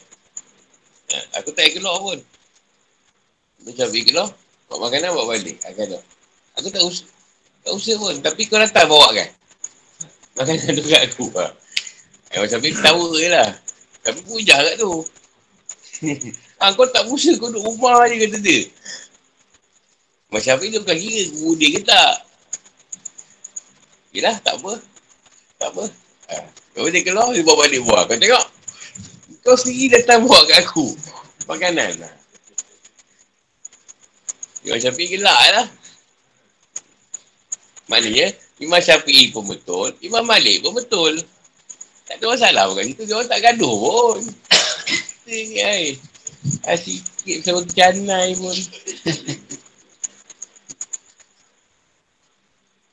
Ha, 1.10 1.40
Aku 1.40 1.48
tak 1.56 1.72
keluar 1.72 1.96
pun. 1.96 2.20
Imam 3.64 3.72
Syafi'i 3.72 4.04
keluar 4.04 4.28
Buat 4.68 4.78
makanan 4.84 5.16
buat 5.16 5.26
balik. 5.32 5.56
Aku 5.64 5.80
tak? 5.88 6.02
Aku 6.60 6.68
tak 6.68 6.82
usah 6.84 7.08
Tak 7.64 7.72
usah 7.72 7.94
pun. 7.96 8.14
Tapi 8.20 8.40
kau 8.44 8.60
datang 8.60 8.86
bawa 8.92 9.08
kan? 9.16 9.28
Makanan 10.44 10.76
tu 10.76 10.84
kat 10.92 11.02
aku 11.08 11.24
ha. 11.40 11.48
Imam 12.36 12.48
Syafi'i 12.52 12.76
tahu 12.76 13.16
je 13.16 13.32
lah. 13.32 13.48
Tapi 14.04 14.20
pujah 14.28 14.60
kat 14.60 14.76
tu. 14.76 14.92
Ha, 16.60 16.76
kau 16.76 16.84
tak 16.92 17.08
usah 17.08 17.40
kau 17.40 17.48
duduk 17.48 17.64
rumah 17.64 18.04
je 18.04 18.20
kata 18.20 18.36
dia. 18.36 18.68
Macam 20.30 20.52
apa 20.54 20.62
dia 20.62 20.78
bukan 20.78 20.96
kira 20.98 21.22
dia 21.58 21.68
ke 21.74 21.80
tak. 21.82 22.14
Yelah, 24.14 24.36
tak 24.42 24.54
apa. 24.62 24.72
Tak 25.58 25.68
apa. 25.74 25.84
Ha. 26.30 26.34
Kalau 26.74 26.88
dia 26.90 27.02
keluar, 27.02 27.34
dia 27.34 27.42
bawa 27.42 27.66
balik 27.66 27.82
buah. 27.82 28.02
Kau 28.06 28.14
tengok. 28.18 28.46
Kau 29.42 29.58
sendiri 29.58 29.98
datang 29.98 30.26
bawa 30.26 30.46
kat 30.46 30.62
aku. 30.62 30.94
Makanan 31.50 31.98
lah. 31.98 32.14
Imam 34.62 34.78
Syafi'i 34.78 35.18
gelak 35.18 35.38
lah. 35.56 35.66
Maknanya, 37.90 38.30
Imam 38.62 38.78
Syafi'i 38.78 39.34
pun 39.34 39.50
betul. 39.50 39.90
Imam 39.98 40.22
Malik 40.22 40.62
pun 40.62 40.78
betul. 40.78 41.18
Tak 42.06 42.22
ada 42.22 42.24
masalah 42.30 42.64
bukan 42.70 42.86
itu. 42.86 43.02
Dia 43.02 43.18
orang 43.18 43.30
tak 43.30 43.42
gaduh 43.42 43.74
pun. 43.74 44.20
Kita 45.26 45.30
ni, 45.30 45.58
ay. 45.58 45.84
Asyik 46.70 47.02
sama 47.42 47.66
canai 47.66 48.34
pun. 48.38 48.54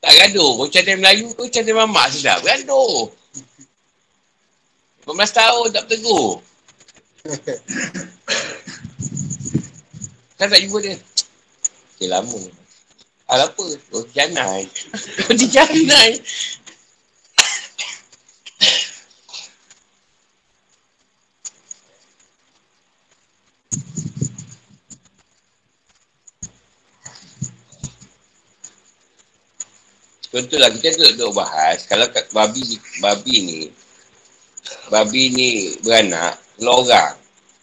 Tak 0.08 0.16
gaduh. 0.24 0.56
Kau 0.56 0.72
cadai 0.72 0.96
Melayu 0.96 1.28
kau 1.36 1.44
cadai 1.52 1.76
mamak 1.76 2.08
sedap. 2.08 2.40
Gaduh. 2.40 3.12
15 5.04 5.36
tahun 5.36 5.68
tak 5.68 5.84
bertegur. 5.84 6.40
kan 10.40 10.48
tak 10.48 10.64
jumpa 10.64 10.80
dia. 10.80 10.96
Okay, 11.92 12.08
lama. 12.08 12.40
Hal 13.28 13.52
apa? 13.52 13.64
Kau 13.92 14.00
canai. 14.16 14.64
Kau 15.28 15.36
canai. 15.60 16.16
Contohlah 30.28 30.68
kita 30.76 30.92
duduk, 30.92 31.12
duduk 31.16 31.32
bahas. 31.40 31.88
Kalau 31.88 32.04
kat 32.12 32.28
babi 32.36 32.76
babi 33.00 33.36
ni 33.40 33.60
babi 34.92 35.32
ni 35.32 35.48
beranak 35.80 36.36
kalau 36.60 36.84
orang 36.84 37.16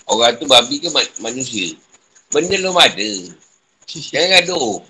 orang 0.10 0.34
tu 0.42 0.46
babi 0.50 0.82
ke 0.82 0.90
manusia? 1.22 1.78
Benda 2.34 2.58
belum 2.58 2.74
ada. 2.74 3.12
Jangan 3.86 4.42
gaduh. 4.42 4.82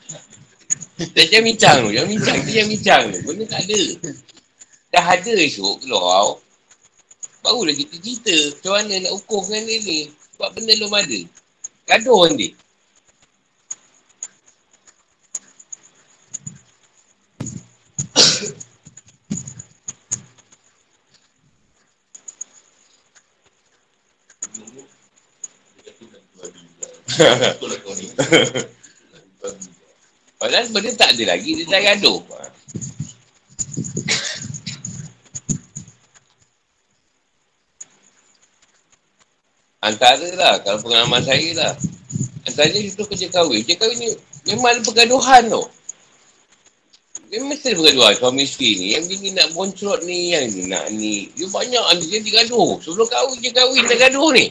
Jangan 1.11 1.43
bincang 1.43 1.77
tu 1.83 1.89
jangan 1.91 2.09
bincang 2.15 2.37
tu 2.39 2.49
jangan 2.55 2.69
bincang 2.71 3.03
tu. 3.11 3.19
Benda 3.27 3.43
tak 3.51 3.61
ada. 3.67 3.81
Dah 4.95 5.05
ada 5.19 5.33
esok 5.35 5.83
keluar 5.83 6.39
barulah 7.45 7.77
kita 7.77 8.01
cerita 8.01 8.33
macam 8.57 8.71
mana 8.73 8.93
nak 9.05 9.21
dengan 9.21 9.61
dia 9.69 9.77
ni. 9.85 9.99
Sebab 10.33 10.49
benda 10.55 10.71
belum 10.79 10.93
ada. 10.95 11.19
Gaduh 11.85 12.21
nanti 12.31 12.49
Padahal 30.39 30.67
benda 30.69 30.91
tak 30.93 31.15
ada 31.15 31.23
lagi, 31.31 31.55
dia 31.55 31.65
dah 31.71 31.79
gaduh. 31.79 32.19
Antara 39.85 40.25
lah. 40.33 40.57
Kalau 40.65 40.81
pengalaman 40.81 41.21
saya 41.21 41.49
lah. 41.53 41.73
Antara 42.49 42.73
itu 42.73 43.05
kerja 43.05 43.29
kahwin. 43.29 43.61
Kerja 43.61 43.85
kahwin 43.85 44.01
ni 44.01 44.09
memang 44.49 44.73
ada 44.73 44.81
pergaduhan 44.81 45.45
tau. 45.45 45.69
Dia 47.29 47.45
mesti 47.45 47.69
ada 47.69 47.77
pergaduhan. 47.77 48.13
Suami 48.17 48.49
isteri 48.49 48.81
ni. 48.81 48.97
Yang 48.97 49.21
ni 49.21 49.29
nak 49.37 49.53
boncrot 49.53 50.01
ni. 50.09 50.33
Yang 50.33 50.45
ni 50.57 50.61
nak 50.73 50.89
ni. 50.89 51.29
Dia 51.37 51.45
banyak. 51.53 51.83
Dia 52.01 52.19
digaduh. 52.25 52.81
Sebelum 52.81 53.05
kahwin 53.05 53.37
je 53.45 53.49
kahwin 53.53 53.85
dah 53.85 53.97
gaduh 54.09 54.29
ni. 54.33 54.49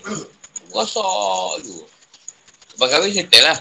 Rasak 0.71 1.67
tu. 1.67 1.83
Sebab 2.75 2.87
kahwin 2.91 3.15
settle 3.15 3.43
lah. 3.47 3.59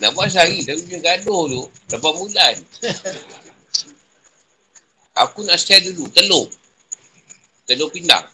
Nak 0.00 0.10
buat 0.16 0.28
sehari. 0.32 0.64
Tapi 0.64 0.82
dia 0.88 0.98
gaduh 0.98 1.46
tu. 1.46 1.62
Dapat 1.92 2.12
bulan. 2.16 2.54
Aku 5.20 5.44
nak 5.44 5.60
share 5.60 5.84
dulu. 5.84 6.08
Telur. 6.10 6.48
Telur 7.68 7.92
pindang. 7.92 8.24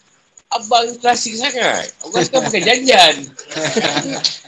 Abang 0.49 0.89
klasik 0.97 1.37
sangat. 1.37 1.93
Orang 2.01 2.25
sekarang 2.25 2.49
pakai 2.49 2.63
janjan. 2.65 3.15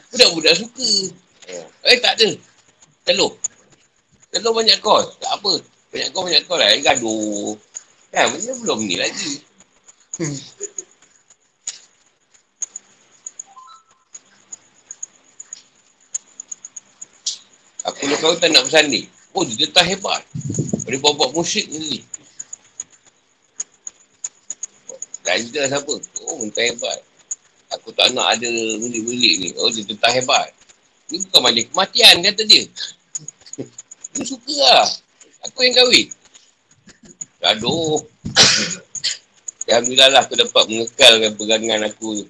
Budak-budak 0.10 0.56
suka. 0.58 0.92
Eh, 1.86 1.98
tak 2.02 2.18
ada. 2.18 2.30
Telur. 3.06 3.38
Telur 4.34 4.56
banyak 4.56 4.80
kos. 4.82 5.14
Tak 5.22 5.38
apa. 5.38 5.62
Banyak 5.92 6.10
kos, 6.16 6.24
banyak 6.26 6.44
kos 6.48 6.58
lah. 6.58 6.70
Gaduh. 6.82 7.54
Kan, 8.12 8.28
benda 8.34 8.52
belum 8.66 8.80
ni 8.88 8.96
lagi. 8.98 9.32
Aku 17.92 18.08
nak 18.08 18.18
kau 18.24 18.36
tak 18.40 18.56
nak 18.56 18.64
bersanding. 18.64 19.04
Oh, 19.36 19.44
dia 19.44 19.68
tak 19.68 19.84
hebat. 19.84 20.24
Boleh 20.88 21.00
buat-buat 21.04 21.36
musik 21.36 21.68
ni. 21.68 22.00
Tanya 25.28 25.68
siapa? 25.68 25.94
Oh, 26.28 26.40
mentah 26.40 26.64
hebat. 26.72 27.00
Aku 27.76 27.92
tak 27.96 28.16
nak 28.16 28.40
ada 28.40 28.48
milik-milik 28.80 29.34
ni. 29.44 29.50
Oh, 29.60 29.68
dia 29.68 29.84
tentang 29.84 30.12
hebat. 30.16 30.56
Ni 31.12 31.20
bukan 31.28 31.40
macam 31.44 31.64
kematian, 31.72 32.16
kata 32.24 32.44
dia. 32.48 32.64
dia 34.16 34.24
suka 34.24 34.56
lah. 34.56 34.88
Aku 35.52 35.64
yang 35.68 35.76
kahwin. 35.76 36.08
Aduh. 37.44 38.00
Alhamdulillah 39.68 40.10
lah 40.12 40.22
aku 40.24 40.36
dapat 40.36 40.64
mengekalkan 40.68 41.32
pegangan 41.36 41.82
aku 41.88 42.08
ni. 42.20 42.26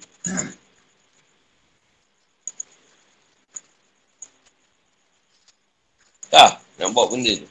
Tak, 6.32 6.64
nak 6.80 6.96
buat 6.96 7.12
benda 7.12 7.36
tu. 7.36 7.48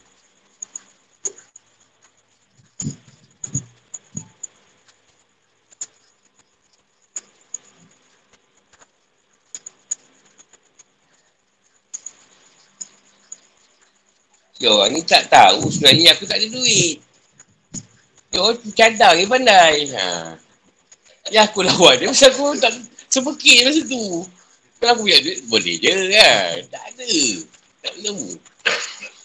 Dia 14.58 14.70
orang 14.70 14.94
ni 14.98 15.02
tak 15.06 15.30
tahu 15.30 15.70
sebenarnya 15.70 16.18
aku 16.18 16.26
tak 16.26 16.42
ada 16.42 16.48
duit. 16.50 16.98
Dia 18.34 18.40
orang 18.42 18.62
cadang 18.74 19.14
ni 19.18 19.26
pandai. 19.30 19.78
Ha. 19.94 20.06
Ya 21.30 21.46
aku 21.46 21.62
lawan 21.66 22.02
dia 22.02 22.10
pasal 22.10 22.34
aku 22.34 22.58
tak 22.58 22.74
sepekit 23.10 23.62
masa 23.66 23.82
tu. 23.86 24.26
Kalau 24.82 24.98
aku 24.98 25.06
punya 25.06 25.22
duit 25.22 25.40
boleh 25.50 25.76
je 25.78 25.94
kan. 26.14 26.58
Tak 26.70 26.84
ada. 26.98 27.14
Tak 27.82 27.94
nemu. 28.06 28.30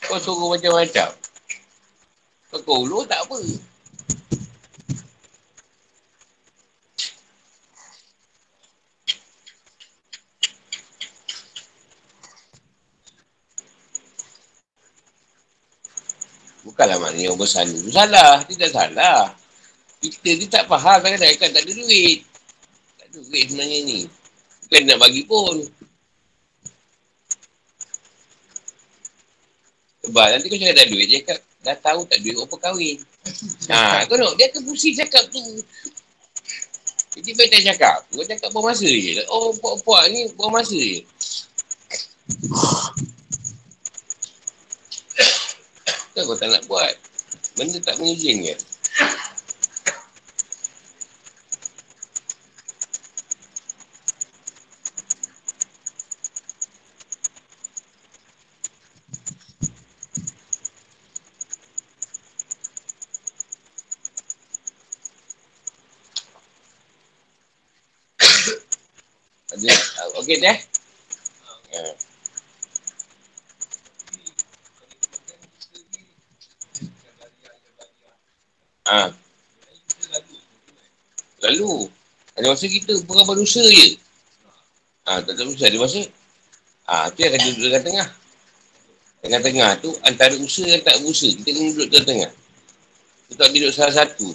Kau 0.07 0.23
suruh 0.23 0.55
macam-macam. 0.55 1.11
Kau 2.55 2.87
ulur 2.87 3.03
tak 3.05 3.21
apa. 3.27 3.37
Bukanlah 16.67 16.99
maknanya 17.03 17.31
orang 17.31 17.41
bersana 17.43 17.75
tu 17.75 17.91
salah. 17.91 18.43
Dia 18.47 18.55
tak 18.67 18.73
salah. 18.75 19.21
Kita 20.03 20.31
ni 20.39 20.47
tak 20.47 20.71
faham 20.71 20.99
kadang-kadang 21.03 21.51
tak 21.51 21.63
ada 21.63 21.73
duit. 21.73 22.23
Tak 22.99 23.07
ada 23.11 23.19
duit 23.27 23.45
sebenarnya 23.51 23.79
ni. 23.87 24.01
Bukan 24.67 24.81
nak 24.87 24.99
bagi 25.03 25.23
pun. 25.27 25.57
Sebab 30.07 30.27
nanti 30.31 30.47
kau 30.47 30.59
cakap 30.59 30.77
tak 30.79 30.89
duit, 30.95 31.07
dia 31.11 31.19
cakap 31.19 31.39
dah 31.67 31.77
tahu 31.83 32.01
tak 32.07 32.23
duit 32.23 32.39
apa 32.39 32.57
kahwin. 32.63 32.97
Ha, 33.75 34.07
kau 34.07 34.15
nak, 34.15 34.39
dia 34.39 34.47
akan 34.55 34.63
pusing 34.71 34.95
cakap 34.95 35.27
tu. 35.35 35.43
Jadi 37.17 37.33
baik 37.35 37.51
tak 37.51 37.63
cakap. 37.75 37.99
Kau 38.13 38.23
cakap 38.23 38.49
buang 38.55 38.71
masa 38.71 38.87
je. 38.87 39.19
Oh, 39.33 39.51
puak-puak 39.59 40.07
ni 40.13 40.31
buang 40.39 40.53
masa 40.55 40.77
je. 40.77 41.01
Kan 46.15 46.23
kau 46.23 46.39
tak 46.39 46.55
nak 46.55 46.63
buat. 46.71 46.95
Benda 47.57 47.81
tak 47.81 47.97
mengizinkan. 47.99 48.61
Okey 70.27 70.43
deh. 70.43 70.59
Ha. 78.91 79.15
Lalu. 81.47 81.87
Ada 82.35 82.47
masa 82.51 82.67
kita 82.67 83.07
bukan 83.07 83.23
manusia 83.23 83.63
je. 83.63 84.03
Ha, 85.07 85.23
tak 85.23 85.39
ada 85.39 85.47
masa. 85.47 85.63
Ada 85.71 85.79
masa. 85.79 86.03
Ha, 86.91 87.07
tu 87.15 87.23
yang 87.23 87.31
akan 87.31 87.51
duduk 87.55 87.83
tengah. 87.87 88.09
Tengah-tengah 89.23 89.71
tu 89.79 89.95
antara 90.03 90.35
usaha 90.43 90.67
dan 90.67 90.83
tak 90.83 91.07
usaha. 91.07 91.31
Kita 91.39 91.55
kena 91.55 91.71
duduk 91.71 91.89
tengah-tengah. 91.95 92.31
Kita 93.31 93.47
tak 93.47 93.49
duduk 93.55 93.71
salah 93.71 93.95
satu. 93.95 94.35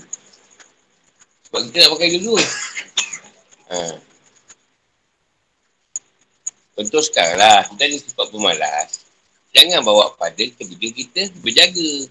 Sebab 1.52 1.68
kita 1.68 1.84
nak 1.84 1.92
pakai 2.00 2.16
dua-dua. 2.16 2.44
Ha. 3.76 4.11
Contoh 6.82 7.06
sekarang 7.06 7.38
lah. 7.38 7.62
Kita 7.70 7.84
ada 7.86 7.98
sifat 8.02 8.28
pemalas. 8.34 8.90
Jangan 9.54 9.86
bawa 9.86 10.18
pada 10.18 10.42
ketika 10.42 10.88
kita 10.90 11.22
berjaga. 11.46 12.10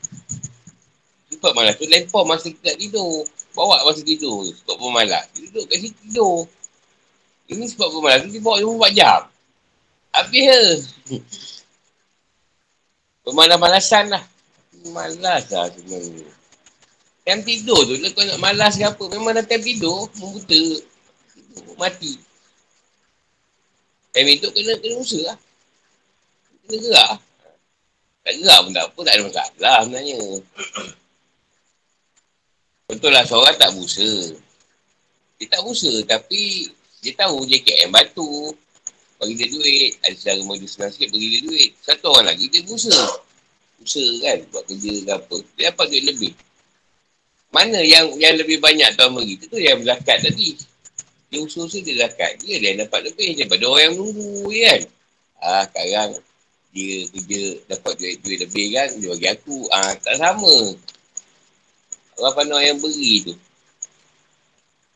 Sebab 1.34 1.50
malas 1.58 1.74
tu 1.74 1.90
lempar 1.90 2.22
masa 2.22 2.54
kita 2.54 2.70
nak 2.70 2.78
tidur. 2.78 3.26
Bawa 3.58 3.82
masa 3.82 4.00
tidur. 4.06 4.46
Sebab 4.62 4.76
pemalas. 4.78 5.26
Dia 5.34 5.50
duduk 5.50 5.64
kat 5.66 5.78
situ 5.82 5.98
tidur. 6.06 6.46
Ini 7.50 7.64
sebab 7.66 7.88
pemalas 7.90 8.18
tu 8.22 8.30
dia 8.30 8.38
bawa 8.38 8.56
24 8.62 8.94
jam. 8.94 9.20
Habis 10.14 10.42
je. 10.46 10.62
Pemalas-malasan 13.26 14.04
lah. 14.14 14.22
Malas 14.94 15.50
lah 15.50 15.66
sebenarnya. 15.74 16.30
Time 17.26 17.42
tidur 17.42 17.80
tu 17.90 17.98
lah 17.98 18.10
kau 18.14 18.22
nak 18.22 18.38
malas 18.38 18.78
ke 18.78 18.86
apa. 18.86 19.04
Memang 19.18 19.34
dah 19.34 19.44
time 19.44 19.66
tidur. 19.66 20.06
Membuta. 20.22 20.62
Mati. 21.74 22.29
Time 24.10 24.28
hidup 24.34 24.50
kena, 24.50 24.74
kena 24.82 24.94
usaha 24.98 25.22
lah. 25.30 25.38
Kena 26.66 26.76
gerak. 26.82 27.12
Tak 28.26 28.34
gerak 28.42 28.60
pun 28.66 28.72
tak 28.74 28.84
apa. 28.90 29.00
Tak 29.06 29.14
ada 29.14 29.22
masalah 29.26 29.78
sebenarnya. 29.86 30.18
Betul 32.90 33.10
lah 33.14 33.22
seorang 33.22 33.54
tak 33.54 33.70
busa. 33.78 34.34
Dia 35.38 35.46
tak 35.46 35.62
busa 35.62 35.92
tapi 36.10 36.66
dia 37.00 37.14
tahu 37.14 37.46
JKM 37.46 37.94
batu. 37.94 38.50
Bagi 39.22 39.38
dia 39.38 39.46
duit. 39.46 39.94
Ada 40.02 40.14
secara 40.18 40.42
dia 40.42 40.66
senang 40.66 40.90
sikit 40.90 41.14
bagi 41.14 41.26
dia 41.30 41.40
duit. 41.46 41.70
Satu 41.78 42.10
orang 42.10 42.34
lagi 42.34 42.50
dia 42.50 42.66
busa. 42.66 42.98
Busa 43.78 44.04
kan 44.26 44.38
buat 44.50 44.66
kerja 44.66 44.92
ke 45.06 45.12
apa. 45.14 45.36
Dia 45.54 45.70
dapat 45.70 45.86
duit 45.86 46.04
lebih. 46.10 46.34
Mana 47.50 47.82
yang 47.82 48.14
yang 48.18 48.38
lebih 48.38 48.62
banyak 48.62 48.94
tuan 48.94 49.14
bagi 49.14 49.34
tu, 49.38 49.46
tu 49.50 49.58
yang 49.58 49.82
berzakat 49.82 50.22
tadi. 50.22 50.54
Dia 51.30 51.38
usaha-usaha 51.46 51.86
dia 51.86 51.94
zakat. 52.06 52.42
Dia 52.42 52.58
dia 52.58 52.82
dapat 52.82 53.06
lebih 53.06 53.38
daripada 53.38 53.64
orang 53.70 53.82
yang 53.86 53.94
nunggu 54.02 54.50
kan. 54.50 54.80
Ah 55.40 55.62
sekarang 55.70 56.10
dia 56.70 57.06
kerja 57.10 57.42
dapat 57.70 57.92
duit, 57.98 58.16
duit 58.22 58.38
lebih 58.42 58.66
kan. 58.74 58.88
Dia 58.98 59.08
bagi 59.14 59.28
aku. 59.30 59.58
Ah 59.70 59.94
tak 60.02 60.18
sama. 60.18 60.54
Orang 62.18 62.34
pandang 62.36 62.62
yang 62.66 62.78
beri 62.82 63.24
tu. 63.24 63.34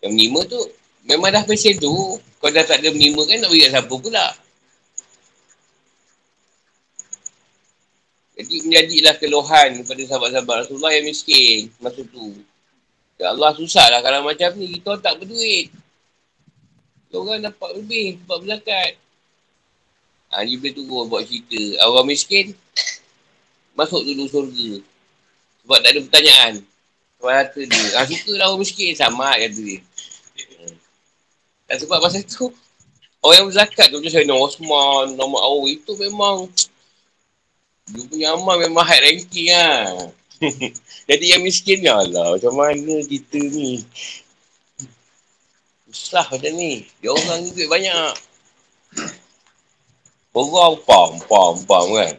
Yang 0.04 0.12
menima 0.12 0.40
tu, 0.44 0.60
memang 1.08 1.30
dah 1.32 1.46
pesen 1.46 1.78
tu. 1.80 2.20
Kau 2.42 2.50
dah 2.52 2.66
tak 2.66 2.84
ada 2.84 2.92
menima 2.92 3.24
kan 3.24 3.40
nak 3.40 3.48
kat 3.48 3.70
siapa 3.72 3.94
pula. 3.94 4.26
Jadi 8.34 8.54
menjadilah 8.66 9.14
keluhan 9.22 9.68
kepada 9.80 10.02
sahabat-sahabat 10.10 10.54
Rasulullah 10.66 10.92
yang 10.92 11.06
miskin 11.06 11.70
masa 11.78 12.02
tu. 12.02 12.34
Ya 13.14 13.30
Allah 13.30 13.54
susah 13.54 13.86
lah 13.94 14.02
kalau 14.02 14.26
macam 14.26 14.50
ni, 14.58 14.74
kita 14.74 14.98
tak 14.98 15.22
berduit. 15.22 15.70
Orang 17.14 17.42
dapat 17.42 17.70
lebih 17.78 18.18
sebab 18.24 18.36
berzakat. 18.42 18.92
Ha, 20.34 20.42
Jibril 20.42 20.74
turun 20.74 21.06
buat 21.06 21.22
cerita. 21.24 21.78
Orang 21.86 22.10
miskin, 22.10 22.52
masuk 23.78 24.02
dulu 24.02 24.26
surga. 24.26 24.82
Sebab 25.62 25.78
tak 25.78 25.90
ada 25.94 26.00
pertanyaan. 26.10 26.52
Sebab 27.16 27.30
harta 27.30 27.60
dia. 27.62 27.86
Ha, 27.94 28.06
suka 28.10 28.32
lah 28.34 28.46
orang 28.50 28.62
miskin. 28.66 28.92
Sama 28.98 29.30
kata 29.38 29.60
dia. 29.62 29.78
Dan 31.64 31.76
sebab 31.80 31.98
masa 32.02 32.20
tu, 32.26 32.52
orang 33.24 33.36
yang 33.40 33.48
berzakat 33.48 33.86
tu 33.88 33.96
macam 34.02 34.12
saya 34.12 34.34
Osman, 34.36 35.06
nama 35.16 35.38
Awi 35.48 35.80
itu 35.80 35.92
memang 35.96 36.50
dia 37.84 38.00
punya 38.08 38.32
amal 38.32 38.56
memang 38.60 38.84
high 38.84 39.00
ranking 39.00 39.52
lah. 39.52 40.08
Jadi 41.08 41.24
yang 41.36 41.44
miskin 41.44 41.84
ya 41.84 42.00
Allah, 42.00 42.36
macam 42.36 42.52
mana 42.56 43.00
kita 43.04 43.38
ni? 43.38 43.84
Susah 45.94 46.26
macam 46.26 46.52
ni. 46.58 46.82
Dia 46.98 47.14
orang 47.14 47.46
ni 47.46 47.54
duit 47.54 47.70
banyak. 47.70 48.18
Orang 50.34 50.82
pam, 50.82 51.22
pam, 51.30 51.54
pam 51.62 51.86
kan. 51.94 52.14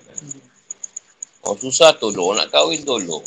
Orang 1.43 1.59
susah 1.59 1.91
tolong, 1.99 2.39
nak 2.39 2.47
kahwin 2.47 2.79
tolong. 2.87 3.21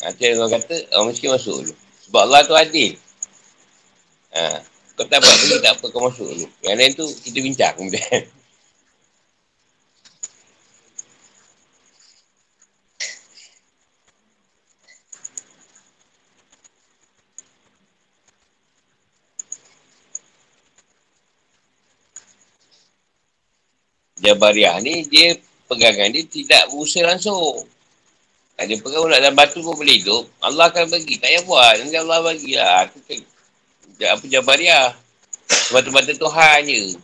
Nanti 0.00 0.32
orang 0.34 0.50
kata, 0.56 0.74
orang 0.96 1.12
miskin 1.12 1.30
masuk 1.30 1.62
dulu. 1.62 1.74
Sebab 2.08 2.20
Allah 2.26 2.40
tu 2.48 2.56
adil. 2.56 2.96
Ha. 4.32 4.64
Kau 4.96 5.04
tak 5.06 5.20
dapat 5.20 5.36
beli, 5.44 5.56
tak 5.60 5.72
apa, 5.78 5.86
kau 5.92 6.02
masuk 6.08 6.26
dulu. 6.26 6.46
Yang 6.64 6.76
lain 6.80 6.92
tu, 6.96 7.06
kita 7.28 7.38
bincang. 7.44 7.76
Jabariah 24.22 24.78
ni, 24.78 25.02
dia 25.10 25.34
pegangan 25.66 26.14
dia 26.14 26.22
tidak 26.24 26.70
berusaha 26.70 27.04
langsung. 27.10 27.66
Dia 28.62 28.78
pegang 28.78 29.10
nak 29.10 29.18
dalam 29.18 29.34
batu 29.34 29.58
pun 29.58 29.74
boleh 29.74 29.98
hidup. 29.98 30.30
Allah 30.38 30.70
akan 30.70 30.86
bagi. 30.86 31.18
Tak 31.18 31.34
payah 31.34 31.42
buat. 31.42 31.74
Nanti 31.82 31.96
Allah 31.98 32.18
bagilah. 32.22 32.86
Itu 32.86 32.98
kan. 33.02 33.20
Apa 34.06 34.24
Jabariah. 34.30 34.94
Semata-mata 35.50 36.14
Tuhan 36.14 36.58
je. 36.70 36.94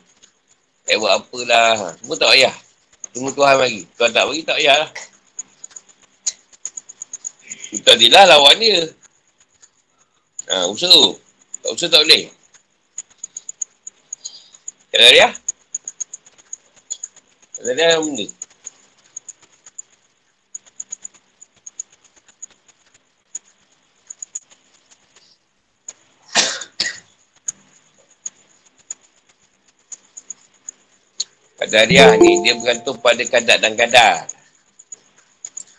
Tak 0.86 0.96
buat 1.02 1.12
apalah. 1.18 1.98
Semua 1.98 2.14
tak 2.14 2.30
payah. 2.30 2.54
Semua 3.10 3.30
Tuhan 3.34 3.54
bagi. 3.58 3.82
Tuhan 3.98 4.10
tak 4.14 4.24
bagi, 4.30 4.42
tak 4.46 4.56
payah 4.62 4.76
lah. 4.78 4.90
Kita 7.68 7.90
adilah 7.98 8.24
lawan 8.30 8.56
dia. 8.62 8.80
Ha, 10.48 10.64
usaha. 10.70 11.04
Tak 11.66 11.70
usaha 11.74 11.90
tak 11.90 12.02
boleh. 12.06 12.30
Kenapa 14.88 15.34
Kenapa 17.58 17.74
dia 17.74 17.98
benda? 17.98 18.26
Qadariah 31.58 32.14
ni 32.22 32.38
dia 32.46 32.54
bergantung 32.54 33.02
pada 33.02 33.26
kadar 33.26 33.58
dan 33.58 33.74
kadar. 33.74 34.30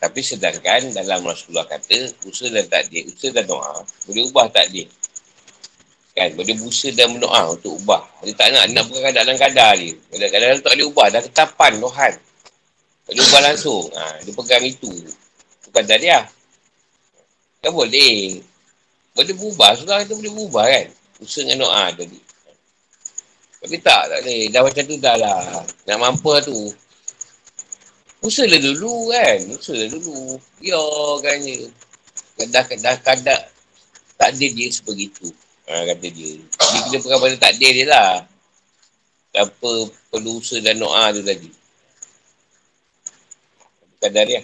Tapi 0.04 0.20
sedangkan 0.20 0.92
dalam 0.92 1.24
Rasulullah 1.24 1.64
kata, 1.64 2.12
usaha 2.28 2.52
dan 2.52 2.68
takdir, 2.68 3.08
usaha 3.08 3.32
dan 3.32 3.48
doa, 3.48 3.88
boleh 4.04 4.28
ubah 4.28 4.52
takdir. 4.52 4.92
Kan, 6.20 6.36
boleh 6.36 6.52
berusaha 6.52 6.92
dan 6.92 7.16
berdoa 7.16 7.56
untuk 7.56 7.80
ubah. 7.80 8.04
Dia 8.28 8.36
tak 8.36 8.52
nak, 8.52 8.68
nak 8.76 8.84
bukan 8.92 9.08
kadar 9.08 9.24
dan 9.24 9.40
kadar 9.40 9.72
dia. 9.80 9.96
Kadang-kadang 10.12 10.60
tak 10.60 10.72
boleh 10.76 10.88
ubah, 10.92 11.08
dah 11.08 11.22
ketapan 11.24 11.72
Tuhan. 11.80 12.14
Tak 13.08 13.12
boleh 13.16 13.24
ubah 13.24 13.42
langsung. 13.48 13.84
Ha, 13.96 14.20
dia 14.28 14.32
pegang 14.36 14.66
itu. 14.68 14.92
Bukan 15.72 15.84
dia. 15.88 16.28
Kan 17.64 17.72
boleh. 17.72 18.44
Boleh 19.16 19.34
berubah, 19.40 19.80
sudah 19.80 20.04
kita 20.04 20.20
boleh 20.20 20.32
berubah 20.36 20.66
kan. 20.68 20.86
Usaha 21.24 21.48
dengan 21.48 21.64
doa 21.64 21.88
tadi. 21.96 22.20
Tapi 23.64 23.76
tak, 23.80 24.04
tak 24.12 24.20
boleh. 24.20 24.42
Dah 24.52 24.62
macam 24.68 24.84
tu 24.84 24.96
dah 25.00 25.16
lah. 25.16 25.40
Nak 25.88 25.98
mampu 26.04 26.36
lah 26.36 26.44
tu. 26.44 26.68
Usaha 28.20 28.44
dulu 28.44 29.16
kan. 29.16 29.40
Usaha 29.56 29.88
dulu. 29.88 30.36
Ya 30.60 30.84
kan 31.24 31.36
je. 31.48 31.72
Kadang-kadang 32.44 32.98
kadang 33.08 33.44
tak 34.20 34.30
ada 34.36 34.46
dia 34.52 34.68
sebegitu. 34.68 35.32
Ha, 35.70 35.86
kata 35.86 36.08
dia. 36.10 36.42
Dia 36.42 36.80
kena 36.90 36.98
pegang 36.98 37.22
pada 37.22 37.38
takdir 37.38 37.72
dia 37.78 37.86
lah. 37.86 38.26
Apa 39.38 39.70
perlu 40.10 40.42
usaha 40.42 40.58
dan 40.58 40.82
doa 40.82 41.14
tu 41.14 41.22
tadi. 41.22 41.50
Kadar 44.02 44.26
dia. 44.26 44.42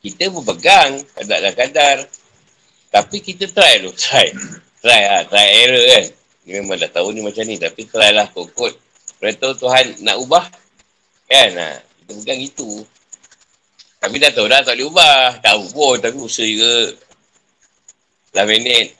kita 0.00 0.32
berpegang 0.32 1.04
kadar-kadar. 1.16 2.08
Tapi 2.90 3.16
kita 3.22 3.46
try 3.52 3.78
tu, 3.84 3.92
try. 3.94 4.26
Try 4.82 5.00
lah, 5.06 5.22
try 5.28 5.46
error 5.62 5.84
kan. 5.86 6.04
Dia 6.42 6.52
memang 6.58 6.80
dah 6.80 6.90
tahu 6.90 7.14
ni 7.14 7.20
macam 7.22 7.44
ni, 7.46 7.60
tapi 7.60 7.86
try 7.86 8.10
lah 8.10 8.26
kot-kot. 8.32 8.74
Lepas 9.20 9.60
Tuhan 9.60 10.00
nak 10.02 10.16
ubah, 10.24 10.44
kan? 11.30 11.50
Ha, 11.54 11.70
kita 11.78 12.12
pegang 12.18 12.42
itu. 12.42 12.82
Tapi 14.02 14.16
dah 14.18 14.30
tahu 14.34 14.50
dah 14.50 14.60
tak 14.66 14.74
boleh 14.74 14.90
ubah. 14.90 15.38
Tahu 15.38 15.62
pun, 15.70 15.96
tapi 16.02 16.16
usaha 16.18 16.42
juga. 16.42 16.98
Dah 18.34 18.44
minit. 18.48 18.98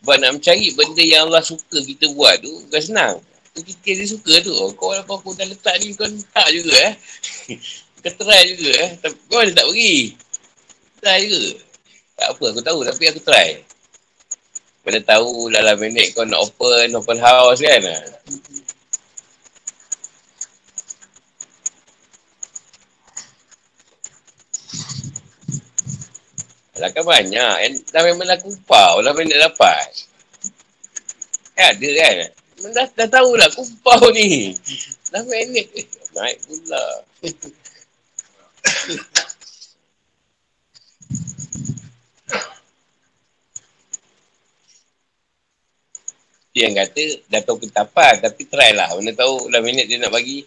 Sebab 0.00 0.16
nak 0.26 0.32
mencari 0.40 0.74
benda 0.74 1.04
yang 1.06 1.28
Allah 1.30 1.44
suka 1.44 1.78
kita 1.86 2.10
buat 2.16 2.42
tu, 2.42 2.50
bukan 2.66 2.82
senang. 2.82 3.14
Tu 3.54 3.62
kita 3.62 3.94
dia 3.94 4.06
suka 4.10 4.42
tu. 4.42 4.50
Oh, 4.50 4.74
kau 4.74 4.90
apa 4.90 5.06
aku 5.06 5.38
dah 5.38 5.46
letak 5.46 5.78
ni, 5.78 5.94
kau 5.94 6.08
tak 6.34 6.50
juga 6.50 6.74
eh. 6.90 6.94
kau 8.02 8.12
try 8.18 8.42
juga 8.50 8.70
eh. 8.74 8.90
Tapi 8.98 9.16
kau 9.30 9.38
tak 9.54 9.66
pergi. 9.70 10.18
Try 10.98 11.18
juga. 11.30 11.69
Tak 12.20 12.36
apa, 12.36 12.44
aku 12.52 12.60
tahu 12.60 12.84
tapi 12.84 13.08
aku 13.08 13.20
try. 13.24 13.64
Pada 14.84 15.00
tahu 15.00 15.48
dalam 15.48 15.80
minit 15.80 16.12
kau 16.12 16.28
nak 16.28 16.44
open, 16.44 16.92
open 16.92 17.16
house 17.16 17.64
kan. 17.64 17.80
Lah 26.80 26.88
kan 26.92 27.04
banyak. 27.08 27.54
Yang 27.64 27.74
dah 27.88 28.02
memang 28.04 28.28
dah. 28.28 28.36
Dah 29.00 29.12
memang 29.16 29.32
nak 29.32 29.40
dapat. 29.52 29.88
Kan 31.56 31.76
ada 31.76 31.88
kan? 31.88 32.16
Dah, 32.72 32.86
dah 33.00 33.08
tahu 33.08 33.30
lah 33.40 33.48
kupau 33.52 34.12
ni. 34.12 34.52
Dah 35.08 35.24
minit. 35.24 35.72
Naik 36.12 36.36
pula. 36.44 36.84
Dia 46.50 46.66
yang 46.66 46.74
kata 46.82 47.04
dah 47.30 47.40
tahu 47.46 47.62
ketapan 47.62 48.18
tapi 48.18 48.42
try 48.50 48.74
lah. 48.74 48.90
Mana 48.98 49.14
tahu 49.14 49.46
dah 49.54 49.62
minit 49.62 49.86
dia 49.86 50.02
nak 50.02 50.10
bagi. 50.10 50.42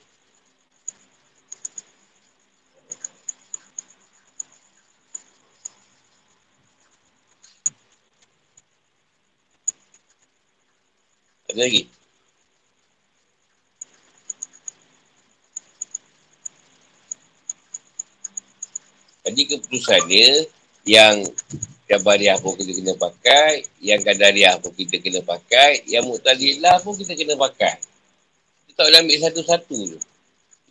Ada 11.47 11.69
lagi? 11.69 11.83
Jadi 19.23 19.41
keputusan 19.47 20.01
dia 20.11 20.29
yang 20.83 21.23
Jabariah 21.83 22.39
pun 22.39 22.55
kita 22.55 22.71
kena 22.71 22.93
pakai, 22.95 23.67
yang 23.83 23.99
Kadariah 23.99 24.55
pun 24.55 24.71
kita 24.71 25.03
kena 25.03 25.19
pakai, 25.19 25.83
yang 25.91 26.07
Mu'tadilah 26.07 26.79
pun 26.79 26.95
kita 26.95 27.11
kena 27.11 27.35
pakai. 27.35 27.75
Kita 28.71 28.79
tak 28.79 28.83
boleh 28.87 28.99
ambil 29.03 29.17
satu-satu 29.19 29.77
tu. 29.91 29.99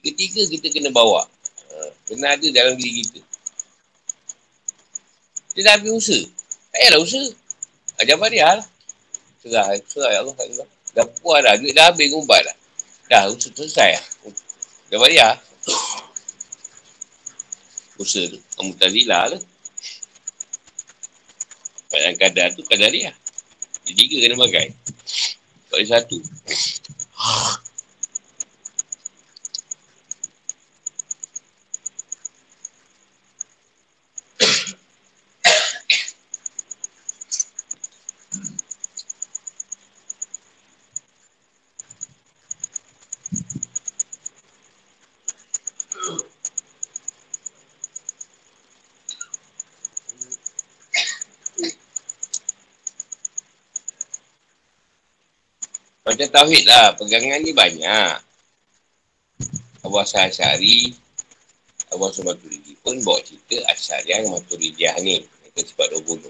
Ketiga 0.02 0.42
kita 0.48 0.66
kena 0.72 0.90
bawa. 0.90 1.22
Ha, 1.22 1.74
kena 2.08 2.34
ada 2.34 2.46
dalam 2.48 2.74
diri 2.80 3.04
kita. 3.04 3.20
Dia 5.52 5.62
dah 5.68 5.74
ambil 5.78 6.00
usaha. 6.00 6.24
Tak 6.72 6.80
payahlah 6.80 7.00
usaha. 7.04 7.28
Jabariah 8.02 8.52
lah. 8.58 8.66
Serah, 9.44 9.66
serah 9.84 10.10
ya 10.10 10.18
Allah. 10.24 10.34
Allah. 10.34 10.66
Dah 10.96 11.06
puas 11.20 11.38
dah. 11.44 11.54
Duit 11.60 11.76
dah 11.76 11.92
habis 11.92 12.08
ngumpat 12.08 12.40
dah. 12.40 12.56
Dah, 13.12 13.22
usaha 13.28 13.52
selesai 13.52 14.00
lah. 14.00 14.04
Dah 14.88 14.98
bayar. 14.98 15.36
Usaha 18.00 18.32
tu. 18.32 18.40
Zila 18.80 19.28
lah. 19.28 19.40
Yang 22.00 22.16
kadar 22.20 22.48
tu 22.56 22.62
kadar 22.64 22.88
dia. 22.88 23.12
Dia 23.84 23.94
tiga 23.94 24.16
kena 24.24 24.36
pakai. 24.48 24.66
Tak 25.68 25.76
boleh 25.76 25.88
satu. 25.88 26.16
Macam 56.12 56.28
Tauhid 56.28 56.68
lah. 56.68 56.92
Pegangan 57.00 57.40
ni 57.40 57.56
banyak. 57.56 58.20
Abu 59.80 59.96
Asal 59.96 60.28
Asyari, 60.28 60.92
Abu 61.88 62.04
Asal 62.04 62.28
Maturidi 62.28 62.76
pun 62.84 63.00
bawa 63.00 63.16
cerita 63.24 63.64
Asyariah 63.72 64.28
Maturidiah 64.28 64.92
ni. 65.00 65.24
Itu 65.48 65.72
sebab 65.72 65.88
20. 66.04 66.28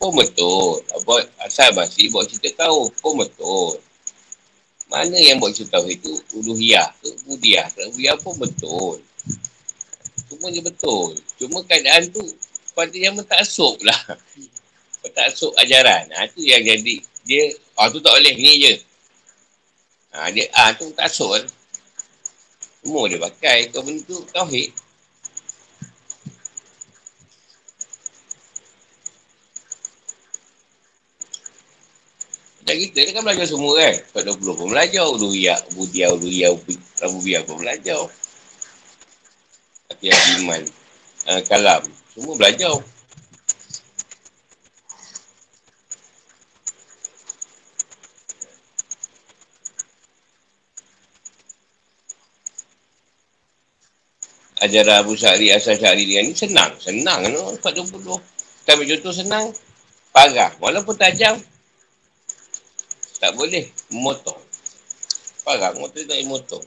Pun 0.00 0.10
betul. 0.16 0.80
Abu 0.96 1.20
Asal 1.44 1.76
Basri 1.76 2.08
bawa 2.08 2.24
cerita 2.24 2.64
tahu. 2.64 2.88
Pun 3.04 3.20
betul. 3.20 3.76
Mana 4.88 5.20
yang 5.20 5.36
buat 5.36 5.52
cerita 5.52 5.84
tahu 5.84 5.92
itu? 5.92 6.12
Uluhiyah 6.40 6.88
ke 7.04 7.08
Budiah. 7.28 7.68
Uluhiyah 7.92 8.16
pun 8.24 8.40
betul. 8.40 9.04
Cuma 10.32 10.48
dia 10.48 10.64
betul. 10.64 11.12
Cuma 11.36 11.60
keadaan 11.68 12.08
tu 12.08 12.24
pada 12.72 12.96
yang 12.96 13.20
mentasuk 13.20 13.76
lah. 13.84 14.00
Mentasuk 15.04 15.52
ajaran. 15.60 16.08
Ha, 16.16 16.24
tu 16.32 16.40
yang 16.40 16.64
jadi. 16.64 17.04
Dia, 17.28 17.52
ah 17.76 17.92
tu 17.92 18.00
tak 18.00 18.16
boleh. 18.16 18.32
Ni 18.32 18.52
je. 18.64 18.93
Ha, 20.14 20.30
dia 20.30 20.46
A 20.54 20.70
tu 20.78 20.94
kasut. 20.94 21.42
Semua 22.78 23.10
dia 23.10 23.18
pakai. 23.18 23.74
Kau 23.74 23.82
benda 23.82 24.06
tu 24.06 24.22
tauhid. 24.30 24.70
Dan 32.64 32.80
kita 32.80 32.98
ni 33.04 33.10
kan 33.12 33.22
belajar 33.26 33.46
semua 33.50 33.74
kan. 33.76 33.94
420 34.14 34.54
pun 34.56 34.68
belajar. 34.70 35.04
Uluhiyah, 35.10 35.58
Budiya, 35.74 36.06
Uluhiyah, 36.14 36.54
Rabubiyah 37.02 37.42
pun 37.44 37.56
belajar. 37.60 38.00
Hati 39.90 40.08
iman. 40.40 40.62
Uh, 41.26 41.42
kalam. 41.50 41.82
Semua 42.14 42.38
belajar. 42.38 42.93
Ajaran 54.64 55.04
Abu 55.04 55.14
Syari, 55.14 55.52
Asal 55.52 55.76
Syari 55.76 56.08
dia 56.08 56.24
ni 56.24 56.32
senang. 56.32 56.72
Senang 56.80 57.20
kan? 57.20 57.32
40. 57.32 57.84
Kita 58.64 58.70
ambil 58.74 58.86
contoh 58.96 59.12
senang. 59.12 59.44
Parah. 60.14 60.50
Walaupun 60.62 60.94
tajam, 60.96 61.36
tak 63.20 63.32
boleh 63.36 63.68
memotong. 63.92 64.40
Parah, 65.44 65.76
motor 65.76 66.00
tak 66.00 66.16
boleh 66.16 66.28
motong. 66.28 66.64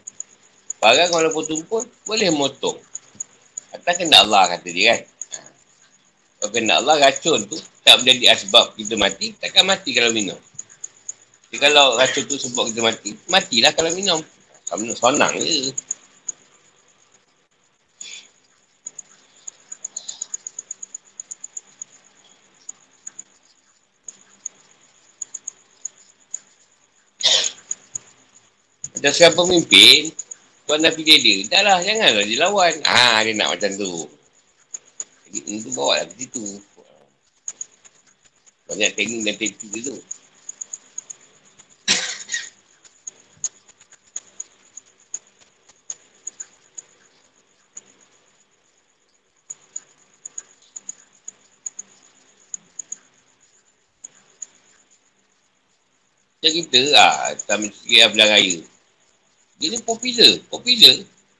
Parah 0.77 1.09
walaupun 1.09 1.43
tumpul, 1.49 1.81
boleh 2.05 2.29
motong. 2.29 2.77
Kata 3.73 3.97
kena 3.97 4.21
Allah 4.21 4.53
kata 4.53 4.69
dia 4.69 4.93
kan. 4.93 5.01
Kalau 6.37 6.49
kena 6.53 6.73
Allah 6.77 7.01
racun 7.01 7.49
tu, 7.49 7.57
tak 7.81 7.97
menjadi 8.05 8.37
asbab 8.37 8.77
kita 8.77 8.93
mati, 8.93 9.33
takkan 9.41 9.65
mati 9.65 9.89
kalau 9.97 10.13
minum. 10.13 10.37
Jadi 11.49 11.57
kalau 11.57 11.97
racun 11.97 12.23
tu 12.29 12.37
sebab 12.37 12.69
kita 12.69 12.81
mati, 12.85 13.09
matilah 13.25 13.73
kalau 13.73 13.89
minum. 13.97 14.21
Kalau 14.69 14.85
minum 14.85 14.93
sonang 14.93 15.33
je. 15.41 15.73
Macam 29.07 29.23
sekarang 29.23 29.39
pemimpin, 29.39 30.11
tuan 30.67 30.83
dah 30.83 30.91
pilih 30.91 31.15
dia. 31.23 31.47
Dah 31.47 31.63
lah, 31.63 31.79
janganlah 31.79 32.27
dia 32.27 32.43
lawan. 32.43 32.75
Ah, 32.83 33.23
dia 33.23 33.39
nak 33.39 33.55
macam 33.55 33.71
tu. 33.79 34.03
Jadi, 35.31 35.39
ini 35.47 35.63
tu 35.63 35.71
bawa 35.71 36.03
lah 36.03 36.11
ke 36.11 36.27
situ. 36.27 36.59
Banyak 38.67 38.99
teknik 38.99 39.23
dan 39.23 39.35
teknik 39.39 39.79
tu. 39.79 39.95
Macam 56.43 56.51
kita 56.59 56.81
lah, 56.91 57.31
tak 57.47 57.55
mesti 57.63 58.03
lah 58.03 58.11
belah 58.11 58.35
raya. 58.35 58.59
Dia 59.57 59.67
ni 59.73 59.79
popular. 59.81 60.31
Popular. 60.49 60.95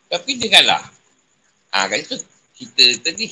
Tapi 0.10 0.30
dia 0.38 0.50
kalah. 0.50 0.84
Ha, 1.74 1.86
kan 1.86 2.00
itu 2.02 2.16
kita 2.58 2.86
tadi. 3.06 3.30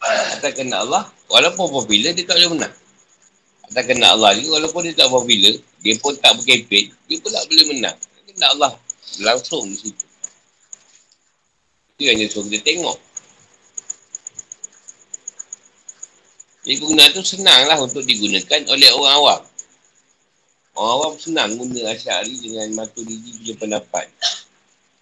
Atas 0.00 0.52
kena 0.56 0.80
Allah. 0.84 1.04
Walaupun 1.28 1.68
popular, 1.70 2.12
dia 2.16 2.24
tak 2.24 2.40
boleh 2.40 2.56
menang. 2.56 2.74
Atas 3.68 3.84
kena 3.84 4.16
Allah 4.16 4.32
ni, 4.36 4.48
walaupun 4.48 4.80
dia 4.88 4.96
tak 4.96 5.12
popular, 5.12 5.54
dia 5.84 5.94
pun 6.00 6.16
tak 6.16 6.32
berkepit, 6.40 6.92
dia 7.06 7.16
pun 7.20 7.30
tak 7.30 7.44
boleh 7.48 7.64
menang. 7.76 7.96
Kena 8.28 8.46
Allah. 8.56 8.72
Langsung 9.20 9.68
di 9.68 9.76
situ. 9.76 10.06
Itu 11.96 12.02
yang 12.08 12.16
dia 12.16 12.28
suruh 12.32 12.48
kita 12.48 12.64
tengok. 12.64 12.98
Jadi 16.60 16.76
guna 16.76 17.02
tu 17.12 17.24
senanglah 17.24 17.76
untuk 17.80 18.04
digunakan 18.04 18.60
oleh 18.68 18.88
orang 18.92 19.14
awam. 19.16 19.40
Orang 20.78 21.14
awam 21.14 21.14
senang 21.18 21.58
guna 21.58 21.90
asyari 21.90 22.38
dengan 22.38 22.70
matu 22.78 23.02
diri 23.02 23.36
punya 23.42 23.54
pendapat. 23.58 24.06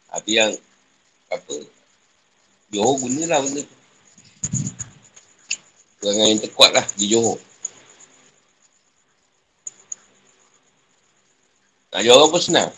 Tapi 0.09 0.31
yang 0.41 0.53
apa 1.29 1.55
Johor 2.73 3.01
gunalah 3.01 3.41
benda 3.45 3.63
tu. 3.65 3.77
Perangan 5.99 6.27
yang 6.31 6.41
terkuat 6.41 6.71
lah 6.73 6.87
di 6.97 7.07
Johor. 7.09 7.41
Nak 11.93 12.03
Johor 12.05 12.29
pun 12.29 12.41
senang. 12.41 12.71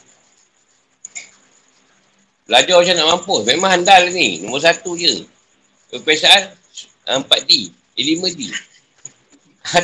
Belajar 2.50 2.82
macam 2.82 2.94
nak 2.98 3.08
mampu. 3.14 3.34
Memang 3.46 3.70
handal 3.78 4.10
ni. 4.10 4.42
Nombor 4.42 4.58
satu 4.58 4.98
je. 4.98 5.22
Perpesaan 5.90 6.50
4D. 7.06 7.70
Eh 7.94 8.04
5D. 8.18 8.40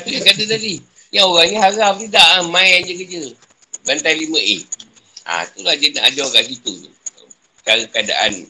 Itu 0.03 0.09
yang 0.11 0.25
kata 0.27 0.45
tadi. 0.51 0.96
Ya 1.15 1.23
orang 1.23 1.47
ni 1.51 1.57
haram 1.59 1.95
ni 2.03 2.07
tak 2.11 2.47
main 2.51 2.83
je 2.83 2.95
kerja. 2.99 3.23
Bantai 3.87 4.19
5A. 4.19 4.57
Ha, 5.27 5.43
itulah 5.47 5.75
dia 5.79 5.89
nak 5.95 6.05
ajar 6.11 6.27
kat 6.35 6.43
situ 6.51 6.73
tu. 6.87 6.91
Cara 7.63 7.83
keadaan. 7.91 8.47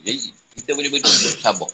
Jadi, 0.00 0.32
kita 0.56 0.70
boleh 0.76 0.90
betul 0.92 1.12
sabar. 1.44 1.68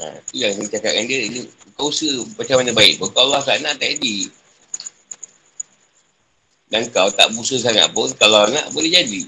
Ha, 0.00 0.04
itu 0.32 0.44
yang 0.44 0.52
saya 0.56 0.68
cakap 0.72 0.92
dengan 0.96 1.06
dia. 1.08 1.20
Ini, 1.28 1.40
kau 1.76 1.92
usaha 1.92 2.24
macam 2.36 2.56
mana 2.60 2.72
baik. 2.72 3.00
Kalau 3.00 3.32
Allah 3.32 3.40
tak 3.44 3.60
nak, 3.60 3.76
tak 3.76 3.88
edit. 3.96 4.32
Dan 6.68 6.84
kau 6.92 7.08
tak 7.12 7.32
berusaha 7.32 7.60
sangat 7.60 7.88
pun, 7.96 8.08
kalau 8.20 8.48
nak, 8.52 8.68
boleh 8.76 8.92
jadi. 8.92 9.24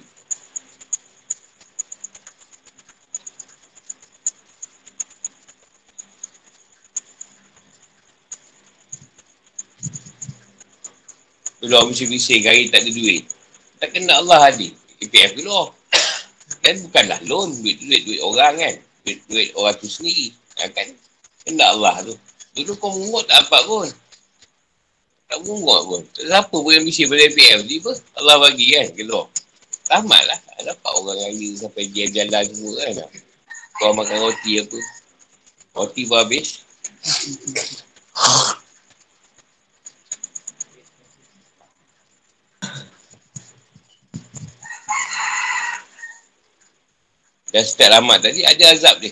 Keluar 11.60 11.84
bising-bising 11.92 12.48
hari 12.48 12.72
tak 12.72 12.80
ada 12.80 12.90
duit. 12.90 13.28
Tak 13.76 13.92
kena 13.92 14.24
Allah 14.24 14.48
hadir. 14.48 14.72
EPF 15.04 15.36
keluar. 15.36 15.76
Dan 16.64 16.80
bukanlah 16.88 17.20
loan. 17.28 17.52
Duit-duit 17.60 18.00
duit 18.08 18.20
orang 18.24 18.56
kan. 18.56 18.74
Duit-duit 19.04 19.52
orang 19.60 19.76
tu 19.76 19.84
sendiri. 19.84 20.32
Ha, 20.56 20.72
kan? 20.72 20.88
Kena 21.44 21.76
Allah 21.76 22.00
tu. 22.00 22.16
Dulu 22.56 22.72
kau 22.80 22.96
mungut 22.96 23.28
tak 23.28 23.44
dapat 23.44 23.62
pun. 23.68 23.88
Tak 25.28 25.38
mungut 25.44 25.80
pun. 25.84 26.00
Siapa 26.16 26.48
pun 26.48 26.72
yang 26.72 26.84
bising 26.88 27.12
pada 27.12 27.28
EPF. 27.28 27.60
Tiba 27.68 27.92
Allah 28.16 28.36
bagi 28.40 28.66
kan 28.80 28.86
keluar. 28.96 29.28
Tamat 29.84 30.22
lah. 30.32 30.40
Dapat 30.64 30.90
orang 30.96 31.16
raya 31.28 31.48
sampai 31.60 31.92
dia 31.92 32.08
jalan 32.08 32.44
semua 32.48 32.72
kan. 32.88 33.04
Kau 33.76 33.92
makan 33.92 34.16
roti 34.16 34.64
apa. 34.64 34.78
Roti 35.76 36.08
pun 36.08 36.24
habis. 36.24 36.64
Dan 47.50 47.62
setiap 47.66 47.90
ramat 47.98 48.22
tadi 48.22 48.46
ada 48.46 48.64
azab 48.70 49.02
dia. 49.02 49.10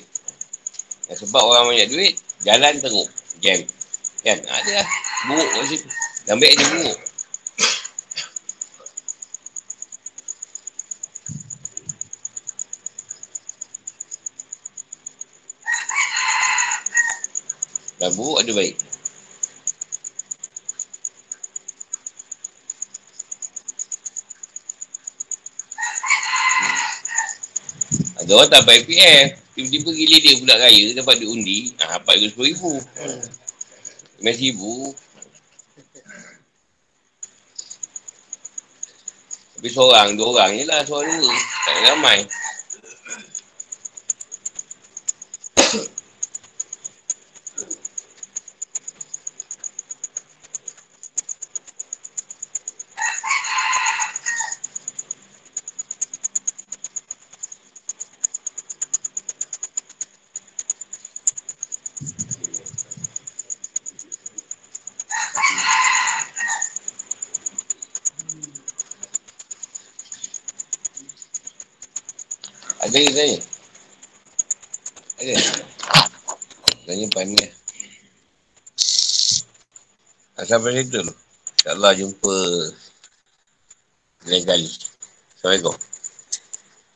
Dan 1.10 1.16
sebab 1.18 1.42
orang 1.42 1.74
banyak 1.74 1.88
duit, 1.90 2.14
jalan 2.46 2.78
teruk. 2.78 3.08
Jam. 3.42 3.58
Kan? 4.22 4.38
Ada 4.46 4.82
lah. 4.82 4.88
Buruk 5.26 5.48
kat 5.50 5.64
situ. 5.74 5.88
Ambil 6.30 6.50
dia 6.54 6.66
buruk. 6.70 6.98
Dah 17.98 18.10
buruk 18.14 18.38
ada 18.38 18.52
baik. 18.54 18.87
Ada 28.28 28.44
orang 28.44 28.52
tak 28.52 28.68
bayar 28.68 28.84
PF. 28.84 29.26
Tiba-tiba 29.56 29.88
gila 29.88 30.16
dia 30.20 30.36
pula 30.36 30.54
raya 30.60 30.92
dapat 30.92 31.16
duit 31.16 31.32
undi. 31.32 31.72
Ha, 31.80 31.96
dapat 31.96 32.28
duit 32.28 32.36
RM10,000. 32.36 32.60
RM15,000. 34.20 34.60
Tapi 39.56 39.68
seorang, 39.72 40.20
dua 40.20 40.28
orang 40.28 40.60
je 40.60 40.64
lah 40.68 40.84
dua. 40.84 41.32
Tak 41.64 41.76
ramai. 41.88 42.28
Ada 72.78 73.04
ke 73.04 73.10
tanya? 73.12 73.38
Ada? 75.20 75.34
Tanya 76.88 77.06
pani 77.12 77.36
lah. 77.36 77.52
Sampai 80.48 80.80
situ 80.80 81.04
tu. 81.04 81.12
InsyaAllah 81.60 81.92
jumpa 81.92 82.36
lain 84.24 84.42
kali. 84.48 84.68
Assalamualaikum. 85.36 85.87